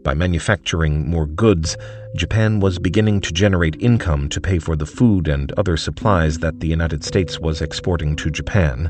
By 0.04 0.14
manufacturing 0.14 1.10
more 1.10 1.26
goods, 1.26 1.76
Japan 2.16 2.62
was 2.62 2.80
beginning 2.80 3.20
to 3.20 3.34
generate 3.34 3.82
income 3.82 4.30
to 4.30 4.40
pay 4.40 4.58
for 4.58 4.78
the 4.78 4.86
food 4.86 5.28
and 5.28 5.52
other 5.54 5.76
supplies 5.76 6.40
that 6.40 6.62
the 6.62 6.68
United 6.68 7.04
States 7.04 7.42
was 7.42 7.62
exporting 7.62 8.16
to 8.16 8.32
Japan. 8.32 8.90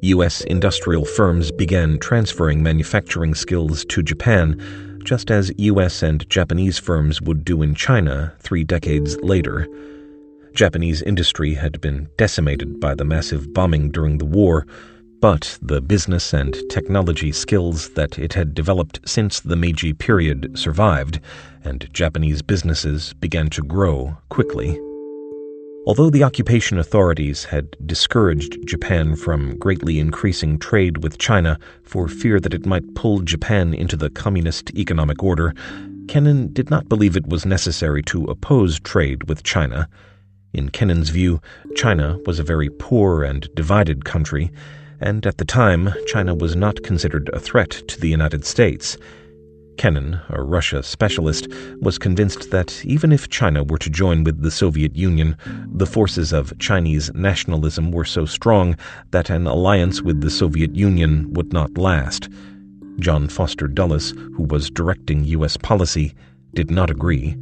U.S. 0.00 0.40
industrial 0.40 1.04
firms 1.04 1.52
began 1.52 2.00
transferring 2.00 2.60
manufacturing 2.60 3.36
skills 3.36 3.84
to 3.84 4.02
Japan, 4.02 5.00
just 5.04 5.30
as 5.30 5.52
U.S. 5.56 6.02
and 6.02 6.28
Japanese 6.28 6.80
firms 6.80 7.22
would 7.22 7.44
do 7.44 7.62
in 7.62 7.76
China 7.76 8.34
three 8.40 8.64
decades 8.64 9.16
later. 9.18 9.68
Japanese 10.52 11.00
industry 11.02 11.54
had 11.54 11.80
been 11.80 12.08
decimated 12.18 12.80
by 12.80 12.96
the 12.96 13.04
massive 13.04 13.54
bombing 13.54 13.92
during 13.92 14.18
the 14.18 14.24
war, 14.24 14.66
but 15.22 15.56
the 15.62 15.80
business 15.80 16.34
and 16.34 16.56
technology 16.68 17.30
skills 17.30 17.90
that 17.90 18.18
it 18.18 18.34
had 18.34 18.54
developed 18.54 18.98
since 19.06 19.38
the 19.38 19.54
Meiji 19.54 19.92
period 19.92 20.58
survived, 20.58 21.20
and 21.62 21.88
Japanese 21.94 22.42
businesses 22.42 23.14
began 23.14 23.48
to 23.48 23.62
grow 23.62 24.16
quickly. 24.30 24.76
Although 25.86 26.10
the 26.10 26.24
occupation 26.24 26.76
authorities 26.76 27.44
had 27.44 27.76
discouraged 27.86 28.66
Japan 28.66 29.14
from 29.14 29.56
greatly 29.58 30.00
increasing 30.00 30.58
trade 30.58 31.04
with 31.04 31.18
China 31.18 31.56
for 31.84 32.08
fear 32.08 32.40
that 32.40 32.54
it 32.54 32.66
might 32.66 32.96
pull 32.96 33.20
Japan 33.20 33.74
into 33.74 33.96
the 33.96 34.10
communist 34.10 34.74
economic 34.74 35.22
order, 35.22 35.54
Kennan 36.08 36.52
did 36.52 36.68
not 36.68 36.88
believe 36.88 37.16
it 37.16 37.28
was 37.28 37.46
necessary 37.46 38.02
to 38.04 38.24
oppose 38.24 38.80
trade 38.80 39.28
with 39.28 39.44
China. 39.44 39.88
In 40.52 40.68
Kennan's 40.68 41.10
view, 41.10 41.40
China 41.76 42.18
was 42.26 42.40
a 42.40 42.44
very 42.44 42.70
poor 42.70 43.22
and 43.22 43.48
divided 43.54 44.04
country, 44.04 44.50
and 45.02 45.26
at 45.26 45.38
the 45.38 45.44
time, 45.44 45.90
China 46.06 46.34
was 46.34 46.56
not 46.56 46.82
considered 46.82 47.28
a 47.32 47.40
threat 47.40 47.70
to 47.88 48.00
the 48.00 48.08
United 48.08 48.44
States. 48.44 48.96
Kennan, 49.76 50.20
a 50.28 50.42
Russia 50.42 50.82
specialist, 50.82 51.48
was 51.80 51.98
convinced 51.98 52.50
that 52.50 52.84
even 52.84 53.10
if 53.10 53.28
China 53.28 53.64
were 53.64 53.78
to 53.78 53.90
join 53.90 54.22
with 54.22 54.42
the 54.42 54.50
Soviet 54.50 54.94
Union, 54.94 55.36
the 55.74 55.86
forces 55.86 56.32
of 56.32 56.56
Chinese 56.58 57.12
nationalism 57.14 57.90
were 57.90 58.04
so 58.04 58.24
strong 58.24 58.76
that 59.10 59.30
an 59.30 59.46
alliance 59.46 60.02
with 60.02 60.20
the 60.20 60.30
Soviet 60.30 60.74
Union 60.76 61.32
would 61.32 61.52
not 61.52 61.76
last. 61.76 62.28
John 62.98 63.28
Foster 63.28 63.66
Dulles, 63.66 64.12
who 64.36 64.44
was 64.44 64.70
directing 64.70 65.24
U.S. 65.24 65.56
policy, 65.56 66.14
did 66.54 66.70
not 66.70 66.90
agree. 66.90 67.36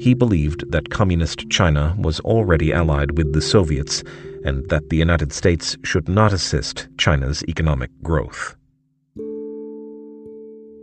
He 0.00 0.14
believed 0.14 0.70
that 0.70 0.90
Communist 0.90 1.48
China 1.48 1.96
was 1.98 2.20
already 2.20 2.72
allied 2.72 3.16
with 3.16 3.32
the 3.32 3.42
Soviets 3.42 4.02
and 4.44 4.68
that 4.68 4.88
the 4.88 4.96
United 4.96 5.32
States 5.32 5.76
should 5.84 6.08
not 6.08 6.32
assist 6.32 6.88
China's 6.98 7.42
economic 7.44 7.90
growth. 8.02 8.56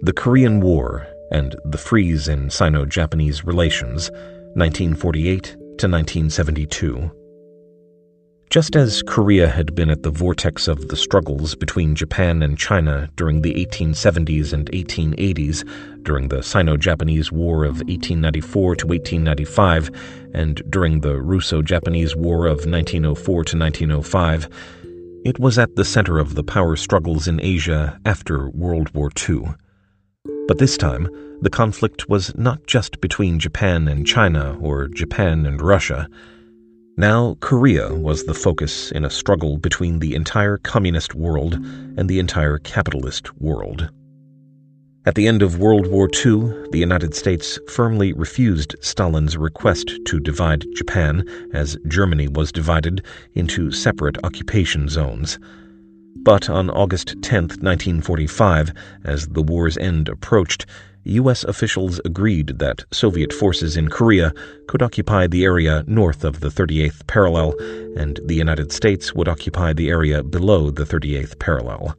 The 0.01 0.13
Korean 0.15 0.59
War 0.61 1.07
and 1.31 1.55
the 1.65 1.77
freeze 1.77 2.27
in 2.27 2.49
Sino 2.49 2.85
Japanese 2.85 3.43
relations, 3.43 4.11
1948 4.53 5.43
to 5.43 5.87
1972. 5.87 7.11
Just 8.55 8.77
as 8.77 9.03
Korea 9.03 9.49
had 9.49 9.75
been 9.75 9.89
at 9.89 10.03
the 10.03 10.09
vortex 10.09 10.69
of 10.69 10.87
the 10.87 10.95
struggles 10.95 11.55
between 11.55 11.93
Japan 11.93 12.41
and 12.41 12.57
China 12.57 13.09
during 13.17 13.41
the 13.41 13.53
1870s 13.53 14.53
and 14.53 14.71
1880s, 14.71 15.67
during 16.03 16.29
the 16.29 16.41
Sino 16.41 16.77
Japanese 16.77 17.33
War 17.33 17.65
of 17.65 17.79
1894 17.79 18.75
to 18.77 18.87
1895, 18.87 19.91
and 20.33 20.61
during 20.69 21.01
the 21.01 21.19
Russo 21.19 21.61
Japanese 21.61 22.15
War 22.15 22.45
of 22.45 22.65
1904 22.65 23.43
to 23.43 23.57
1905, 23.57 24.47
it 25.25 25.37
was 25.37 25.59
at 25.59 25.75
the 25.75 25.83
center 25.83 26.17
of 26.17 26.35
the 26.35 26.43
power 26.43 26.77
struggles 26.77 27.27
in 27.27 27.41
Asia 27.41 27.99
after 28.05 28.49
World 28.51 28.89
War 28.95 29.11
II. 29.27 29.53
But 30.47 30.59
this 30.59 30.77
time, 30.77 31.09
the 31.41 31.49
conflict 31.49 32.07
was 32.07 32.33
not 32.37 32.65
just 32.67 33.01
between 33.01 33.37
Japan 33.37 33.89
and 33.89 34.07
China 34.07 34.57
or 34.61 34.87
Japan 34.87 35.45
and 35.45 35.61
Russia. 35.61 36.07
Now, 36.97 37.35
Korea 37.41 37.93
was 37.93 38.23
the 38.23 38.33
focus 38.33 38.89
in 38.89 39.03
a 39.03 39.09
struggle 39.09 39.57
between 39.57 39.99
the 39.99 40.15
entire 40.15 40.57
communist 40.59 41.13
world 41.13 41.55
and 41.55 42.07
the 42.07 42.19
entire 42.19 42.57
capitalist 42.57 43.35
world. 43.41 43.89
At 45.05 45.15
the 45.15 45.27
end 45.27 45.41
of 45.41 45.59
World 45.59 45.87
War 45.87 46.07
II, 46.07 46.69
the 46.71 46.79
United 46.79 47.13
States 47.13 47.59
firmly 47.67 48.13
refused 48.13 48.77
Stalin's 48.79 49.35
request 49.35 49.91
to 50.05 50.21
divide 50.21 50.65
Japan, 50.73 51.25
as 51.51 51.77
Germany 51.85 52.29
was 52.29 52.53
divided, 52.53 53.05
into 53.33 53.73
separate 53.73 54.17
occupation 54.23 54.87
zones. 54.87 55.37
But 56.23 56.49
on 56.49 56.69
August 56.69 57.21
10, 57.21 57.41
1945, 57.59 58.71
as 59.03 59.27
the 59.27 59.43
war's 59.43 59.77
end 59.77 60.07
approached, 60.07 60.65
U.S. 61.05 61.43
officials 61.43 62.01
agreed 62.03 62.57
that 62.57 62.83
Soviet 62.91 63.31
forces 63.31 63.77
in 63.77 63.89
Korea 63.89 64.33
could 64.67 64.81
occupy 64.81 65.27
the 65.27 65.43
area 65.43 65.83
north 65.85 66.23
of 66.23 66.39
the 66.39 66.49
38th 66.49 67.05
parallel, 67.05 67.53
and 67.95 68.19
the 68.25 68.33
United 68.33 68.71
States 68.71 69.13
would 69.13 69.27
occupy 69.27 69.71
the 69.71 69.89
area 69.89 70.23
below 70.23 70.71
the 70.71 70.83
38th 70.83 71.37
parallel. 71.37 71.95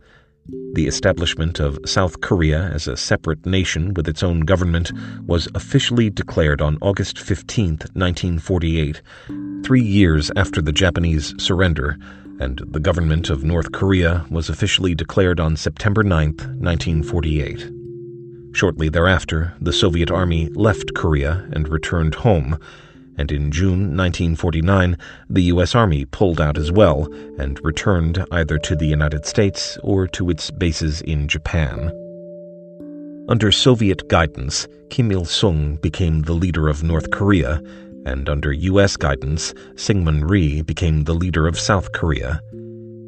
The 0.74 0.88
establishment 0.88 1.60
of 1.60 1.78
South 1.86 2.20
Korea 2.20 2.64
as 2.74 2.88
a 2.88 2.96
separate 2.96 3.46
nation 3.46 3.94
with 3.94 4.08
its 4.08 4.24
own 4.24 4.40
government 4.40 4.90
was 5.24 5.48
officially 5.54 6.10
declared 6.10 6.60
on 6.60 6.78
August 6.80 7.18
15, 7.18 7.78
1948, 7.94 9.02
three 9.64 9.82
years 9.82 10.32
after 10.36 10.60
the 10.60 10.72
Japanese 10.72 11.32
surrender, 11.42 11.96
and 12.40 12.60
the 12.66 12.80
government 12.80 13.30
of 13.30 13.44
North 13.44 13.70
Korea 13.70 14.26
was 14.30 14.48
officially 14.48 14.94
declared 14.94 15.38
on 15.38 15.56
September 15.56 16.02
9, 16.02 16.26
1948. 16.36 17.75
Shortly 18.56 18.88
thereafter, 18.88 19.52
the 19.60 19.70
Soviet 19.70 20.10
Army 20.10 20.48
left 20.54 20.94
Korea 20.94 21.46
and 21.52 21.68
returned 21.68 22.14
home, 22.14 22.58
and 23.18 23.30
in 23.30 23.52
June 23.52 23.94
1949, 23.94 24.96
the 25.28 25.42
U.S. 25.52 25.74
Army 25.74 26.06
pulled 26.06 26.40
out 26.40 26.56
as 26.56 26.72
well 26.72 27.06
and 27.38 27.62
returned 27.62 28.24
either 28.32 28.56
to 28.56 28.74
the 28.74 28.86
United 28.86 29.26
States 29.26 29.76
or 29.82 30.06
to 30.08 30.30
its 30.30 30.50
bases 30.50 31.02
in 31.02 31.28
Japan. 31.28 31.92
Under 33.28 33.52
Soviet 33.52 34.08
guidance, 34.08 34.66
Kim 34.88 35.12
Il 35.12 35.26
sung 35.26 35.76
became 35.82 36.22
the 36.22 36.32
leader 36.32 36.66
of 36.66 36.82
North 36.82 37.10
Korea, 37.10 37.60
and 38.06 38.26
under 38.26 38.54
U.S. 38.54 38.96
guidance, 38.96 39.52
Syngman 39.74 40.30
Rhee 40.30 40.62
became 40.62 41.04
the 41.04 41.12
leader 41.14 41.46
of 41.46 41.60
South 41.60 41.92
Korea. 41.92 42.40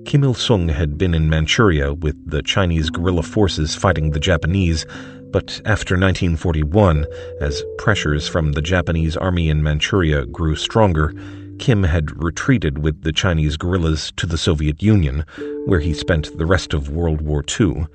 Kim 0.05 0.25
Il 0.25 0.35
sung 0.35 0.69
had 0.69 0.99
been 0.99 1.15
in 1.15 1.31
Manchuria 1.31 1.95
with 1.95 2.17
the 2.31 2.43
Chinese 2.43 2.91
guerrilla 2.91 3.23
forces 3.23 3.75
fighting 3.75 4.11
the 4.11 4.21
Japanese, 4.21 4.87
but 5.31 5.61
after 5.65 5.95
1941, 5.95 7.07
as 7.41 7.63
pressures 7.77 8.27
from 8.29 8.53
the 8.53 8.63
Japanese 8.63 9.17
army 9.17 9.49
in 9.49 9.63
Manchuria 9.63 10.27
grew 10.27 10.57
stronger, 10.57 11.13
Kim 11.59 11.83
had 11.83 12.23
retreated 12.23 12.79
with 12.79 13.03
the 13.03 13.13
Chinese 13.13 13.57
guerrillas 13.57 14.13
to 14.17 14.27
the 14.27 14.39
Soviet 14.39 14.83
Union, 14.83 15.25
where 15.67 15.81
he 15.81 15.93
spent 15.93 16.37
the 16.39 16.47
rest 16.47 16.73
of 16.73 16.91
World 16.91 17.21
War 17.21 17.45
II. 17.61 17.87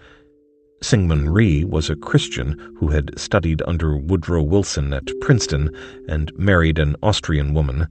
Syngman 0.82 1.34
Rhee 1.34 1.64
was 1.64 1.90
a 1.90 1.96
Christian 1.96 2.76
who 2.78 2.90
had 2.90 3.18
studied 3.18 3.62
under 3.66 3.96
Woodrow 3.96 4.44
Wilson 4.44 4.94
at 4.94 5.08
Princeton 5.22 5.70
and 6.10 6.32
married 6.38 6.78
an 6.78 6.98
Austrian 7.02 7.54
woman. 7.54 7.88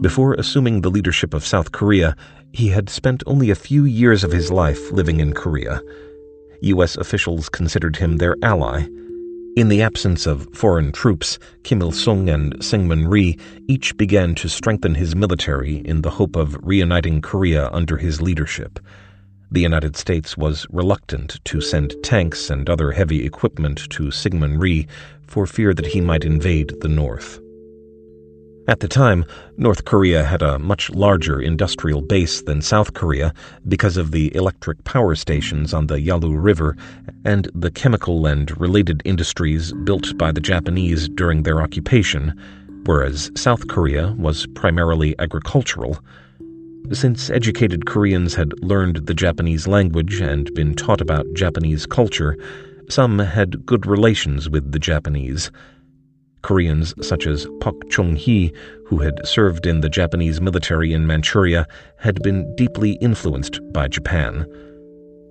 Before 0.00 0.34
assuming 0.34 0.80
the 0.80 0.90
leadership 0.90 1.34
of 1.34 1.46
South 1.46 1.72
Korea, 1.72 2.16
he 2.52 2.68
had 2.68 2.88
spent 2.88 3.22
only 3.26 3.50
a 3.50 3.54
few 3.54 3.84
years 3.84 4.24
of 4.24 4.32
his 4.32 4.50
life 4.50 4.90
living 4.90 5.20
in 5.20 5.34
Korea. 5.34 5.80
U.S. 6.62 6.96
officials 6.96 7.48
considered 7.48 7.96
him 7.96 8.16
their 8.16 8.36
ally. 8.42 8.86
In 9.56 9.68
the 9.68 9.82
absence 9.82 10.26
of 10.26 10.48
foreign 10.54 10.92
troops, 10.92 11.38
Kim 11.64 11.82
Il 11.82 11.92
sung 11.92 12.28
and 12.28 12.54
Syngman 12.60 13.08
Rhee 13.08 13.36
each 13.66 13.96
began 13.96 14.34
to 14.36 14.48
strengthen 14.48 14.94
his 14.94 15.16
military 15.16 15.78
in 15.78 16.02
the 16.02 16.10
hope 16.10 16.36
of 16.36 16.56
reuniting 16.62 17.20
Korea 17.20 17.68
under 17.72 17.96
his 17.96 18.22
leadership. 18.22 18.78
The 19.50 19.60
United 19.60 19.96
States 19.96 20.36
was 20.36 20.66
reluctant 20.70 21.44
to 21.46 21.60
send 21.60 21.96
tanks 22.04 22.50
and 22.50 22.70
other 22.70 22.92
heavy 22.92 23.26
equipment 23.26 23.90
to 23.90 24.04
Syngman 24.12 24.60
Rhee 24.60 24.86
for 25.26 25.46
fear 25.46 25.74
that 25.74 25.86
he 25.86 26.00
might 26.00 26.24
invade 26.24 26.74
the 26.80 26.88
North. 26.88 27.40
At 28.68 28.80
the 28.80 28.88
time, 28.88 29.24
North 29.56 29.84
Korea 29.84 30.22
had 30.22 30.42
a 30.42 30.58
much 30.58 30.90
larger 30.90 31.40
industrial 31.40 32.02
base 32.02 32.42
than 32.42 32.62
South 32.62 32.94
Korea 32.94 33.32
because 33.66 33.96
of 33.96 34.10
the 34.10 34.34
electric 34.36 34.84
power 34.84 35.14
stations 35.14 35.72
on 35.74 35.86
the 35.86 36.00
Yalu 36.00 36.36
River 36.36 36.76
and 37.24 37.50
the 37.54 37.70
chemical 37.70 38.26
and 38.26 38.58
related 38.60 39.02
industries 39.04 39.72
built 39.84 40.16
by 40.18 40.30
the 40.30 40.40
Japanese 40.40 41.08
during 41.08 41.42
their 41.42 41.62
occupation, 41.62 42.38
whereas 42.84 43.30
South 43.34 43.66
Korea 43.66 44.14
was 44.18 44.46
primarily 44.54 45.18
agricultural. 45.18 45.98
Since 46.92 47.30
educated 47.30 47.86
Koreans 47.86 48.34
had 48.34 48.52
learned 48.62 49.06
the 49.06 49.14
Japanese 49.14 49.66
language 49.66 50.20
and 50.20 50.52
been 50.54 50.74
taught 50.74 51.00
about 51.00 51.26
Japanese 51.34 51.86
culture, 51.86 52.36
some 52.88 53.18
had 53.20 53.64
good 53.64 53.86
relations 53.86 54.48
with 54.48 54.72
the 54.72 54.78
Japanese. 54.78 55.50
Koreans 56.42 56.94
such 57.06 57.26
as 57.26 57.46
Pak 57.60 57.74
Chung 57.90 58.16
Hee, 58.16 58.52
who 58.86 58.98
had 58.98 59.26
served 59.26 59.66
in 59.66 59.80
the 59.80 59.88
Japanese 59.88 60.40
military 60.40 60.92
in 60.92 61.06
Manchuria, 61.06 61.66
had 61.96 62.22
been 62.22 62.54
deeply 62.56 62.92
influenced 63.00 63.60
by 63.72 63.88
Japan. 63.88 64.46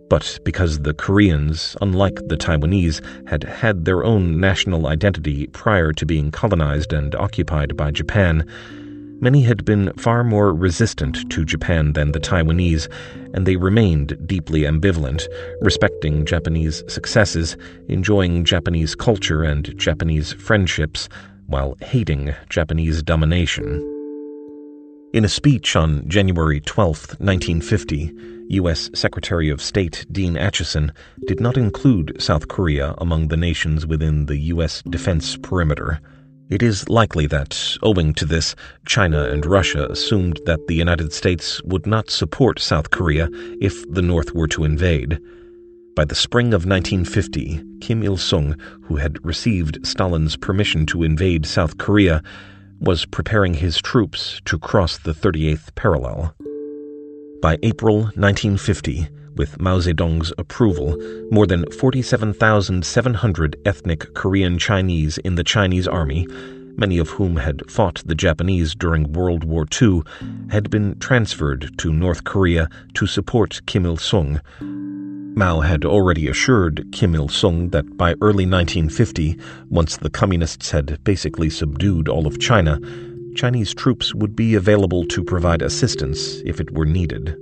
But 0.09 0.39
because 0.43 0.79
the 0.79 0.93
Koreans, 0.93 1.77
unlike 1.81 2.15
the 2.27 2.37
Taiwanese, 2.37 3.01
had 3.27 3.43
had 3.43 3.85
their 3.85 4.03
own 4.03 4.39
national 4.39 4.87
identity 4.87 5.47
prior 5.47 5.93
to 5.93 6.05
being 6.05 6.31
colonized 6.31 6.93
and 6.93 7.13
occupied 7.15 7.77
by 7.77 7.91
Japan, 7.91 8.43
many 9.21 9.41
had 9.41 9.65
been 9.65 9.93
far 9.93 10.23
more 10.23 10.53
resistant 10.53 11.29
to 11.31 11.45
Japan 11.45 11.93
than 11.93 12.11
the 12.11 12.19
Taiwanese, 12.19 12.87
and 13.33 13.45
they 13.45 13.55
remained 13.55 14.17
deeply 14.27 14.61
ambivalent, 14.61 15.27
respecting 15.61 16.25
Japanese 16.25 16.83
successes, 16.87 17.57
enjoying 17.87 18.45
Japanese 18.45 18.95
culture 18.95 19.43
and 19.43 19.77
Japanese 19.77 20.33
friendships, 20.33 21.09
while 21.47 21.75
hating 21.81 22.33
Japanese 22.49 23.01
domination. 23.03 23.85
In 25.11 25.25
a 25.25 25.29
speech 25.29 25.75
on 25.75 26.07
January 26.07 26.61
12, 26.61 27.19
1950, 27.19 28.13
U.S. 28.49 28.89
Secretary 28.93 29.49
of 29.49 29.61
State 29.61 30.05
Dean 30.11 30.35
Acheson 30.35 30.91
did 31.25 31.39
not 31.39 31.57
include 31.57 32.21
South 32.21 32.47
Korea 32.47 32.93
among 32.99 33.27
the 33.27 33.37
nations 33.37 33.87
within 33.87 34.27
the 34.27 34.37
U.S. 34.53 34.83
defense 34.89 35.35
perimeter. 35.37 35.99
It 36.49 36.63
is 36.63 36.89
likely 36.89 37.27
that, 37.27 37.77
owing 37.83 38.15
to 38.15 38.25
this, 38.25 38.55
China 38.87 39.25
and 39.25 39.45
Russia 39.45 39.85
assumed 39.87 40.39
that 40.47 40.65
the 40.65 40.73
United 40.73 41.13
States 41.13 41.61
would 41.63 41.85
not 41.85 42.09
support 42.09 42.59
South 42.59 42.89
Korea 42.89 43.29
if 43.61 43.87
the 43.91 44.01
North 44.01 44.33
were 44.33 44.47
to 44.47 44.63
invade. 44.63 45.19
By 45.95 46.05
the 46.05 46.15
spring 46.15 46.47
of 46.47 46.65
1950, 46.65 47.61
Kim 47.81 48.01
Il 48.01 48.17
sung, 48.17 48.55
who 48.81 48.95
had 48.95 49.23
received 49.23 49.85
Stalin's 49.85 50.35
permission 50.35 50.87
to 50.87 51.03
invade 51.03 51.45
South 51.45 51.77
Korea, 51.77 52.23
was 52.79 53.05
preparing 53.05 53.53
his 53.53 53.79
troops 53.79 54.41
to 54.45 54.57
cross 54.57 54.97
the 54.97 55.13
38th 55.13 55.75
parallel. 55.75 56.33
By 57.43 57.59
April 57.61 58.05
1950, 58.15 59.07
with 59.39 59.57
Mao 59.57 59.79
Zedong's 59.79 60.33
approval, 60.37 60.97
more 61.31 61.47
than 61.47 61.63
47,700 61.71 63.55
ethnic 63.63 64.13
Korean 64.13 64.59
Chinese 64.59 65.17
in 65.19 65.35
the 65.35 65.45
Chinese 65.45 65.87
army, 65.87 66.27
many 66.75 66.97
of 66.97 67.11
whom 67.11 67.37
had 67.37 67.61
fought 67.71 68.03
the 68.05 68.15
Japanese 68.15 68.75
during 68.75 69.13
World 69.13 69.45
War 69.45 69.65
II, 69.81 70.01
had 70.49 70.69
been 70.69 70.99
transferred 70.99 71.71
to 71.77 71.93
North 71.93 72.25
Korea 72.25 72.67
to 72.95 73.07
support 73.07 73.61
Kim 73.65 73.85
Il 73.85 73.95
sung. 73.95 74.41
Mao 74.59 75.61
had 75.61 75.85
already 75.85 76.27
assured 76.27 76.85
Kim 76.91 77.15
Il 77.15 77.29
sung 77.29 77.69
that 77.69 77.95
by 77.95 78.15
early 78.19 78.45
1950, 78.45 79.39
once 79.69 79.95
the 79.95 80.09
Communists 80.09 80.71
had 80.71 81.01
basically 81.05 81.49
subdued 81.49 82.09
all 82.09 82.27
of 82.27 82.41
China, 82.41 82.77
Chinese 83.35 83.73
troops 83.73 84.13
would 84.13 84.35
be 84.35 84.55
available 84.55 85.05
to 85.05 85.23
provide 85.23 85.61
assistance 85.61 86.41
if 86.43 86.59
it 86.59 86.71
were 86.71 86.85
needed. 86.85 87.37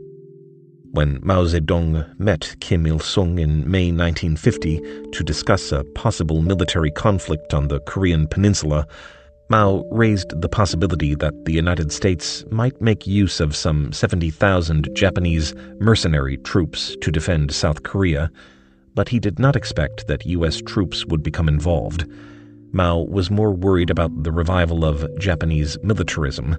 When 0.98 1.20
Mao 1.22 1.44
Zedong 1.44 2.20
met 2.20 2.56
Kim 2.60 2.88
Il 2.88 2.98
sung 2.98 3.38
in 3.38 3.70
May 3.70 3.92
1950 3.92 4.82
to 5.12 5.24
discuss 5.24 5.72
a 5.72 5.84
possible 5.94 6.42
military 6.42 6.90
conflict 6.90 7.54
on 7.54 7.68
the 7.68 7.82
Korean 7.82 8.26
peninsula, 8.26 8.88
Mao 9.48 9.84
raised 9.92 10.42
the 10.42 10.50
possibility 10.50 11.14
that 11.14 11.46
the 11.46 11.54
United 11.54 11.92
States 11.92 12.44
might 12.50 12.82
make 12.82 13.06
use 13.06 13.40
of 13.40 13.56
some 13.56 13.94
70,000 13.94 14.90
Japanese 14.96 15.54
mercenary 15.80 16.38
troops 16.38 16.98
to 17.02 17.12
defend 17.12 17.54
South 17.54 17.84
Korea, 17.84 18.32
but 18.96 19.10
he 19.10 19.20
did 19.20 19.38
not 19.38 19.56
expect 19.56 20.08
that 20.08 20.26
U.S. 20.26 20.64
troops 20.66 21.06
would 21.06 21.22
become 21.22 21.48
involved. 21.48 22.08
Mao 22.72 23.02
was 23.02 23.30
more 23.30 23.52
worried 23.52 23.92
about 23.92 24.24
the 24.24 24.32
revival 24.32 24.84
of 24.84 25.08
Japanese 25.20 25.78
militarism. 25.84 26.58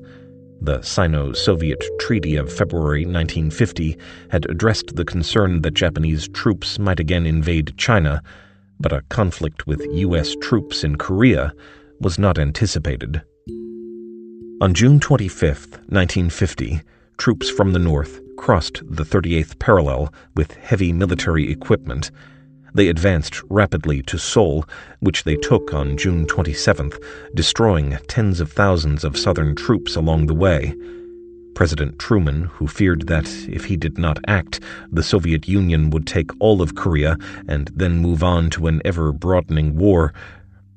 The 0.60 0.82
Sino 0.82 1.32
Soviet 1.32 1.84
Treaty 2.00 2.36
of 2.36 2.52
February 2.52 3.02
1950 3.02 3.96
had 4.30 4.44
addressed 4.50 4.96
the 4.96 5.04
concern 5.04 5.62
that 5.62 5.74
Japanese 5.74 6.28
troops 6.28 6.78
might 6.78 6.98
again 6.98 7.26
invade 7.26 7.76
China, 7.76 8.22
but 8.80 8.92
a 8.92 9.02
conflict 9.02 9.66
with 9.66 9.86
U.S. 9.92 10.34
troops 10.42 10.82
in 10.82 10.96
Korea 10.96 11.52
was 12.00 12.18
not 12.18 12.38
anticipated. 12.38 13.22
On 14.60 14.74
June 14.74 14.98
25, 14.98 15.70
1950, 15.88 16.80
troops 17.16 17.48
from 17.48 17.72
the 17.72 17.78
north 17.78 18.20
crossed 18.36 18.82
the 18.84 19.04
38th 19.04 19.58
parallel 19.58 20.12
with 20.34 20.52
heavy 20.54 20.92
military 20.92 21.50
equipment 21.50 22.10
they 22.78 22.88
advanced 22.88 23.42
rapidly 23.50 24.02
to 24.02 24.16
Seoul, 24.16 24.64
which 25.00 25.24
they 25.24 25.34
took 25.34 25.74
on 25.74 25.96
June 25.96 26.24
27th, 26.26 27.02
destroying 27.34 27.98
tens 28.06 28.38
of 28.38 28.52
thousands 28.52 29.02
of 29.02 29.18
Southern 29.18 29.56
troops 29.56 29.96
along 29.96 30.26
the 30.26 30.34
way. 30.34 30.72
President 31.56 31.98
Truman, 31.98 32.44
who 32.44 32.68
feared 32.68 33.08
that 33.08 33.28
if 33.48 33.64
he 33.64 33.76
did 33.76 33.98
not 33.98 34.20
act, 34.28 34.60
the 34.92 35.02
Soviet 35.02 35.48
Union 35.48 35.90
would 35.90 36.06
take 36.06 36.30
all 36.38 36.62
of 36.62 36.76
Korea 36.76 37.16
and 37.48 37.68
then 37.74 37.98
move 37.98 38.22
on 38.22 38.48
to 38.50 38.68
an 38.68 38.80
ever 38.84 39.12
broadening 39.12 39.76
war, 39.76 40.14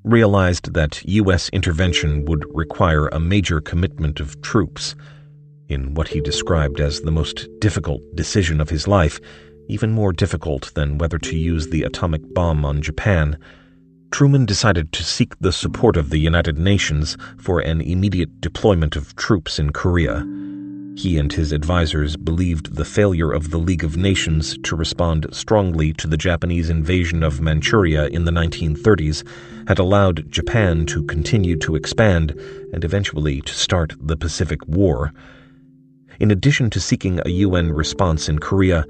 realized 0.03 0.73
that 0.73 1.03
U.S. 1.05 1.49
intervention 1.49 2.25
would 2.25 2.43
require 2.55 3.09
a 3.09 3.19
major 3.19 3.61
commitment 3.61 4.19
of 4.19 4.41
troops. 4.41 4.95
In 5.69 5.93
what 5.93 6.07
he 6.07 6.19
described 6.19 6.79
as 6.79 7.01
the 7.01 7.11
most 7.11 7.47
difficult 7.59 8.01
decision 8.15 8.59
of 8.59 8.71
his 8.71 8.87
life, 8.87 9.19
even 9.71 9.93
more 9.93 10.11
difficult 10.11 10.73
than 10.73 10.97
whether 10.97 11.17
to 11.17 11.37
use 11.37 11.69
the 11.69 11.83
atomic 11.83 12.21
bomb 12.33 12.65
on 12.65 12.81
Japan, 12.81 13.37
Truman 14.11 14.45
decided 14.45 14.91
to 14.91 15.03
seek 15.03 15.39
the 15.39 15.53
support 15.53 15.95
of 15.95 16.09
the 16.09 16.17
United 16.17 16.57
Nations 16.57 17.15
for 17.37 17.61
an 17.61 17.79
immediate 17.79 18.41
deployment 18.41 18.97
of 18.97 19.15
troops 19.15 19.59
in 19.59 19.71
Korea. 19.71 20.27
He 20.97 21.17
and 21.17 21.31
his 21.31 21.53
advisers 21.53 22.17
believed 22.17 22.75
the 22.75 22.83
failure 22.83 23.31
of 23.31 23.49
the 23.49 23.57
League 23.57 23.85
of 23.85 23.95
Nations 23.95 24.57
to 24.63 24.75
respond 24.75 25.25
strongly 25.31 25.93
to 25.93 26.07
the 26.07 26.17
Japanese 26.17 26.69
invasion 26.69 27.23
of 27.23 27.39
Manchuria 27.39 28.07
in 28.07 28.25
the 28.25 28.31
1930s 28.31 29.25
had 29.69 29.79
allowed 29.79 30.29
Japan 30.29 30.85
to 30.87 31.05
continue 31.05 31.55
to 31.59 31.77
expand 31.77 32.31
and 32.73 32.83
eventually 32.83 33.39
to 33.39 33.53
start 33.53 33.95
the 34.01 34.17
Pacific 34.17 34.67
War. 34.67 35.13
In 36.19 36.29
addition 36.29 36.69
to 36.71 36.81
seeking 36.81 37.21
a 37.25 37.29
UN 37.29 37.71
response 37.71 38.27
in 38.27 38.39
Korea, 38.39 38.85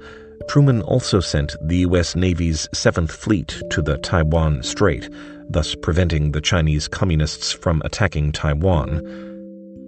Truman 0.48 0.82
also 0.82 1.20
sent 1.20 1.56
the 1.60 1.78
U.S. 1.78 2.16
Navy's 2.16 2.68
Seventh 2.72 3.12
Fleet 3.12 3.62
to 3.70 3.82
the 3.82 3.98
Taiwan 3.98 4.62
Strait, 4.62 5.08
thus 5.48 5.74
preventing 5.74 6.32
the 6.32 6.40
Chinese 6.40 6.88
Communists 6.88 7.52
from 7.52 7.82
attacking 7.84 8.32
Taiwan. 8.32 8.98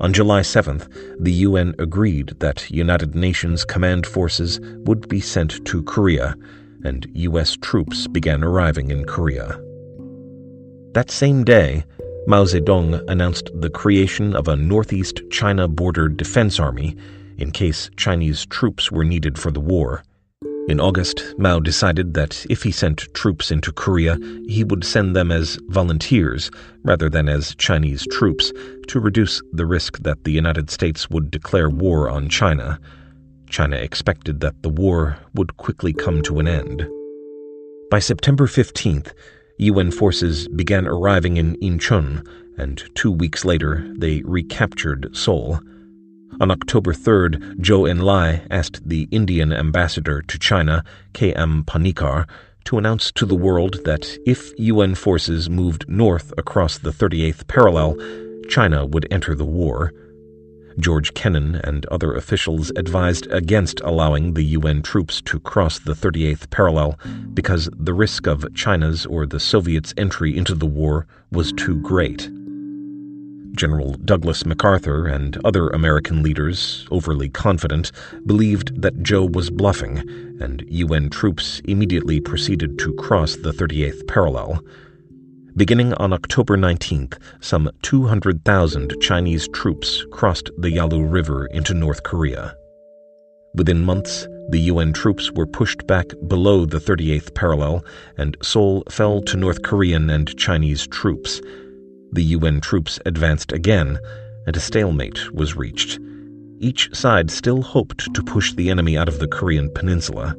On 0.01 0.13
July 0.13 0.41
7th, 0.41 0.89
the 1.19 1.33
UN 1.33 1.75
agreed 1.79 2.35
that 2.41 2.71
United 2.71 3.15
Nations 3.15 3.65
command 3.65 4.07
forces 4.07 4.61
would 4.85 5.09
be 5.09 5.21
sent 5.21 5.65
to 5.67 5.83
Korea, 5.85 6.35
and 6.85 7.07
U.S. 7.15 7.57
troops 7.61 8.07
began 8.07 8.43
arriving 8.43 8.91
in 8.91 9.05
Korea. 9.05 9.61
That 10.93 11.11
same 11.11 11.45
day, 11.45 11.85
Mao 12.27 12.45
Zedong 12.45 13.03
announced 13.09 13.51
the 13.55 13.71
creation 13.71 14.35
of 14.35 14.49
a 14.49 14.57
Northeast 14.57 15.21
China 15.31 15.69
Border 15.69 16.09
Defense 16.09 16.59
Army 16.59 16.97
in 17.39 17.51
case 17.51 17.91
Chinese 17.97 18.47
troops 18.47 18.91
were 18.91 19.05
needed 19.05 19.39
for 19.39 19.51
the 19.51 19.61
war. 19.61 20.03
In 20.67 20.81
August, 20.81 21.23
Mao 21.37 21.61
decided 21.61 22.15
that 22.15 22.47
if 22.49 22.63
he 22.63 22.71
sent 22.71 23.13
troops 23.13 23.51
into 23.51 23.71
Korea, 23.71 24.17
he 24.47 24.65
would 24.65 24.83
send 24.83 25.15
them 25.15 25.31
as 25.31 25.59
volunteers 25.69 26.51
rather 26.85 27.11
than 27.11 27.29
as 27.29 27.55
Chinese 27.57 28.07
troops 28.11 28.51
to 28.89 28.99
reduce 28.99 29.43
the 29.53 29.67
risk 29.67 29.99
that 30.05 30.25
the 30.25 30.33
United 30.33 30.71
States 30.71 31.11
would 31.11 31.31
declare 31.31 31.69
war 31.69 32.09
on 32.09 32.31
China. 32.31 32.81
China 33.51 33.77
expected 33.77 34.41
that 34.41 34.63
the 34.63 34.71
war 34.71 35.19
would 35.35 35.55
quickly 35.59 35.93
come 35.93 36.23
to 36.23 36.39
an 36.39 36.49
end. 36.49 36.89
By 37.91 37.99
September 37.99 38.47
15th, 38.47 39.13
UN 39.59 39.91
forces 39.91 40.49
began 40.49 40.87
arriving 40.87 41.37
in 41.37 41.57
Incheon, 41.57 42.27
and 42.57 42.83
two 42.95 43.13
weeks 43.13 43.45
later 43.45 43.87
they 43.99 44.23
recaptured 44.23 45.15
Seoul. 45.15 45.61
On 46.41 46.51
October 46.51 46.93
3rd, 46.93 47.59
Zhou 47.61 47.89
Enlai 47.89 48.45
asked 48.51 48.89
the 48.89 49.07
Indian 49.13 49.53
ambassador 49.53 50.21
to 50.23 50.39
China, 50.39 50.83
K.M. 51.13 51.63
Panikkar, 51.65 52.27
to 52.65 52.77
announce 52.77 53.13
to 53.13 53.25
the 53.25 53.37
world 53.37 53.85
that 53.85 54.19
if 54.27 54.53
UN 54.59 54.97
forces 54.97 55.49
moved 55.49 55.85
north 55.89 56.33
across 56.37 56.79
the 56.79 56.91
38th 56.91 57.47
parallel, 57.47 57.97
China 58.49 58.85
would 58.85 59.07
enter 59.13 59.37
the 59.37 59.45
war. 59.45 59.93
George 60.81 61.15
Kennan 61.15 61.61
and 61.63 61.87
other 61.87 62.15
officials 62.15 62.73
advised 62.75 63.29
against 63.31 63.81
allowing 63.83 64.35
the 64.35 64.43
UN 64.43 64.83
troops 64.83 65.23
to 65.23 65.39
cross 65.39 65.79
the 65.79 65.93
38th 65.93 66.51
parallel 66.51 66.99
because 67.33 67.69
the 67.79 67.95
risk 67.95 68.27
of 68.27 68.53
China's 68.55 69.07
or 69.07 69.25
the 69.25 69.39
Soviets' 69.39 69.95
entry 69.97 70.37
into 70.37 70.57
the 70.57 70.67
war 70.67 71.07
was 71.31 71.53
too 71.53 71.81
great. 71.83 72.29
General 73.55 73.93
Douglas 74.05 74.45
MacArthur 74.45 75.07
and 75.07 75.39
other 75.45 75.69
American 75.71 76.23
leaders, 76.23 76.87
overly 76.91 77.29
confident, 77.29 77.93
believed 78.27 78.83
that 78.83 79.03
Zhou 79.03 79.33
was 79.33 79.51
bluffing, 79.51 79.99
and 80.41 80.65
UN 80.69 81.09
troops 81.09 81.61
immediately 81.65 82.21
proceeded 82.21 82.79
to 82.81 82.95
cross 82.95 83.37
the 83.37 83.53
38th 83.53 84.07
parallel. 84.09 84.63
Beginning 85.57 85.95
on 85.95 86.13
October 86.13 86.57
19th, 86.57 87.17
some 87.41 87.71
200,000 87.83 88.95
Chinese 89.01 89.49
troops 89.53 90.05
crossed 90.11 90.51
the 90.59 90.73
Yalu 90.73 91.05
River 91.05 91.47
into 91.47 91.75
North 91.75 92.03
Korea. 92.03 92.57
Within 93.55 93.85
months, 93.85 94.27
the 94.49 94.59
UN 94.63 94.93
troops 94.93 95.31
were 95.31 95.47
pushed 95.47 95.87
back 95.87 96.07
below 96.27 96.67
the 96.67 96.81
38th 96.81 97.35
parallel, 97.35 97.85
and 98.17 98.37
Seoul 98.43 98.83
fell 98.91 99.23
to 99.23 99.37
North 99.37 99.63
Korean 99.63 100.11
and 100.11 100.37
Chinese 100.37 100.89
troops. 100.89 101.41
The 102.15 102.23
UN 102.23 102.61
troops 102.61 103.01
advanced 103.05 103.51
again, 103.51 103.99
and 104.47 104.57
a 104.57 104.61
stalemate 104.61 105.33
was 105.33 105.57
reached. 105.57 105.99
Each 106.61 106.89
side 106.95 107.29
still 107.29 107.61
hoped 107.61 108.15
to 108.15 108.23
push 108.23 108.53
the 108.53 108.71
enemy 108.71 108.97
out 108.97 109.09
of 109.09 109.19
the 109.19 109.27
Korean 109.27 109.69
peninsula. 109.75 110.37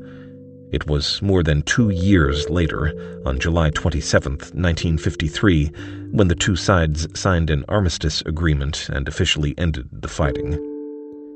It 0.71 0.87
was 0.87 1.21
more 1.21 1.43
than 1.43 1.63
two 1.63 1.89
years 1.89 2.49
later, 2.49 2.93
on 3.25 3.39
July 3.39 3.71
27, 3.71 4.31
1953, 4.31 5.65
when 6.11 6.29
the 6.29 6.35
two 6.35 6.55
sides 6.55 7.09
signed 7.13 7.49
an 7.49 7.65
armistice 7.67 8.21
agreement 8.25 8.87
and 8.87 9.09
officially 9.09 9.53
ended 9.57 9.89
the 9.91 10.07
fighting. 10.07 10.53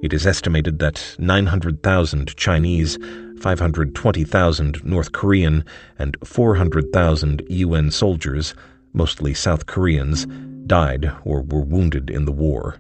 It 0.02 0.14
is 0.14 0.26
estimated 0.26 0.80
that 0.80 1.18
900,000 1.20 2.34
Chinese, 2.38 2.98
520,000 3.42 4.86
North 4.86 5.12
Korean, 5.12 5.66
and 5.98 6.16
400,000 6.24 7.44
UN 7.50 7.92
soldiers, 7.92 8.56
mostly 8.94 9.34
South 9.34 9.66
Koreans, 9.66 10.26
died 10.68 11.12
or 11.24 11.42
were 11.42 11.62
wounded 11.62 12.10
in 12.10 12.26
the 12.26 12.32
war. 12.32 12.78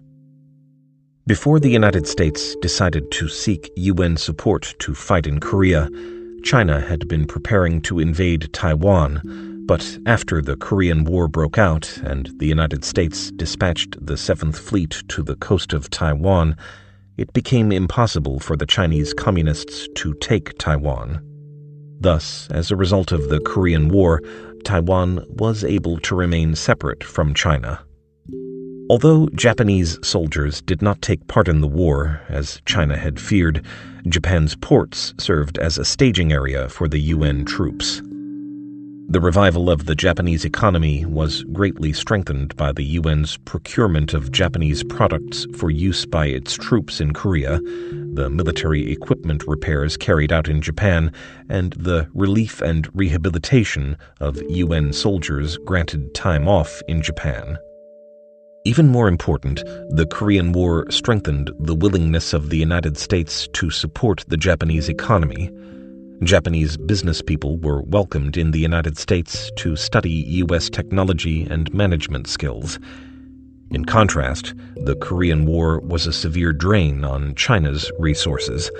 Before 1.27 1.59
the 1.59 1.69
United 1.69 2.07
States 2.07 2.55
decided 2.61 3.11
to 3.11 3.27
seek 3.27 3.71
UN 3.75 4.17
support 4.17 4.73
to 4.79 4.95
fight 4.95 5.27
in 5.27 5.39
Korea, 5.39 5.89
China 6.43 6.79
had 6.79 7.07
been 7.07 7.27
preparing 7.27 7.81
to 7.81 7.99
invade 7.99 8.51
Taiwan, 8.53 9.21
but 9.67 9.99
after 10.07 10.41
the 10.41 10.55
Korean 10.55 11.03
War 11.03 11.27
broke 11.27 11.57
out 11.57 11.97
and 11.97 12.31
the 12.39 12.47
United 12.47 12.83
States 12.83 13.31
dispatched 13.31 14.03
the 14.03 14.17
Seventh 14.17 14.57
Fleet 14.57 15.03
to 15.09 15.21
the 15.21 15.35
coast 15.35 15.73
of 15.73 15.89
Taiwan, 15.89 16.55
it 17.17 17.31
became 17.33 17.71
impossible 17.71 18.39
for 18.39 18.55
the 18.55 18.65
Chinese 18.65 19.13
Communists 19.13 19.87
to 19.95 20.13
take 20.15 20.57
Taiwan. 20.57 21.21
Thus, 21.99 22.47
as 22.49 22.71
a 22.71 22.77
result 22.77 23.11
of 23.11 23.29
the 23.29 23.41
Korean 23.41 23.89
War, 23.89 24.21
Taiwan 24.63 25.25
was 25.29 25.63
able 25.63 25.99
to 25.99 26.15
remain 26.15 26.55
separate 26.55 27.03
from 27.03 27.33
China. 27.33 27.83
Although 28.89 29.29
Japanese 29.35 29.99
soldiers 30.01 30.61
did 30.61 30.81
not 30.81 31.01
take 31.01 31.27
part 31.27 31.47
in 31.47 31.61
the 31.61 31.67
war, 31.67 32.21
as 32.27 32.61
China 32.65 32.97
had 32.97 33.19
feared, 33.19 33.63
Japan's 34.07 34.55
ports 34.55 35.13
served 35.19 35.59
as 35.59 35.77
a 35.77 35.85
staging 35.85 36.33
area 36.33 36.67
for 36.69 36.87
the 36.87 36.99
UN 36.99 37.45
troops. 37.45 38.01
The 39.11 39.21
revival 39.21 39.71
of 39.71 39.85
the 39.85 39.95
Japanese 39.95 40.45
economy 40.45 41.03
was 41.05 41.43
greatly 41.45 41.93
strengthened 41.93 42.55
by 42.55 42.71
the 42.71 42.97
UN's 42.97 43.37
procurement 43.37 44.13
of 44.13 44.31
Japanese 44.31 44.83
products 44.83 45.47
for 45.55 45.71
use 45.71 46.05
by 46.05 46.27
its 46.27 46.55
troops 46.55 47.01
in 47.01 47.13
Korea, 47.13 47.59
the 48.19 48.29
military 48.29 48.91
equipment 48.91 49.47
repairs 49.47 49.95
carried 49.95 50.33
out 50.33 50.49
in 50.49 50.61
Japan, 50.61 51.09
and 51.47 51.71
the 51.79 52.05
relief 52.13 52.59
and 52.59 52.89
rehabilitation 52.93 53.95
of 54.19 54.41
UN 54.49 54.91
soldiers 54.91 55.57
granted 55.59 56.13
time 56.13 56.45
off 56.45 56.81
in 56.89 57.01
Japan. 57.01 57.57
Even 58.65 58.89
more 58.89 59.07
important, 59.07 59.63
the 59.91 60.05
Korean 60.05 60.51
War 60.51 60.85
strengthened 60.91 61.49
the 61.61 61.73
willingness 61.73 62.33
of 62.33 62.49
the 62.49 62.57
United 62.57 62.97
States 62.97 63.47
to 63.53 63.69
support 63.69 64.25
the 64.27 64.35
Japanese 64.35 64.89
economy 64.89 65.49
Japanese 66.23 66.75
business 66.75 67.21
people 67.21 67.57
were 67.59 67.81
welcomed 67.83 68.35
in 68.35 68.51
the 68.51 68.59
United 68.59 68.97
States 68.97 69.49
to 69.55 69.77
study 69.77 70.11
U.S. 70.43 70.69
technology 70.69 71.45
and 71.45 71.73
management 71.73 72.27
skills. 72.27 72.77
In 73.71 73.85
contrast, 73.85 74.53
the 74.75 74.95
Korean 74.95 75.45
War 75.45 75.79
was 75.79 76.07
a 76.07 76.13
severe 76.13 76.53
drain 76.53 77.03
on 77.03 77.35
China's 77.35 77.91
resources. 77.99 78.71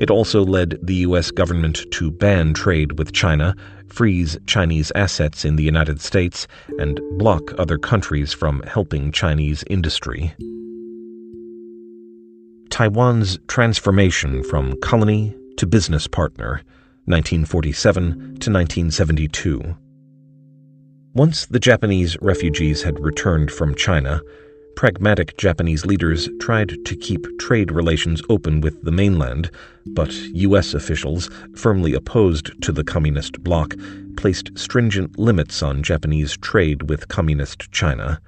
It 0.00 0.10
also 0.10 0.44
led 0.44 0.78
the 0.82 0.96
U.S. 1.06 1.30
government 1.30 1.86
to 1.92 2.10
ban 2.10 2.52
trade 2.52 2.98
with 2.98 3.12
China, 3.12 3.54
freeze 3.86 4.36
Chinese 4.46 4.92
assets 4.94 5.44
in 5.44 5.56
the 5.56 5.62
United 5.62 6.00
States, 6.00 6.46
and 6.78 7.00
block 7.18 7.58
other 7.58 7.78
countries 7.78 8.32
from 8.32 8.62
helping 8.64 9.12
Chinese 9.12 9.64
industry. 9.70 10.34
Taiwan's 12.68 13.38
transformation 13.48 14.42
from 14.44 14.78
colony 14.80 15.36
to 15.56 15.66
business 15.66 16.06
partner, 16.06 16.62
1947 17.06 18.12
to 18.12 18.50
1972. 18.50 19.76
Once 21.14 21.44
the 21.44 21.60
Japanese 21.60 22.16
refugees 22.22 22.84
had 22.84 22.98
returned 22.98 23.50
from 23.50 23.74
China, 23.74 24.22
pragmatic 24.76 25.36
Japanese 25.36 25.84
leaders 25.84 26.26
tried 26.40 26.70
to 26.86 26.96
keep 26.96 27.26
trade 27.38 27.70
relations 27.70 28.22
open 28.30 28.62
with 28.62 28.82
the 28.82 28.90
mainland, 28.90 29.50
but 29.88 30.10
U.S. 30.32 30.72
officials, 30.72 31.28
firmly 31.54 31.92
opposed 31.92 32.50
to 32.62 32.72
the 32.72 32.82
Communist 32.82 33.44
bloc, 33.44 33.74
placed 34.16 34.56
stringent 34.56 35.18
limits 35.18 35.62
on 35.62 35.82
Japanese 35.82 36.34
trade 36.38 36.88
with 36.88 37.08
Communist 37.08 37.70
China. 37.70 38.18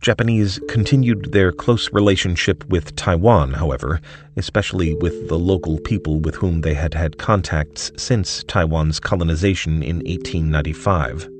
Japanese 0.00 0.58
continued 0.68 1.30
their 1.30 1.52
close 1.52 1.88
relationship 1.92 2.64
with 2.68 2.96
Taiwan, 2.96 3.52
however, 3.52 4.00
especially 4.36 4.96
with 4.96 5.28
the 5.28 5.38
local 5.38 5.78
people 5.78 6.18
with 6.18 6.34
whom 6.34 6.62
they 6.62 6.74
had 6.74 6.94
had 6.94 7.16
contacts 7.16 7.92
since 7.96 8.42
Taiwan's 8.42 8.98
colonization 8.98 9.84
in 9.84 9.98
1895. 9.98 11.37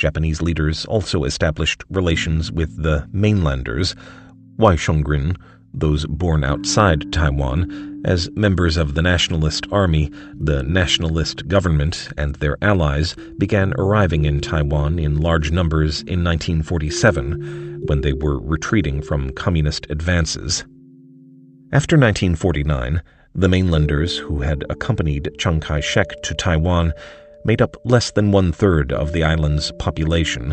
Japanese 0.00 0.40
leaders 0.40 0.86
also 0.86 1.24
established 1.24 1.84
relations 1.90 2.50
with 2.50 2.82
the 2.82 3.06
mainlanders, 3.12 3.94
Waishengren, 4.58 5.36
those 5.74 6.06
born 6.06 6.42
outside 6.42 7.12
Taiwan, 7.12 8.00
as 8.06 8.30
members 8.34 8.78
of 8.78 8.94
the 8.94 9.02
Nationalist 9.02 9.66
Army, 9.70 10.10
the 10.34 10.62
Nationalist 10.62 11.46
government, 11.48 12.08
and 12.16 12.34
their 12.36 12.56
allies 12.62 13.14
began 13.36 13.74
arriving 13.76 14.24
in 14.24 14.40
Taiwan 14.40 14.98
in 14.98 15.20
large 15.20 15.52
numbers 15.52 16.00
in 16.00 16.24
1947 16.24 17.82
when 17.86 18.00
they 18.00 18.14
were 18.14 18.40
retreating 18.40 19.02
from 19.02 19.30
communist 19.30 19.86
advances. 19.90 20.64
After 21.72 21.96
1949, 21.96 23.02
the 23.34 23.48
mainlanders 23.48 24.16
who 24.16 24.40
had 24.40 24.64
accompanied 24.70 25.30
Chiang 25.38 25.60
Kai 25.60 25.80
shek 25.80 26.22
to 26.22 26.34
Taiwan 26.34 26.94
made 27.44 27.62
up 27.62 27.76
less 27.84 28.10
than 28.10 28.32
one 28.32 28.52
third 28.52 28.92
of 28.92 29.12
the 29.12 29.24
island's 29.24 29.72
population. 29.78 30.50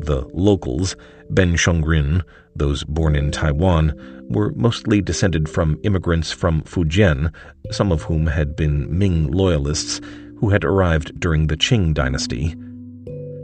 The 0.00 0.26
locals, 0.32 0.96
Benshengren, 1.32 2.22
those 2.56 2.84
born 2.84 3.16
in 3.16 3.30
Taiwan, 3.30 3.94
were 4.30 4.52
mostly 4.54 5.02
descended 5.02 5.48
from 5.48 5.78
immigrants 5.82 6.30
from 6.32 6.62
Fujian, 6.62 7.32
some 7.70 7.92
of 7.92 8.02
whom 8.02 8.26
had 8.26 8.56
been 8.56 8.96
Ming 8.96 9.30
loyalists 9.30 10.00
who 10.38 10.50
had 10.50 10.64
arrived 10.64 11.18
during 11.20 11.46
the 11.46 11.56
Qing 11.56 11.92
dynasty. 11.92 12.56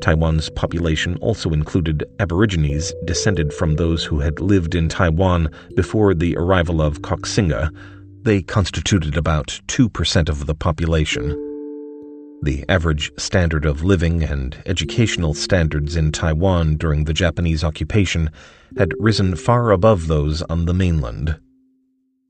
Taiwan's 0.00 0.50
population 0.50 1.16
also 1.16 1.50
included 1.50 2.04
Aborigines 2.20 2.92
descended 3.04 3.52
from 3.52 3.74
those 3.74 4.04
who 4.04 4.20
had 4.20 4.40
lived 4.40 4.74
in 4.74 4.88
Taiwan 4.88 5.50
before 5.74 6.14
the 6.14 6.36
arrival 6.36 6.80
of 6.80 7.02
Koxinga. 7.02 7.70
They 8.22 8.42
constituted 8.42 9.16
about 9.16 9.60
2% 9.66 10.28
of 10.28 10.46
the 10.46 10.54
population. 10.54 11.45
The 12.42 12.64
average 12.68 13.10
standard 13.16 13.64
of 13.64 13.82
living 13.82 14.22
and 14.22 14.56
educational 14.66 15.34
standards 15.34 15.96
in 15.96 16.12
Taiwan 16.12 16.76
during 16.76 17.04
the 17.04 17.14
Japanese 17.14 17.64
occupation 17.64 18.30
had 18.76 18.92
risen 18.98 19.36
far 19.36 19.70
above 19.70 20.06
those 20.06 20.42
on 20.42 20.66
the 20.66 20.74
mainland. 20.74 21.38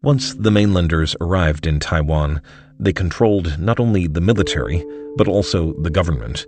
Once 0.03 0.35
the 0.35 0.51
mainlanders 0.51 1.17
arrived 1.21 1.67
in 1.67 1.81
Taiwan, 1.81 2.41
they 2.79 2.93
controlled 2.93 3.59
not 3.59 3.81
only 3.81 4.07
the 4.07 4.21
military, 4.21 4.85
but 5.17 5.27
also 5.27 5.73
the 5.83 5.91
government. 5.91 6.47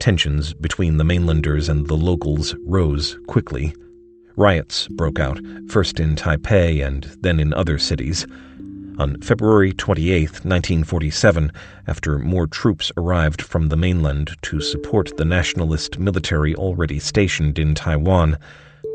Tensions 0.00 0.54
between 0.54 0.96
the 0.96 1.04
mainlanders 1.04 1.68
and 1.68 1.86
the 1.86 1.96
locals 1.96 2.54
rose 2.64 3.18
quickly. 3.26 3.74
Riots 4.36 4.88
broke 4.88 5.18
out, 5.18 5.38
first 5.68 6.00
in 6.00 6.16
Taipei 6.16 6.86
and 6.86 7.04
then 7.20 7.40
in 7.40 7.52
other 7.52 7.78
cities. 7.78 8.26
On 8.98 9.20
February 9.20 9.74
28, 9.74 10.22
1947, 10.22 11.52
after 11.86 12.18
more 12.18 12.46
troops 12.46 12.90
arrived 12.96 13.42
from 13.42 13.68
the 13.68 13.76
mainland 13.76 14.34
to 14.40 14.58
support 14.62 15.14
the 15.18 15.24
nationalist 15.24 15.98
military 15.98 16.54
already 16.54 16.98
stationed 16.98 17.58
in 17.58 17.74
Taiwan, 17.74 18.38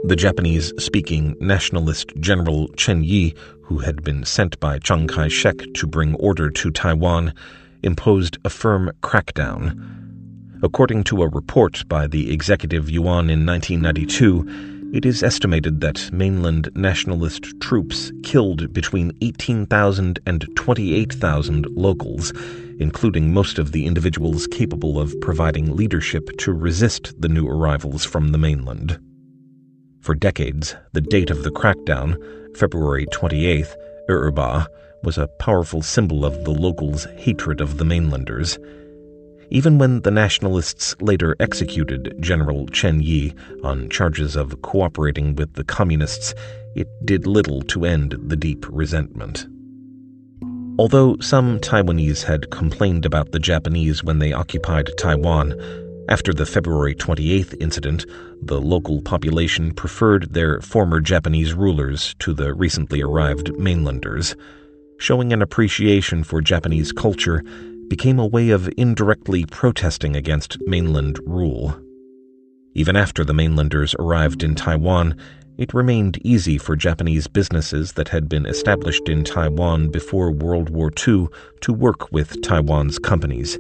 the 0.05 0.15
Japanese 0.15 0.73
speaking 0.79 1.35
nationalist 1.39 2.11
General 2.19 2.67
Chen 2.69 3.03
Yi, 3.03 3.35
who 3.61 3.77
had 3.77 4.03
been 4.03 4.25
sent 4.25 4.59
by 4.59 4.79
Chiang 4.79 5.07
Kai 5.07 5.27
shek 5.27 5.61
to 5.75 5.85
bring 5.85 6.15
order 6.15 6.49
to 6.49 6.71
Taiwan, 6.71 7.31
imposed 7.83 8.39
a 8.43 8.49
firm 8.49 8.91
crackdown. 9.03 9.79
According 10.63 11.03
to 11.05 11.21
a 11.21 11.27
report 11.27 11.87
by 11.87 12.07
the 12.07 12.33
Executive 12.33 12.89
Yuan 12.89 13.29
in 13.29 13.45
1992, 13.45 14.80
It 14.93 15.05
is 15.05 15.23
estimated 15.23 15.79
that 15.79 16.11
mainland 16.11 16.69
nationalist 16.75 17.45
troops 17.61 18.11
killed 18.23 18.73
between 18.73 19.13
18,000 19.21 20.19
and 20.25 20.45
28,000 20.57 21.65
locals, 21.67 22.33
including 22.77 23.33
most 23.33 23.57
of 23.57 23.71
the 23.71 23.85
individuals 23.85 24.47
capable 24.47 24.99
of 24.99 25.15
providing 25.21 25.77
leadership 25.77 26.29
to 26.39 26.51
resist 26.51 27.13
the 27.21 27.29
new 27.29 27.47
arrivals 27.47 28.03
from 28.03 28.33
the 28.33 28.37
mainland. 28.37 28.99
For 30.01 30.13
decades, 30.13 30.75
the 30.91 30.99
date 30.99 31.29
of 31.29 31.43
the 31.43 31.51
crackdown, 31.51 32.17
February 32.57 33.05
28th, 33.13 33.73
Erba, 34.09 34.67
was 35.03 35.17
a 35.17 35.29
powerful 35.39 35.81
symbol 35.81 36.25
of 36.25 36.43
the 36.43 36.51
locals' 36.51 37.05
hatred 37.15 37.61
of 37.61 37.77
the 37.77 37.85
mainlanders. 37.85 38.59
Even 39.53 39.77
when 39.77 39.99
the 40.01 40.11
nationalists 40.11 40.95
later 41.01 41.35
executed 41.41 42.15
General 42.21 42.67
Chen 42.67 43.01
Yi 43.01 43.33
on 43.65 43.89
charges 43.89 44.37
of 44.37 44.61
cooperating 44.61 45.35
with 45.35 45.53
the 45.55 45.65
communists, 45.65 46.33
it 46.73 46.87
did 47.03 47.27
little 47.27 47.61
to 47.63 47.83
end 47.83 48.15
the 48.17 48.37
deep 48.37 48.65
resentment. 48.69 49.45
Although 50.79 51.17
some 51.19 51.59
Taiwanese 51.59 52.23
had 52.23 52.49
complained 52.49 53.05
about 53.05 53.33
the 53.33 53.39
Japanese 53.39 54.05
when 54.05 54.19
they 54.19 54.31
occupied 54.31 54.89
Taiwan, 54.97 55.53
after 56.07 56.33
the 56.33 56.45
February 56.45 56.95
28th 56.95 57.61
incident, 57.61 58.05
the 58.41 58.61
local 58.61 59.01
population 59.01 59.73
preferred 59.73 60.33
their 60.33 60.61
former 60.61 61.01
Japanese 61.01 61.53
rulers 61.53 62.15
to 62.19 62.33
the 62.33 62.53
recently 62.53 63.01
arrived 63.01 63.51
mainlanders. 63.59 64.33
Showing 64.97 65.33
an 65.33 65.41
appreciation 65.41 66.23
for 66.23 66.41
Japanese 66.41 66.93
culture 66.93 67.43
became 67.91 68.19
a 68.19 68.25
way 68.25 68.51
of 68.51 68.69
indirectly 68.77 69.43
protesting 69.43 70.15
against 70.15 70.57
mainland 70.65 71.19
rule. 71.25 71.77
Even 72.73 72.95
after 72.95 73.25
the 73.25 73.33
mainlanders 73.33 73.93
arrived 73.99 74.43
in 74.43 74.55
Taiwan, 74.55 75.13
it 75.57 75.73
remained 75.73 76.17
easy 76.25 76.57
for 76.57 76.77
Japanese 76.77 77.27
businesses 77.27 77.91
that 77.91 78.07
had 78.07 78.29
been 78.29 78.45
established 78.45 79.09
in 79.09 79.25
Taiwan 79.25 79.89
before 79.89 80.31
World 80.31 80.69
War 80.69 80.89
II 81.05 81.27
to 81.59 81.73
work 81.73 82.09
with 82.13 82.41
Taiwan's 82.41 82.97
companies. 82.97 83.59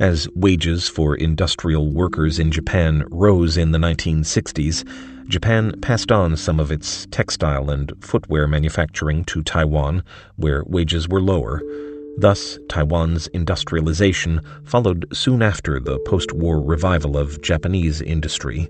As 0.00 0.30
wages 0.34 0.88
for 0.88 1.14
industrial 1.14 1.92
workers 1.92 2.38
in 2.38 2.50
Japan 2.50 3.04
rose 3.10 3.58
in 3.58 3.72
the 3.72 3.78
1960s, 3.78 4.82
Japan 5.28 5.78
passed 5.82 6.10
on 6.10 6.38
some 6.38 6.58
of 6.58 6.72
its 6.72 7.06
textile 7.10 7.68
and 7.68 7.92
footwear 8.00 8.46
manufacturing 8.46 9.24
to 9.24 9.42
Taiwan, 9.42 10.02
where 10.36 10.64
wages 10.64 11.06
were 11.06 11.20
lower. 11.20 11.60
Thus, 12.20 12.58
Taiwan's 12.68 13.28
industrialization 13.28 14.40
followed 14.64 15.06
soon 15.12 15.40
after 15.40 15.78
the 15.78 16.00
post 16.00 16.32
war 16.32 16.60
revival 16.60 17.16
of 17.16 17.40
Japanese 17.42 18.00
industry. 18.00 18.68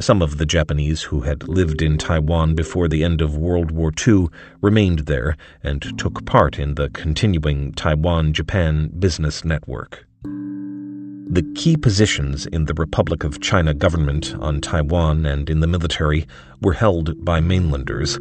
Some 0.00 0.20
of 0.20 0.38
the 0.38 0.46
Japanese 0.46 1.02
who 1.02 1.20
had 1.20 1.46
lived 1.46 1.80
in 1.80 1.96
Taiwan 1.96 2.56
before 2.56 2.88
the 2.88 3.04
end 3.04 3.20
of 3.20 3.36
World 3.36 3.70
War 3.70 3.92
II 4.04 4.26
remained 4.62 5.00
there 5.00 5.36
and 5.62 5.96
took 5.96 6.26
part 6.26 6.58
in 6.58 6.74
the 6.74 6.90
continuing 6.90 7.72
Taiwan 7.72 8.32
Japan 8.32 8.90
business 8.98 9.44
network. 9.44 10.04
The 10.24 11.48
key 11.54 11.76
positions 11.76 12.46
in 12.46 12.64
the 12.64 12.74
Republic 12.74 13.22
of 13.22 13.40
China 13.40 13.74
government 13.74 14.34
on 14.40 14.60
Taiwan 14.60 15.24
and 15.24 15.48
in 15.48 15.60
the 15.60 15.68
military 15.68 16.26
were 16.60 16.72
held 16.72 17.24
by 17.24 17.38
mainlanders. 17.38 18.18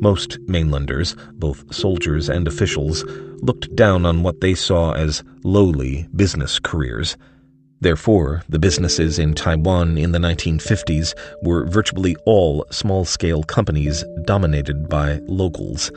Most 0.00 0.38
mainlanders, 0.48 1.14
both 1.34 1.74
soldiers 1.74 2.30
and 2.30 2.48
officials, 2.48 3.04
looked 3.42 3.76
down 3.76 4.06
on 4.06 4.22
what 4.22 4.40
they 4.40 4.54
saw 4.54 4.92
as 4.92 5.22
lowly 5.44 6.08
business 6.16 6.58
careers. 6.58 7.18
Therefore, 7.82 8.42
the 8.48 8.58
businesses 8.58 9.18
in 9.18 9.34
Taiwan 9.34 9.98
in 9.98 10.12
the 10.12 10.18
1950s 10.18 11.12
were 11.42 11.66
virtually 11.66 12.16
all 12.24 12.64
small 12.70 13.04
scale 13.04 13.42
companies 13.42 14.02
dominated 14.24 14.88
by 14.88 15.20
locals. 15.26 15.92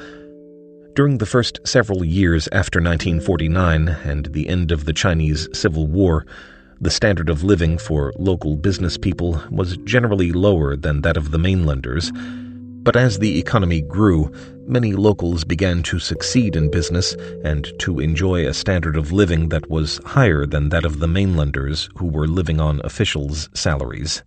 During 0.96 1.18
the 1.18 1.26
first 1.26 1.62
several 1.66 2.04
years 2.04 2.50
after 2.52 2.80
1949 2.80 3.88
and 3.88 4.26
the 4.28 4.50
end 4.50 4.74
of 4.74 4.84
the 4.84 4.94
Chinese 4.94 5.48
Civil 5.54 5.88
War, 5.88 6.26
the 6.82 6.92
standard 6.92 7.30
of 7.30 7.44
living 7.44 7.78
for 7.78 8.12
local 8.18 8.58
business 8.58 8.98
people 8.98 9.42
was 9.50 9.78
generally 9.86 10.34
lower 10.34 10.76
than 10.76 11.02
that 11.02 11.16
of 11.16 11.32
the 11.32 11.40
mainlanders 11.40 12.12
but 12.84 12.98
as 12.98 13.20
the 13.20 13.40
economy 13.40 13.82
grew, 13.82 14.30
many 14.68 14.94
locals 14.94 15.46
began 15.46 15.82
to 15.84 16.00
succeed 16.00 16.56
in 16.56 16.70
business 16.70 17.14
and 17.44 17.72
to 17.80 18.00
enjoy 18.00 18.46
a 18.46 18.54
standard 18.54 18.98
of 18.98 19.14
living 19.14 19.50
that 19.50 19.70
was 19.70 20.02
higher 20.06 20.46
than 20.46 20.70
that 20.70 20.84
of 20.84 21.00
the 21.00 21.08
mainlanders 21.08 21.90
who 21.96 22.08
were 22.08 22.28
living 22.28 22.60
on 22.60 22.82
officials' 22.84 23.50
salaries. 23.54 24.22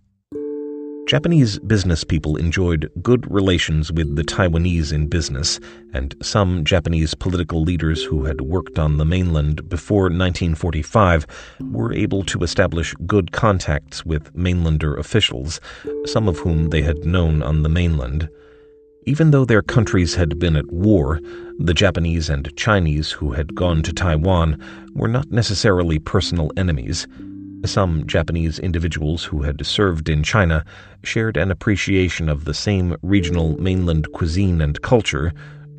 Japanese 1.07 1.57
business 1.59 2.03
people 2.03 2.35
enjoyed 2.35 2.91
good 3.01 3.31
relations 3.31 3.93
with 3.93 4.17
the 4.17 4.23
Taiwanese 4.23 4.91
in 4.91 5.07
business, 5.07 5.57
and 5.93 6.13
some 6.21 6.65
Japanese 6.65 7.13
political 7.13 7.61
leaders 7.61 8.03
who 8.03 8.25
had 8.25 8.41
worked 8.41 8.77
on 8.77 8.97
the 8.97 9.05
mainland 9.05 9.69
before 9.69 10.09
1945 10.09 11.25
were 11.71 11.93
able 11.93 12.23
to 12.23 12.39
establish 12.39 12.93
good 13.05 13.31
contacts 13.31 14.05
with 14.05 14.35
mainlander 14.35 14.97
officials, 14.99 15.61
some 16.05 16.27
of 16.27 16.39
whom 16.39 16.71
they 16.71 16.81
had 16.81 17.05
known 17.05 17.41
on 17.41 17.63
the 17.63 17.69
mainland. 17.69 18.27
Even 19.07 19.31
though 19.31 19.45
their 19.45 19.61
countries 19.61 20.15
had 20.15 20.37
been 20.37 20.57
at 20.57 20.69
war, 20.69 21.21
the 21.59 21.73
Japanese 21.73 22.29
and 22.29 22.53
Chinese 22.57 23.09
who 23.09 23.31
had 23.31 23.55
gone 23.55 23.81
to 23.83 23.93
Taiwan 23.93 24.61
were 24.95 25.07
not 25.07 25.31
necessarily 25.31 25.97
personal 25.97 26.51
enemies. 26.57 27.07
Some 27.65 28.05
Japanese 28.05 28.59
individuals 28.59 29.23
who 29.23 29.43
had 29.43 29.65
served 29.65 30.09
in 30.09 30.23
China 30.23 30.65
shared 31.05 31.37
an 31.37 31.51
appreciation 31.51 32.27
of 32.27 32.43
the 32.43 32.53
same 32.53 32.97
regional 33.01 33.57
mainland 33.61 34.11
cuisine 34.11 34.59
and 34.59 34.81
culture, 34.81 35.31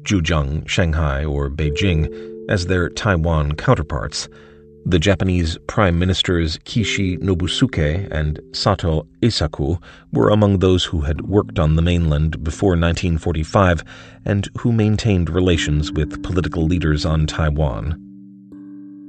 Zhejiang, 0.04 0.66
Shanghai, 0.66 1.22
or 1.22 1.50
Beijing, 1.50 2.08
as 2.48 2.64
their 2.64 2.88
Taiwan 2.88 3.56
counterparts. 3.56 4.30
The 4.88 4.98
Japanese 4.98 5.58
Prime 5.66 5.98
Ministers 5.98 6.56
Kishi 6.60 7.18
Nobusuke 7.18 8.08
and 8.10 8.40
Sato 8.52 9.06
Eisaku 9.20 9.82
were 10.14 10.30
among 10.30 10.60
those 10.60 10.86
who 10.86 11.02
had 11.02 11.28
worked 11.28 11.58
on 11.58 11.76
the 11.76 11.82
mainland 11.82 12.42
before 12.42 12.70
1945 12.70 13.84
and 14.24 14.48
who 14.56 14.72
maintained 14.72 15.28
relations 15.28 15.92
with 15.92 16.22
political 16.22 16.64
leaders 16.64 17.04
on 17.04 17.26
Taiwan. 17.26 18.02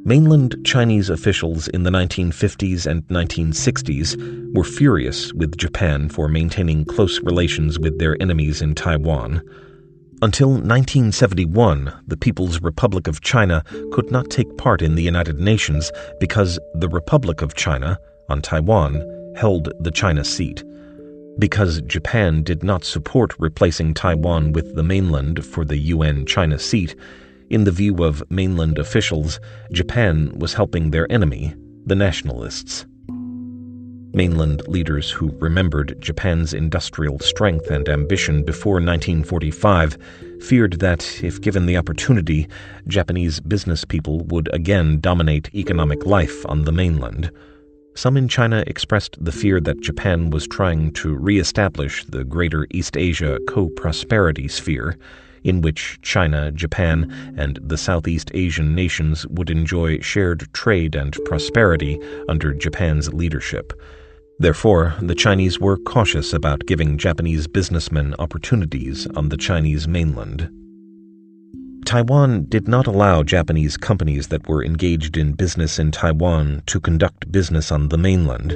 Mainland 0.03 0.57
Chinese 0.65 1.09
officials 1.09 1.69
in 1.69 1.83
the 1.83 1.91
1950s 1.91 2.85
and 2.85 3.07
1960s 3.07 4.53
were 4.53 4.65
furious 4.65 5.31
with 5.31 5.55
Japan 5.55 6.09
for 6.09 6.27
maintaining 6.27 6.83
close 6.83 7.21
relations 7.21 7.79
with 7.79 7.99
their 7.99 8.21
enemies 8.21 8.61
in 8.61 8.75
Taiwan. 8.75 9.41
Until 10.21 10.49
1971, 10.49 11.93
the 12.05 12.17
People's 12.17 12.61
Republic 12.61 13.07
of 13.07 13.21
China 13.21 13.63
could 13.93 14.11
not 14.11 14.29
take 14.29 14.57
part 14.57 14.81
in 14.81 14.95
the 14.95 15.01
United 15.03 15.39
Nations 15.39 15.93
because 16.19 16.59
the 16.73 16.89
Republic 16.89 17.41
of 17.41 17.53
China, 17.53 17.97
on 18.27 18.41
Taiwan, 18.41 19.33
held 19.37 19.71
the 19.79 19.91
China 19.91 20.25
seat. 20.25 20.61
Because 21.37 21.81
Japan 21.83 22.43
did 22.43 22.63
not 22.63 22.83
support 22.83 23.33
replacing 23.39 23.93
Taiwan 23.93 24.51
with 24.51 24.75
the 24.75 24.83
mainland 24.83 25.45
for 25.45 25.63
the 25.63 25.77
UN 25.77 26.25
China 26.25 26.59
seat, 26.59 26.97
in 27.49 27.63
the 27.63 27.71
view 27.71 28.03
of 28.03 28.21
mainland 28.29 28.77
officials, 28.77 29.39
Japan 29.71 30.37
was 30.37 30.53
helping 30.53 30.91
their 30.91 31.09
enemy, 31.09 31.55
the 31.85 31.95
nationalists. 31.95 32.85
Mainland 34.11 34.67
leaders 34.67 35.11
who 35.11 35.35
remembered 35.39 35.95
Japan's 35.99 36.53
industrial 36.53 37.19
strength 37.19 37.69
and 37.69 37.87
ambition 37.87 38.43
before 38.43 38.75
1945 38.75 39.97
feared 40.41 40.79
that, 40.79 41.23
if 41.23 41.39
given 41.39 41.67
the 41.67 41.77
opportunity, 41.77 42.47
Japanese 42.87 43.39
business 43.39 43.85
people 43.85 44.21
would 44.25 44.49
again 44.51 44.99
dominate 44.99 45.53
economic 45.53 46.05
life 46.05 46.43
on 46.47 46.63
the 46.63 46.71
mainland. 46.71 47.29
Some 47.93 48.17
in 48.17 48.27
China 48.27 48.63
expressed 48.65 49.23
the 49.23 49.31
fear 49.31 49.59
that 49.61 49.81
Japan 49.81 50.31
was 50.31 50.47
trying 50.47 50.91
to 50.93 51.15
re-establish 51.15 52.03
the 52.05 52.23
Greater 52.23 52.65
East 52.71 52.97
Asia 52.97 53.39
co-prosperity 53.47 54.47
sphere, 54.47 54.97
in 55.43 55.61
which 55.61 55.99
China, 56.01 56.51
Japan, 56.51 57.11
and 57.37 57.59
the 57.61 57.77
Southeast 57.77 58.31
Asian 58.33 58.73
nations 58.73 59.27
would 59.27 59.49
enjoy 59.49 59.99
shared 59.99 60.51
trade 60.53 60.95
and 60.95 61.17
prosperity 61.25 61.99
under 62.27 62.53
Japan's 62.53 63.13
leadership. 63.13 63.73
Therefore, 64.39 64.95
the 65.01 65.15
Chinese 65.15 65.59
were 65.59 65.75
cautious 65.75 66.31
about 66.31 66.65
giving 66.65 66.97
Japanese 66.97 67.45
businessmen 67.45 68.15
opportunities 68.19 69.05
on 69.15 69.27
the 69.27 69.35
Chinese 69.35 69.85
mainland. 69.85 70.49
Taiwan 71.85 72.45
did 72.47 72.67
not 72.67 72.87
allow 72.87 73.21
Japanese 73.21 73.75
companies 73.75 74.27
that 74.27 74.47
were 74.47 74.63
engaged 74.63 75.17
in 75.17 75.33
business 75.33 75.77
in 75.77 75.91
Taiwan 75.91 76.63
to 76.67 76.79
conduct 76.79 77.31
business 77.31 77.69
on 77.69 77.89
the 77.89 77.97
mainland. 77.97 78.55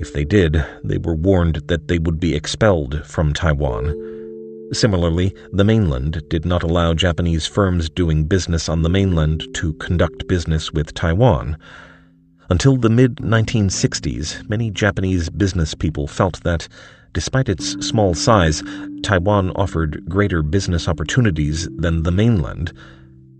If 0.00 0.12
they 0.12 0.24
did, 0.24 0.62
they 0.84 0.98
were 0.98 1.14
warned 1.14 1.62
that 1.68 1.88
they 1.88 1.98
would 1.98 2.20
be 2.20 2.34
expelled 2.34 3.06
from 3.06 3.32
Taiwan. 3.32 3.94
Similarly, 4.72 5.34
the 5.52 5.64
mainland 5.64 6.22
did 6.28 6.44
not 6.44 6.62
allow 6.62 6.92
Japanese 6.92 7.46
firms 7.46 7.88
doing 7.88 8.24
business 8.24 8.68
on 8.68 8.82
the 8.82 8.90
mainland 8.90 9.46
to 9.54 9.72
conduct 9.74 10.26
business 10.28 10.72
with 10.72 10.92
Taiwan. 10.92 11.56
Until 12.52 12.76
the 12.76 12.90
mid 12.90 13.16
1960s, 13.16 14.46
many 14.46 14.70
Japanese 14.70 15.30
business 15.30 15.72
people 15.72 16.06
felt 16.06 16.42
that 16.42 16.68
Despite 17.14 17.48
its 17.48 17.72
small 17.86 18.12
size, 18.14 18.62
Taiwan 19.02 19.52
offered 19.52 20.06
greater 20.06 20.42
business 20.42 20.86
opportunities 20.86 21.66
than 21.74 22.02
the 22.02 22.10
mainland. 22.10 22.74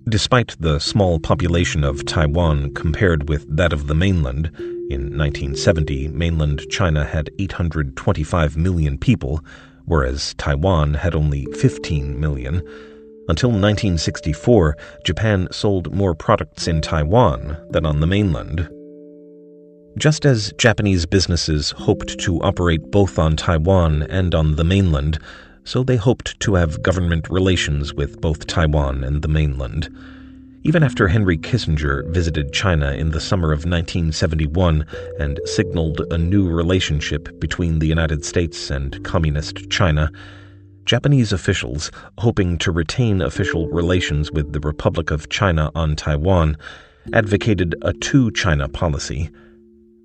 Despite 0.08 0.56
the 0.60 0.78
small 0.78 1.18
population 1.18 1.84
of 1.84 2.06
Taiwan 2.06 2.72
compared 2.72 3.28
with 3.28 3.44
that 3.54 3.74
of 3.74 3.86
the 3.86 3.94
mainland, 3.94 4.46
in 4.88 5.18
1970, 5.18 6.08
mainland 6.08 6.66
China 6.70 7.04
had 7.04 7.28
825 7.38 8.56
million 8.56 8.96
people, 8.96 9.44
whereas 9.84 10.32
Taiwan 10.38 10.94
had 10.94 11.14
only 11.14 11.44
15 11.60 12.18
million. 12.18 12.62
Until 13.28 13.50
1964, 13.50 14.74
Japan 15.04 15.48
sold 15.50 15.94
more 15.94 16.14
products 16.14 16.66
in 16.66 16.80
Taiwan 16.80 17.58
than 17.70 17.84
on 17.84 18.00
the 18.00 18.06
mainland. 18.06 18.70
Just 19.98 20.24
as 20.24 20.54
Japanese 20.56 21.04
businesses 21.04 21.72
hoped 21.72 22.18
to 22.20 22.40
operate 22.40 22.90
both 22.90 23.18
on 23.18 23.36
Taiwan 23.36 24.04
and 24.04 24.34
on 24.34 24.56
the 24.56 24.64
mainland, 24.64 25.18
so 25.64 25.82
they 25.82 25.96
hoped 25.96 26.40
to 26.40 26.54
have 26.54 26.82
government 26.82 27.28
relations 27.28 27.92
with 27.92 28.18
both 28.18 28.46
Taiwan 28.46 29.04
and 29.04 29.20
the 29.20 29.28
mainland. 29.28 29.94
Even 30.64 30.82
after 30.82 31.08
Henry 31.08 31.36
Kissinger 31.36 32.08
visited 32.08 32.54
China 32.54 32.92
in 32.92 33.10
the 33.10 33.20
summer 33.20 33.52
of 33.52 33.66
1971 33.66 34.86
and 35.20 35.38
signaled 35.44 36.00
a 36.10 36.16
new 36.16 36.48
relationship 36.48 37.38
between 37.38 37.78
the 37.78 37.86
United 37.86 38.24
States 38.24 38.70
and 38.70 39.04
Communist 39.04 39.68
China, 39.68 40.10
Japanese 40.86 41.34
officials, 41.34 41.90
hoping 42.16 42.56
to 42.58 42.72
retain 42.72 43.20
official 43.20 43.68
relations 43.68 44.32
with 44.32 44.54
the 44.54 44.60
Republic 44.60 45.10
of 45.10 45.28
China 45.28 45.70
on 45.74 45.96
Taiwan, 45.96 46.56
advocated 47.12 47.74
a 47.82 47.92
two 47.92 48.30
China 48.30 48.70
policy 48.70 49.30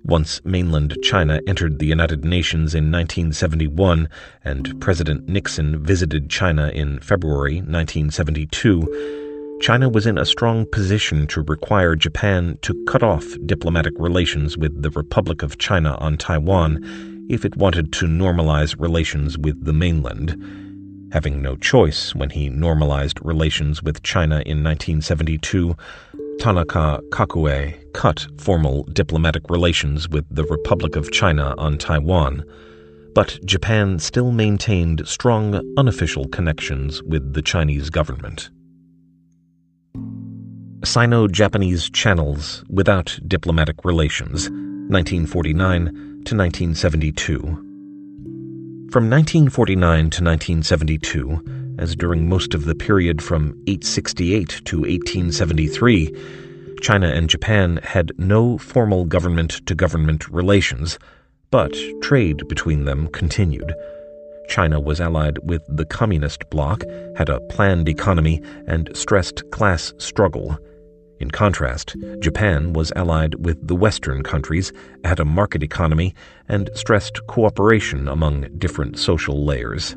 once 0.04 0.40
mainland 0.44 0.96
China 1.02 1.40
entered 1.46 1.78
the 1.78 1.86
United 1.86 2.24
Nations 2.24 2.74
in 2.74 2.90
1971 2.90 4.08
and 4.44 4.80
President 4.80 5.28
Nixon 5.28 5.82
visited 5.82 6.30
China 6.30 6.68
in 6.68 6.98
February 7.00 7.56
1972, 7.56 9.58
China 9.60 9.88
was 9.88 10.06
in 10.06 10.18
a 10.18 10.24
strong 10.24 10.66
position 10.66 11.26
to 11.26 11.42
require 11.42 11.96
Japan 11.96 12.58
to 12.62 12.84
cut 12.86 13.02
off 13.02 13.24
diplomatic 13.44 13.92
relations 13.98 14.56
with 14.56 14.82
the 14.82 14.90
Republic 14.90 15.42
of 15.42 15.58
China 15.58 15.96
on 15.96 16.16
Taiwan 16.16 17.26
if 17.28 17.44
it 17.44 17.56
wanted 17.56 17.92
to 17.94 18.06
normalize 18.06 18.80
relations 18.80 19.36
with 19.36 19.64
the 19.64 19.72
mainland. 19.72 20.40
Having 21.12 21.42
no 21.42 21.56
choice 21.56 22.14
when 22.14 22.30
he 22.30 22.48
normalized 22.48 23.18
relations 23.24 23.82
with 23.82 24.02
China 24.02 24.36
in 24.46 24.62
1972, 24.62 25.74
Tanaka 26.38 27.00
Kakuei 27.10 27.76
cut 27.94 28.26
formal 28.38 28.84
diplomatic 28.84 29.50
relations 29.50 30.08
with 30.08 30.24
the 30.30 30.44
Republic 30.44 30.94
of 30.94 31.10
China 31.10 31.54
on 31.58 31.78
Taiwan, 31.78 32.44
but 33.14 33.38
Japan 33.44 33.98
still 33.98 34.30
maintained 34.30 35.06
strong 35.06 35.60
unofficial 35.76 36.28
connections 36.28 37.02
with 37.02 37.34
the 37.34 37.42
Chinese 37.42 37.90
government. 37.90 38.50
Sino 40.84 41.26
Japanese 41.26 41.90
channels 41.90 42.64
without 42.70 43.18
diplomatic 43.26 43.84
relations, 43.84 44.48
1949 44.48 45.86
to 46.24 46.36
1972. 46.36 47.40
From 48.90 49.10
1949 49.10 50.10
to 50.10 50.22
1972, 50.22 51.67
as 51.78 51.96
during 51.96 52.28
most 52.28 52.54
of 52.54 52.64
the 52.64 52.74
period 52.74 53.22
from 53.22 53.50
868 53.66 54.48
to 54.64 54.80
1873, 54.80 56.12
China 56.80 57.08
and 57.08 57.28
Japan 57.28 57.80
had 57.82 58.12
no 58.18 58.58
formal 58.58 59.04
government 59.04 59.64
to 59.66 59.74
government 59.74 60.28
relations, 60.28 60.98
but 61.50 61.74
trade 62.02 62.46
between 62.48 62.84
them 62.84 63.08
continued. 63.08 63.74
China 64.48 64.80
was 64.80 65.00
allied 65.00 65.38
with 65.42 65.62
the 65.68 65.84
communist 65.84 66.48
bloc, 66.50 66.82
had 67.16 67.28
a 67.28 67.40
planned 67.40 67.88
economy, 67.88 68.42
and 68.66 68.90
stressed 68.94 69.48
class 69.50 69.92
struggle. 69.98 70.58
In 71.20 71.30
contrast, 71.30 71.96
Japan 72.20 72.72
was 72.72 72.92
allied 72.94 73.34
with 73.44 73.66
the 73.66 73.74
Western 73.74 74.22
countries, 74.22 74.72
had 75.04 75.20
a 75.20 75.24
market 75.24 75.62
economy, 75.62 76.14
and 76.48 76.70
stressed 76.74 77.20
cooperation 77.26 78.08
among 78.08 78.48
different 78.56 78.98
social 78.98 79.44
layers. 79.44 79.96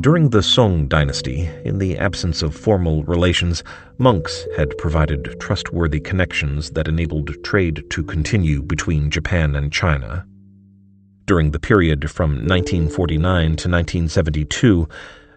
During 0.00 0.30
the 0.30 0.42
Song 0.42 0.88
dynasty, 0.88 1.50
in 1.62 1.76
the 1.76 1.98
absence 1.98 2.40
of 2.40 2.56
formal 2.56 3.04
relations, 3.04 3.62
monks 3.98 4.46
had 4.56 4.78
provided 4.78 5.38
trustworthy 5.38 6.00
connections 6.00 6.70
that 6.70 6.88
enabled 6.88 7.44
trade 7.44 7.84
to 7.90 8.02
continue 8.02 8.62
between 8.62 9.10
Japan 9.10 9.54
and 9.54 9.70
China. 9.70 10.24
During 11.26 11.50
the 11.50 11.60
period 11.60 12.10
from 12.10 12.30
1949 12.46 13.42
to 13.42 13.68
1972, 13.68 14.88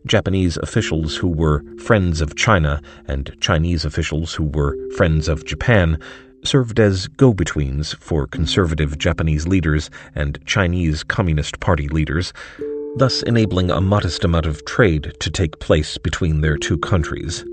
Japanese 0.06 0.56
officials 0.56 1.18
who 1.18 1.28
were 1.28 1.66
friends 1.78 2.22
of 2.22 2.38
China 2.38 2.82
and 3.06 3.36
Chinese 3.42 3.84
officials 3.84 4.34
who 4.34 4.46
were 4.46 4.78
friends 4.92 5.28
of 5.28 5.44
Japan 5.44 6.00
served 6.46 6.80
as 6.80 7.10
go 7.10 7.34
betweens 7.34 7.96
for 7.96 8.28
conservative 8.28 8.98
Japanese 8.98 9.46
leaders 9.46 9.90
and 10.16 10.40
Chinese 10.46 11.04
Communist 11.04 11.60
Party 11.60 11.90
leaders 11.90 12.32
thus 12.96 13.24
enabling 13.24 13.72
a 13.72 13.82
modest 13.82 14.24
amount 14.24 14.46
of 14.46 14.64
trade 14.66 15.14
to 15.20 15.32
take 15.32 15.60
place 15.60 15.98
between 15.98 16.42
their 16.42 16.58
two 16.58 16.78
countries. 16.78 17.44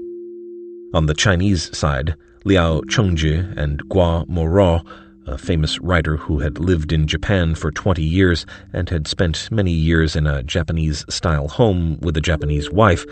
On 0.93 1.07
the 1.07 1.15
Chinese 1.15 1.77
side, 1.77 2.15
Liao 2.45 2.81
Chengzhi 2.83 3.57
and 3.57 3.83
Guo 3.89 4.27
Moruo, 4.29 4.85
a 5.27 5.39
famous 5.39 5.79
writer 5.81 6.17
who 6.17 6.41
had 6.41 6.59
lived 6.59 6.93
in 6.93 7.07
Japan 7.07 7.55
for 7.55 7.71
20 7.71 8.03
years 8.03 8.45
and 8.73 8.89
had 8.89 9.07
spent 9.07 9.51
many 9.51 9.71
years 9.71 10.17
in 10.17 10.27
a 10.27 10.43
Japanese 10.43 11.05
style 11.09 11.49
home 11.49 11.99
with 12.01 12.17
a 12.17 12.21
Japanese 12.21 12.71
wife, 12.71 13.05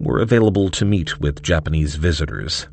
were 0.00 0.20
available 0.20 0.70
to 0.70 0.84
meet 0.84 1.20
with 1.20 1.42
Japanese 1.42 1.94
visitors. 1.96 2.66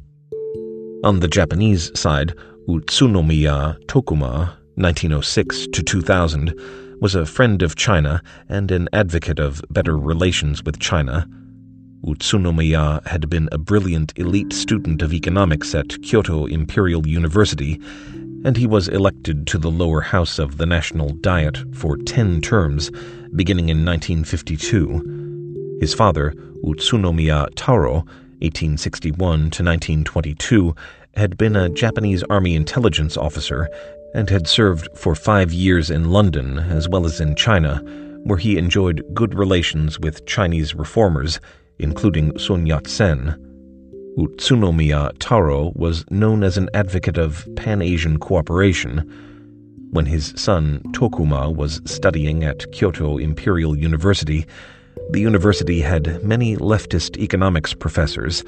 On 1.03 1.19
the 1.19 1.27
Japanese 1.27 1.97
side, 1.97 2.33
Utsunomiya 2.67 3.77
Tokuma, 3.85 4.55
1906 4.75 5.67
to 5.67 5.83
2000, 5.83 6.53
was 6.99 7.15
a 7.15 7.25
friend 7.25 7.61
of 7.61 7.75
China 7.75 8.21
and 8.49 8.71
an 8.71 8.89
advocate 8.91 9.39
of 9.39 9.61
better 9.69 9.97
relations 9.97 10.63
with 10.63 10.79
China. 10.79 11.27
Utsunomiya 12.03 13.05
had 13.07 13.29
been 13.29 13.49
a 13.51 13.57
brilliant 13.57 14.13
elite 14.17 14.53
student 14.53 15.01
of 15.01 15.13
economics 15.13 15.75
at 15.75 16.01
Kyoto 16.01 16.45
Imperial 16.45 17.07
University, 17.07 17.79
and 18.43 18.57
he 18.57 18.67
was 18.67 18.87
elected 18.87 19.45
to 19.47 19.57
the 19.57 19.71
lower 19.71 20.01
house 20.01 20.39
of 20.39 20.57
the 20.57 20.65
National 20.65 21.09
Diet 21.09 21.57
for 21.75 21.97
ten 21.97 22.41
terms, 22.41 22.91
beginning 23.35 23.69
in 23.69 23.83
1952. 23.85 25.77
His 25.79 25.93
father, 25.93 26.33
Utsunomiya 26.63 27.49
Taro, 27.55 28.05
1861 28.39 29.17
to 29.17 29.63
1922, 29.63 30.75
had 31.15 31.37
been 31.37 31.55
a 31.55 31.69
Japanese 31.69 32.23
Army 32.23 32.55
intelligence 32.55 33.17
officer 33.17 33.67
and 34.13 34.29
had 34.29 34.47
served 34.47 34.87
for 34.95 35.15
five 35.15 35.51
years 35.51 35.89
in 35.89 36.11
London 36.11 36.59
as 36.59 36.87
well 36.89 37.05
as 37.05 37.19
in 37.19 37.35
China, 37.35 37.81
where 38.23 38.37
he 38.37 38.57
enjoyed 38.57 39.03
good 39.13 39.33
relations 39.33 39.99
with 39.99 40.25
Chinese 40.25 40.75
reformers, 40.75 41.39
including 41.79 42.37
Sun 42.37 42.65
Yat 42.65 42.87
sen. 42.87 43.35
Utsunomiya 44.17 45.11
Taro 45.19 45.71
was 45.75 46.03
known 46.09 46.43
as 46.43 46.57
an 46.57 46.69
advocate 46.73 47.17
of 47.17 47.47
Pan 47.55 47.81
Asian 47.81 48.17
cooperation. 48.17 48.99
When 49.91 50.05
his 50.05 50.33
son 50.35 50.81
Tokuma 50.91 51.55
was 51.55 51.81
studying 51.85 52.43
at 52.43 52.71
Kyoto 52.71 53.17
Imperial 53.17 53.77
University, 53.77 54.45
the 55.11 55.21
university 55.21 55.81
had 55.81 56.23
many 56.23 56.57
leftist 56.57 57.17
economics 57.17 57.73
professors 57.73 58.43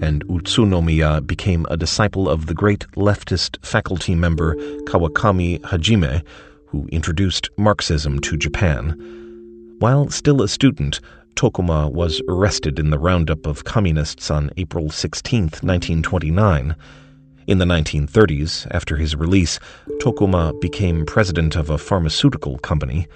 and 0.00 0.24
Utsunomiya 0.26 1.26
became 1.26 1.66
a 1.68 1.76
disciple 1.76 2.28
of 2.28 2.46
the 2.46 2.54
great 2.54 2.86
leftist 2.96 3.64
faculty 3.64 4.14
member 4.14 4.54
Kawakami 4.84 5.60
Hajime, 5.60 6.22
who 6.66 6.88
introduced 6.92 7.50
Marxism 7.58 8.18
to 8.20 8.36
Japan. 8.36 8.96
While 9.78 10.08
still 10.10 10.42
a 10.42 10.48
student, 10.48 11.00
Tokuma 11.34 11.90
was 11.90 12.22
arrested 12.28 12.78
in 12.78 12.90
the 12.90 12.98
roundup 12.98 13.46
of 13.46 13.64
communists 13.64 14.30
on 14.30 14.50
April 14.56 14.90
16, 14.90 15.42
1929. 15.42 16.76
In 17.46 17.58
the 17.58 17.64
1930s, 17.64 18.68
after 18.70 18.96
his 18.96 19.16
release, 19.16 19.58
Tokuma 20.00 20.58
became 20.60 21.04
president 21.04 21.56
of 21.56 21.70
a 21.70 21.78
pharmaceutical 21.78 22.58
company. 22.58 23.08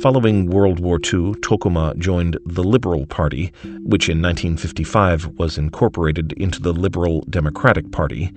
Following 0.00 0.50
World 0.50 0.80
War 0.80 0.96
II, 0.96 1.34
Tokuma 1.40 1.96
joined 1.98 2.38
the 2.46 2.62
Liberal 2.62 3.06
Party, 3.06 3.52
which 3.80 4.08
in 4.08 4.20
1955 4.20 5.28
was 5.38 5.56
incorporated 5.58 6.32
into 6.32 6.60
the 6.60 6.72
Liberal 6.72 7.22
Democratic 7.30 7.90
Party. 7.92 8.32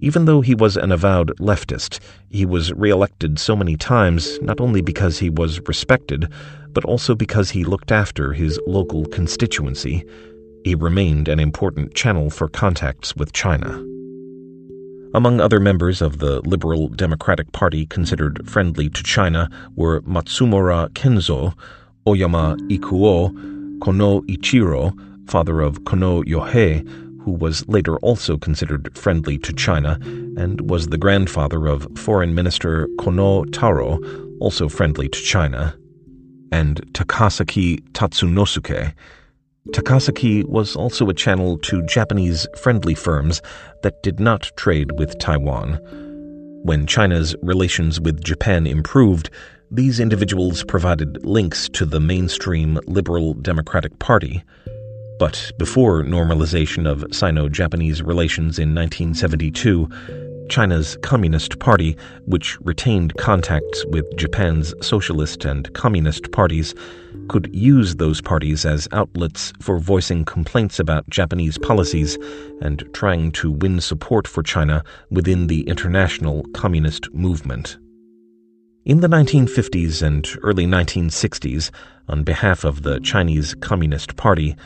Even 0.00 0.26
though 0.26 0.40
he 0.40 0.54
was 0.54 0.76
an 0.76 0.92
avowed 0.92 1.36
leftist, 1.38 1.98
he 2.30 2.44
was 2.44 2.72
re-elected 2.72 3.38
so 3.38 3.56
many 3.56 3.76
times 3.76 4.38
not 4.42 4.60
only 4.60 4.80
because 4.80 5.18
he 5.18 5.30
was 5.30 5.60
respected, 5.66 6.30
but 6.72 6.84
also 6.84 7.14
because 7.14 7.50
he 7.50 7.64
looked 7.64 7.90
after 7.90 8.32
his 8.32 8.60
local 8.66 9.06
constituency. 9.06 10.04
He 10.64 10.74
remained 10.74 11.28
an 11.28 11.40
important 11.40 11.94
channel 11.94 12.28
for 12.28 12.48
contacts 12.48 13.16
with 13.16 13.32
China. 13.32 13.95
Among 15.16 15.40
other 15.40 15.60
members 15.60 16.02
of 16.02 16.18
the 16.18 16.42
Liberal 16.42 16.88
Democratic 16.88 17.50
Party 17.52 17.86
considered 17.86 18.46
friendly 18.46 18.90
to 18.90 19.02
China 19.02 19.48
were 19.74 20.02
Matsumura 20.02 20.90
Kenzo, 20.90 21.54
Oyama 22.06 22.58
Ikuo, 22.68 23.30
Kono 23.78 24.20
Ichiro, 24.26 24.94
father 25.26 25.62
of 25.62 25.84
Kono 25.84 26.22
Yohei, 26.24 26.86
who 27.22 27.30
was 27.30 27.66
later 27.66 27.96
also 28.00 28.36
considered 28.36 28.94
friendly 28.94 29.38
to 29.38 29.54
China 29.54 29.98
and 30.36 30.68
was 30.68 30.88
the 30.88 30.98
grandfather 30.98 31.66
of 31.66 31.88
Foreign 31.96 32.34
Minister 32.34 32.86
Kono 32.98 33.50
Taro, 33.50 33.98
also 34.38 34.68
friendly 34.68 35.08
to 35.08 35.18
China, 35.22 35.74
and 36.52 36.82
Takasaki 36.92 37.80
Tatsunosuke, 37.92 38.92
Takasaki 39.72 40.44
was 40.44 40.76
also 40.76 41.08
a 41.08 41.14
channel 41.14 41.58
to 41.58 41.84
Japanese 41.86 42.46
friendly 42.56 42.94
firms 42.94 43.42
that 43.82 44.00
did 44.02 44.20
not 44.20 44.52
trade 44.56 44.92
with 44.92 45.18
Taiwan. 45.18 45.80
When 46.62 46.86
China's 46.86 47.34
relations 47.42 48.00
with 48.00 48.22
Japan 48.22 48.66
improved, 48.66 49.28
these 49.72 49.98
individuals 49.98 50.62
provided 50.62 51.24
links 51.24 51.68
to 51.70 51.84
the 51.84 51.98
mainstream 51.98 52.78
Liberal 52.86 53.34
Democratic 53.34 53.98
Party. 53.98 54.44
But 55.18 55.50
before 55.58 56.04
normalization 56.04 56.88
of 56.88 57.04
Sino 57.12 57.48
Japanese 57.48 58.02
relations 58.02 58.60
in 58.60 58.72
1972, 58.72 59.88
China's 60.48 60.96
Communist 61.02 61.58
Party, 61.58 61.96
which 62.26 62.56
retained 62.60 63.16
contacts 63.16 63.84
with 63.86 64.04
Japan's 64.16 64.74
socialist 64.80 65.44
and 65.44 65.72
communist 65.74 66.30
parties, 66.30 66.74
could 67.28 67.54
use 67.54 67.96
those 67.96 68.20
parties 68.20 68.64
as 68.64 68.88
outlets 68.92 69.52
for 69.60 69.78
voicing 69.78 70.24
complaints 70.24 70.78
about 70.78 71.08
Japanese 71.08 71.58
policies 71.58 72.18
and 72.60 72.88
trying 72.92 73.32
to 73.32 73.50
win 73.50 73.80
support 73.80 74.26
for 74.26 74.42
China 74.42 74.84
within 75.10 75.46
the 75.46 75.62
international 75.62 76.44
communist 76.54 77.12
movement. 77.12 77.78
In 78.84 79.00
the 79.00 79.08
1950s 79.08 80.02
and 80.02 80.28
early 80.42 80.66
1960s, 80.66 81.70
on 82.08 82.22
behalf 82.22 82.64
of 82.64 82.82
the 82.82 83.00
Chinese 83.00 83.54
Communist 83.56 84.16
Party, 84.16 84.56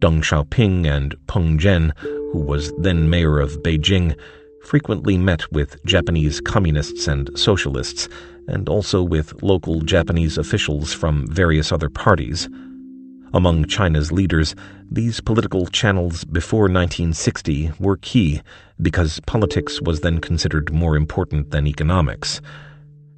Deng 0.00 0.20
Xiaoping 0.20 0.86
and 0.86 1.14
Peng 1.28 1.58
Zhen, 1.58 1.96
who 2.32 2.40
was 2.40 2.72
then 2.78 3.08
mayor 3.08 3.38
of 3.38 3.62
Beijing, 3.62 4.18
frequently 4.64 5.16
met 5.16 5.50
with 5.52 5.82
Japanese 5.84 6.40
communists 6.40 7.06
and 7.06 7.30
socialists 7.38 8.08
and 8.48 8.68
also 8.68 9.02
with 9.02 9.42
local 9.42 9.82
Japanese 9.82 10.38
officials 10.38 10.92
from 10.92 11.26
various 11.28 11.70
other 11.70 11.88
parties. 11.88 12.48
Among 13.34 13.66
China's 13.66 14.10
leaders, 14.10 14.54
these 14.90 15.20
political 15.20 15.66
channels 15.66 16.24
before 16.24 16.62
1960 16.62 17.72
were 17.78 17.98
key 17.98 18.40
because 18.80 19.20
politics 19.26 19.82
was 19.82 20.00
then 20.00 20.18
considered 20.18 20.72
more 20.72 20.96
important 20.96 21.50
than 21.50 21.66
economics. 21.66 22.40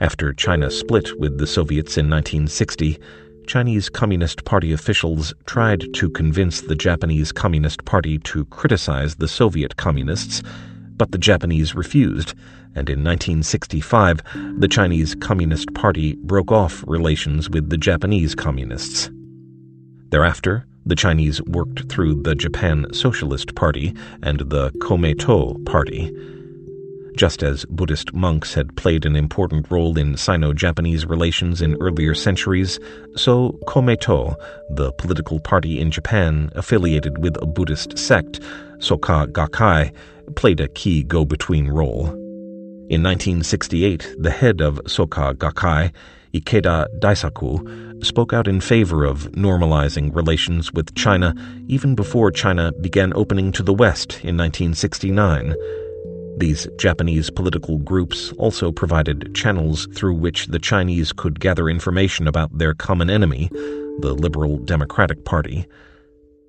After 0.01 0.33
China 0.33 0.71
split 0.71 1.19
with 1.21 1.39
the 1.39 1.47
Soviets 1.47 1.97
in 1.97 2.11
1960, 2.11 2.99
Chinese 3.47 3.89
Communist 3.89 4.45
Party 4.45 4.73
officials 4.73 5.33
tried 5.47 5.93
to 5.95 6.11
convince 6.11 6.61
the 6.61 6.75
Japanese 6.75 7.33
Communist 7.33 7.85
Party 7.85 8.19
to 8.21 8.45
criticize 8.47 9.17
the 9.17 9.29
Soviet 9.29 9.77
communists 9.77 10.43
but 11.01 11.13
the 11.13 11.19
Japanese 11.19 11.75
refused, 11.75 12.35
and 12.75 12.91
in 12.91 13.03
1965 13.03 14.21
the 14.59 14.69
Chinese 14.69 15.15
Communist 15.15 15.73
Party 15.73 16.15
broke 16.17 16.53
off 16.53 16.85
relations 16.87 17.49
with 17.49 17.71
the 17.71 17.79
Japanese 17.79 18.35
Communists. 18.35 19.11
Thereafter, 20.11 20.67
the 20.85 20.95
Chinese 20.95 21.41
worked 21.45 21.91
through 21.91 22.23
the 22.23 22.35
Japan 22.35 22.85
Socialist 22.93 23.55
Party 23.55 23.95
and 24.23 24.41
the 24.41 24.73
Komeito 24.73 25.65
Party. 25.65 26.15
Just 27.17 27.43
as 27.43 27.65
Buddhist 27.65 28.13
monks 28.13 28.53
had 28.53 28.77
played 28.77 29.07
an 29.07 29.17
important 29.17 29.71
role 29.71 29.97
in 29.97 30.19
Sino 30.19 30.53
Japanese 30.53 31.07
relations 31.07 31.63
in 31.63 31.79
earlier 31.81 32.15
centuries, 32.15 32.79
so 33.17 33.59
Komeito, 33.67 34.35
the 34.69 34.93
political 34.93 35.41
party 35.41 35.81
in 35.81 35.91
Japan 35.91 36.51
affiliated 36.55 37.23
with 37.23 37.41
a 37.43 37.47
Buddhist 37.47 37.97
sect, 37.97 38.41
Soka 38.81 39.27
Gakkai, 39.33 39.93
played 40.37 40.61
a 40.61 40.69
key 40.69 41.03
go 41.03 41.25
between 41.25 41.69
role. 41.69 42.07
In 42.89 43.03
1968, 43.03 44.17
the 44.19 44.31
head 44.31 44.61
of 44.61 44.77
Soka 44.85 45.35
Gakkai, 45.35 45.93
Ikeda 46.35 46.87
Daisaku, 46.99 48.05
spoke 48.05 48.33
out 48.33 48.49
in 48.49 48.61
favor 48.61 49.05
of 49.05 49.31
normalizing 49.33 50.15
relations 50.15 50.73
with 50.73 50.95
China 50.95 51.35
even 51.69 51.95
before 51.95 52.31
China 52.31 52.73
began 52.81 53.13
opening 53.15 53.53
to 53.53 53.63
the 53.63 53.75
West 53.75 54.13
in 54.25 54.37
1969. 54.37 55.55
These 56.39 56.67
Japanese 56.79 57.31
political 57.31 57.79
groups 57.79 58.33
also 58.39 58.73
provided 58.73 59.35
channels 59.35 59.87
through 59.95 60.15
which 60.15 60.47
the 60.47 60.59
Chinese 60.59 61.13
could 61.13 61.39
gather 61.39 61.69
information 61.69 62.27
about 62.27 62.57
their 62.57 62.75
common 62.75 63.11
enemy, 63.11 63.51
the 64.01 64.15
Liberal 64.15 64.57
Democratic 64.59 65.25
Party. 65.25 65.67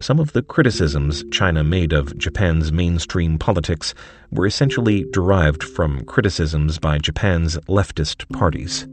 Some 0.01 0.19
of 0.19 0.33
the 0.33 0.41
criticisms 0.41 1.23
China 1.31 1.63
made 1.63 1.93
of 1.93 2.17
Japan's 2.17 2.71
mainstream 2.71 3.37
politics 3.37 3.93
were 4.31 4.47
essentially 4.47 5.05
derived 5.11 5.63
from 5.63 6.03
criticisms 6.05 6.79
by 6.79 6.97
Japan's 6.97 7.55
leftist 7.69 8.27
parties. 8.33 8.87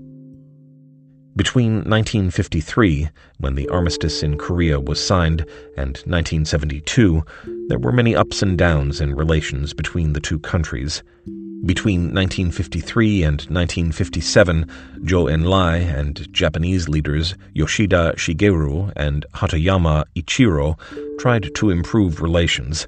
Between 1.35 1.77
1953, 1.77 3.09
when 3.39 3.55
the 3.55 3.71
armistice 3.71 4.23
in 4.23 4.37
Korea 4.37 4.79
was 4.79 5.03
signed, 5.03 5.47
and 5.79 5.97
1972, 6.05 7.23
there 7.69 7.79
were 7.79 7.93
many 7.93 8.15
ups 8.15 8.43
and 8.43 8.59
downs 8.59 9.01
in 9.01 9.15
relations 9.15 9.73
between 9.73 10.13
the 10.13 10.21
two 10.21 10.39
countries. 10.39 11.03
Between 11.67 12.15
1953 12.15 13.25
and 13.25 13.41
1957, 13.41 14.65
Zhou 15.01 15.29
Enlai 15.29 15.81
and 15.81 16.33
Japanese 16.33 16.89
leaders 16.89 17.35
Yoshida 17.53 18.15
Shigeru 18.17 18.93
and 18.95 19.27
Hatoyama 19.35 20.05
Ichiro 20.15 20.79
tried 21.19 21.53
to 21.57 21.71
improve 21.71 22.23
relations. 22.23 22.87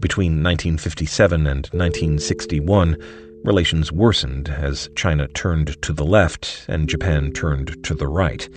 Between 0.00 0.42
1957 0.42 1.46
and 1.46 1.66
1961, 1.72 2.96
relations 3.44 3.92
worsened 3.92 4.48
as 4.48 4.90
China 4.96 5.28
turned 5.28 5.80
to 5.82 5.92
the 5.92 6.04
left 6.04 6.66
and 6.68 6.88
Japan 6.88 7.32
turned 7.32 7.82
to 7.84 7.94
the 7.94 8.08
right. 8.08 8.48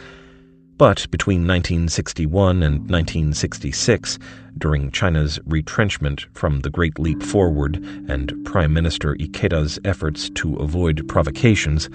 But 0.83 1.09
between 1.11 1.47
1961 1.47 2.61
and 2.61 2.89
1966, 2.89 4.19
during 4.57 4.91
China's 4.91 5.39
retrenchment 5.45 6.25
from 6.33 6.59
the 6.59 6.69
Great 6.69 6.99
Leap 6.99 7.23
Forward 7.23 7.77
and 8.09 8.33
Prime 8.43 8.73
Minister 8.73 9.15
Ikeda's 9.15 9.79
efforts 9.85 10.29
to 10.31 10.57
avoid 10.57 11.07
provocations, 11.07 11.89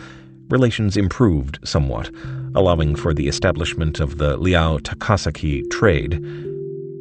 relations 0.48 0.97
improved 0.97 1.59
somewhat, 1.65 2.10
allowing 2.55 2.97
for 2.97 3.12
the 3.12 3.28
establishment 3.28 4.01
of 4.01 4.16
the 4.16 4.39
Liao 4.39 4.78
Takasaki 4.78 5.70
trade. 5.70 6.12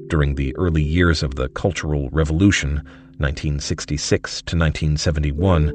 During 0.09 0.35
the 0.35 0.53
early 0.57 0.83
years 0.83 1.23
of 1.23 1.35
the 1.35 1.47
Cultural 1.47 2.09
Revolution, 2.09 2.81
1966 3.19 4.41
to 4.41 4.57
1971, 4.57 5.71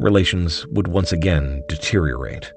relations 0.00 0.66
would 0.68 0.88
once 0.88 1.12
again 1.12 1.62
deteriorate. 1.68 2.54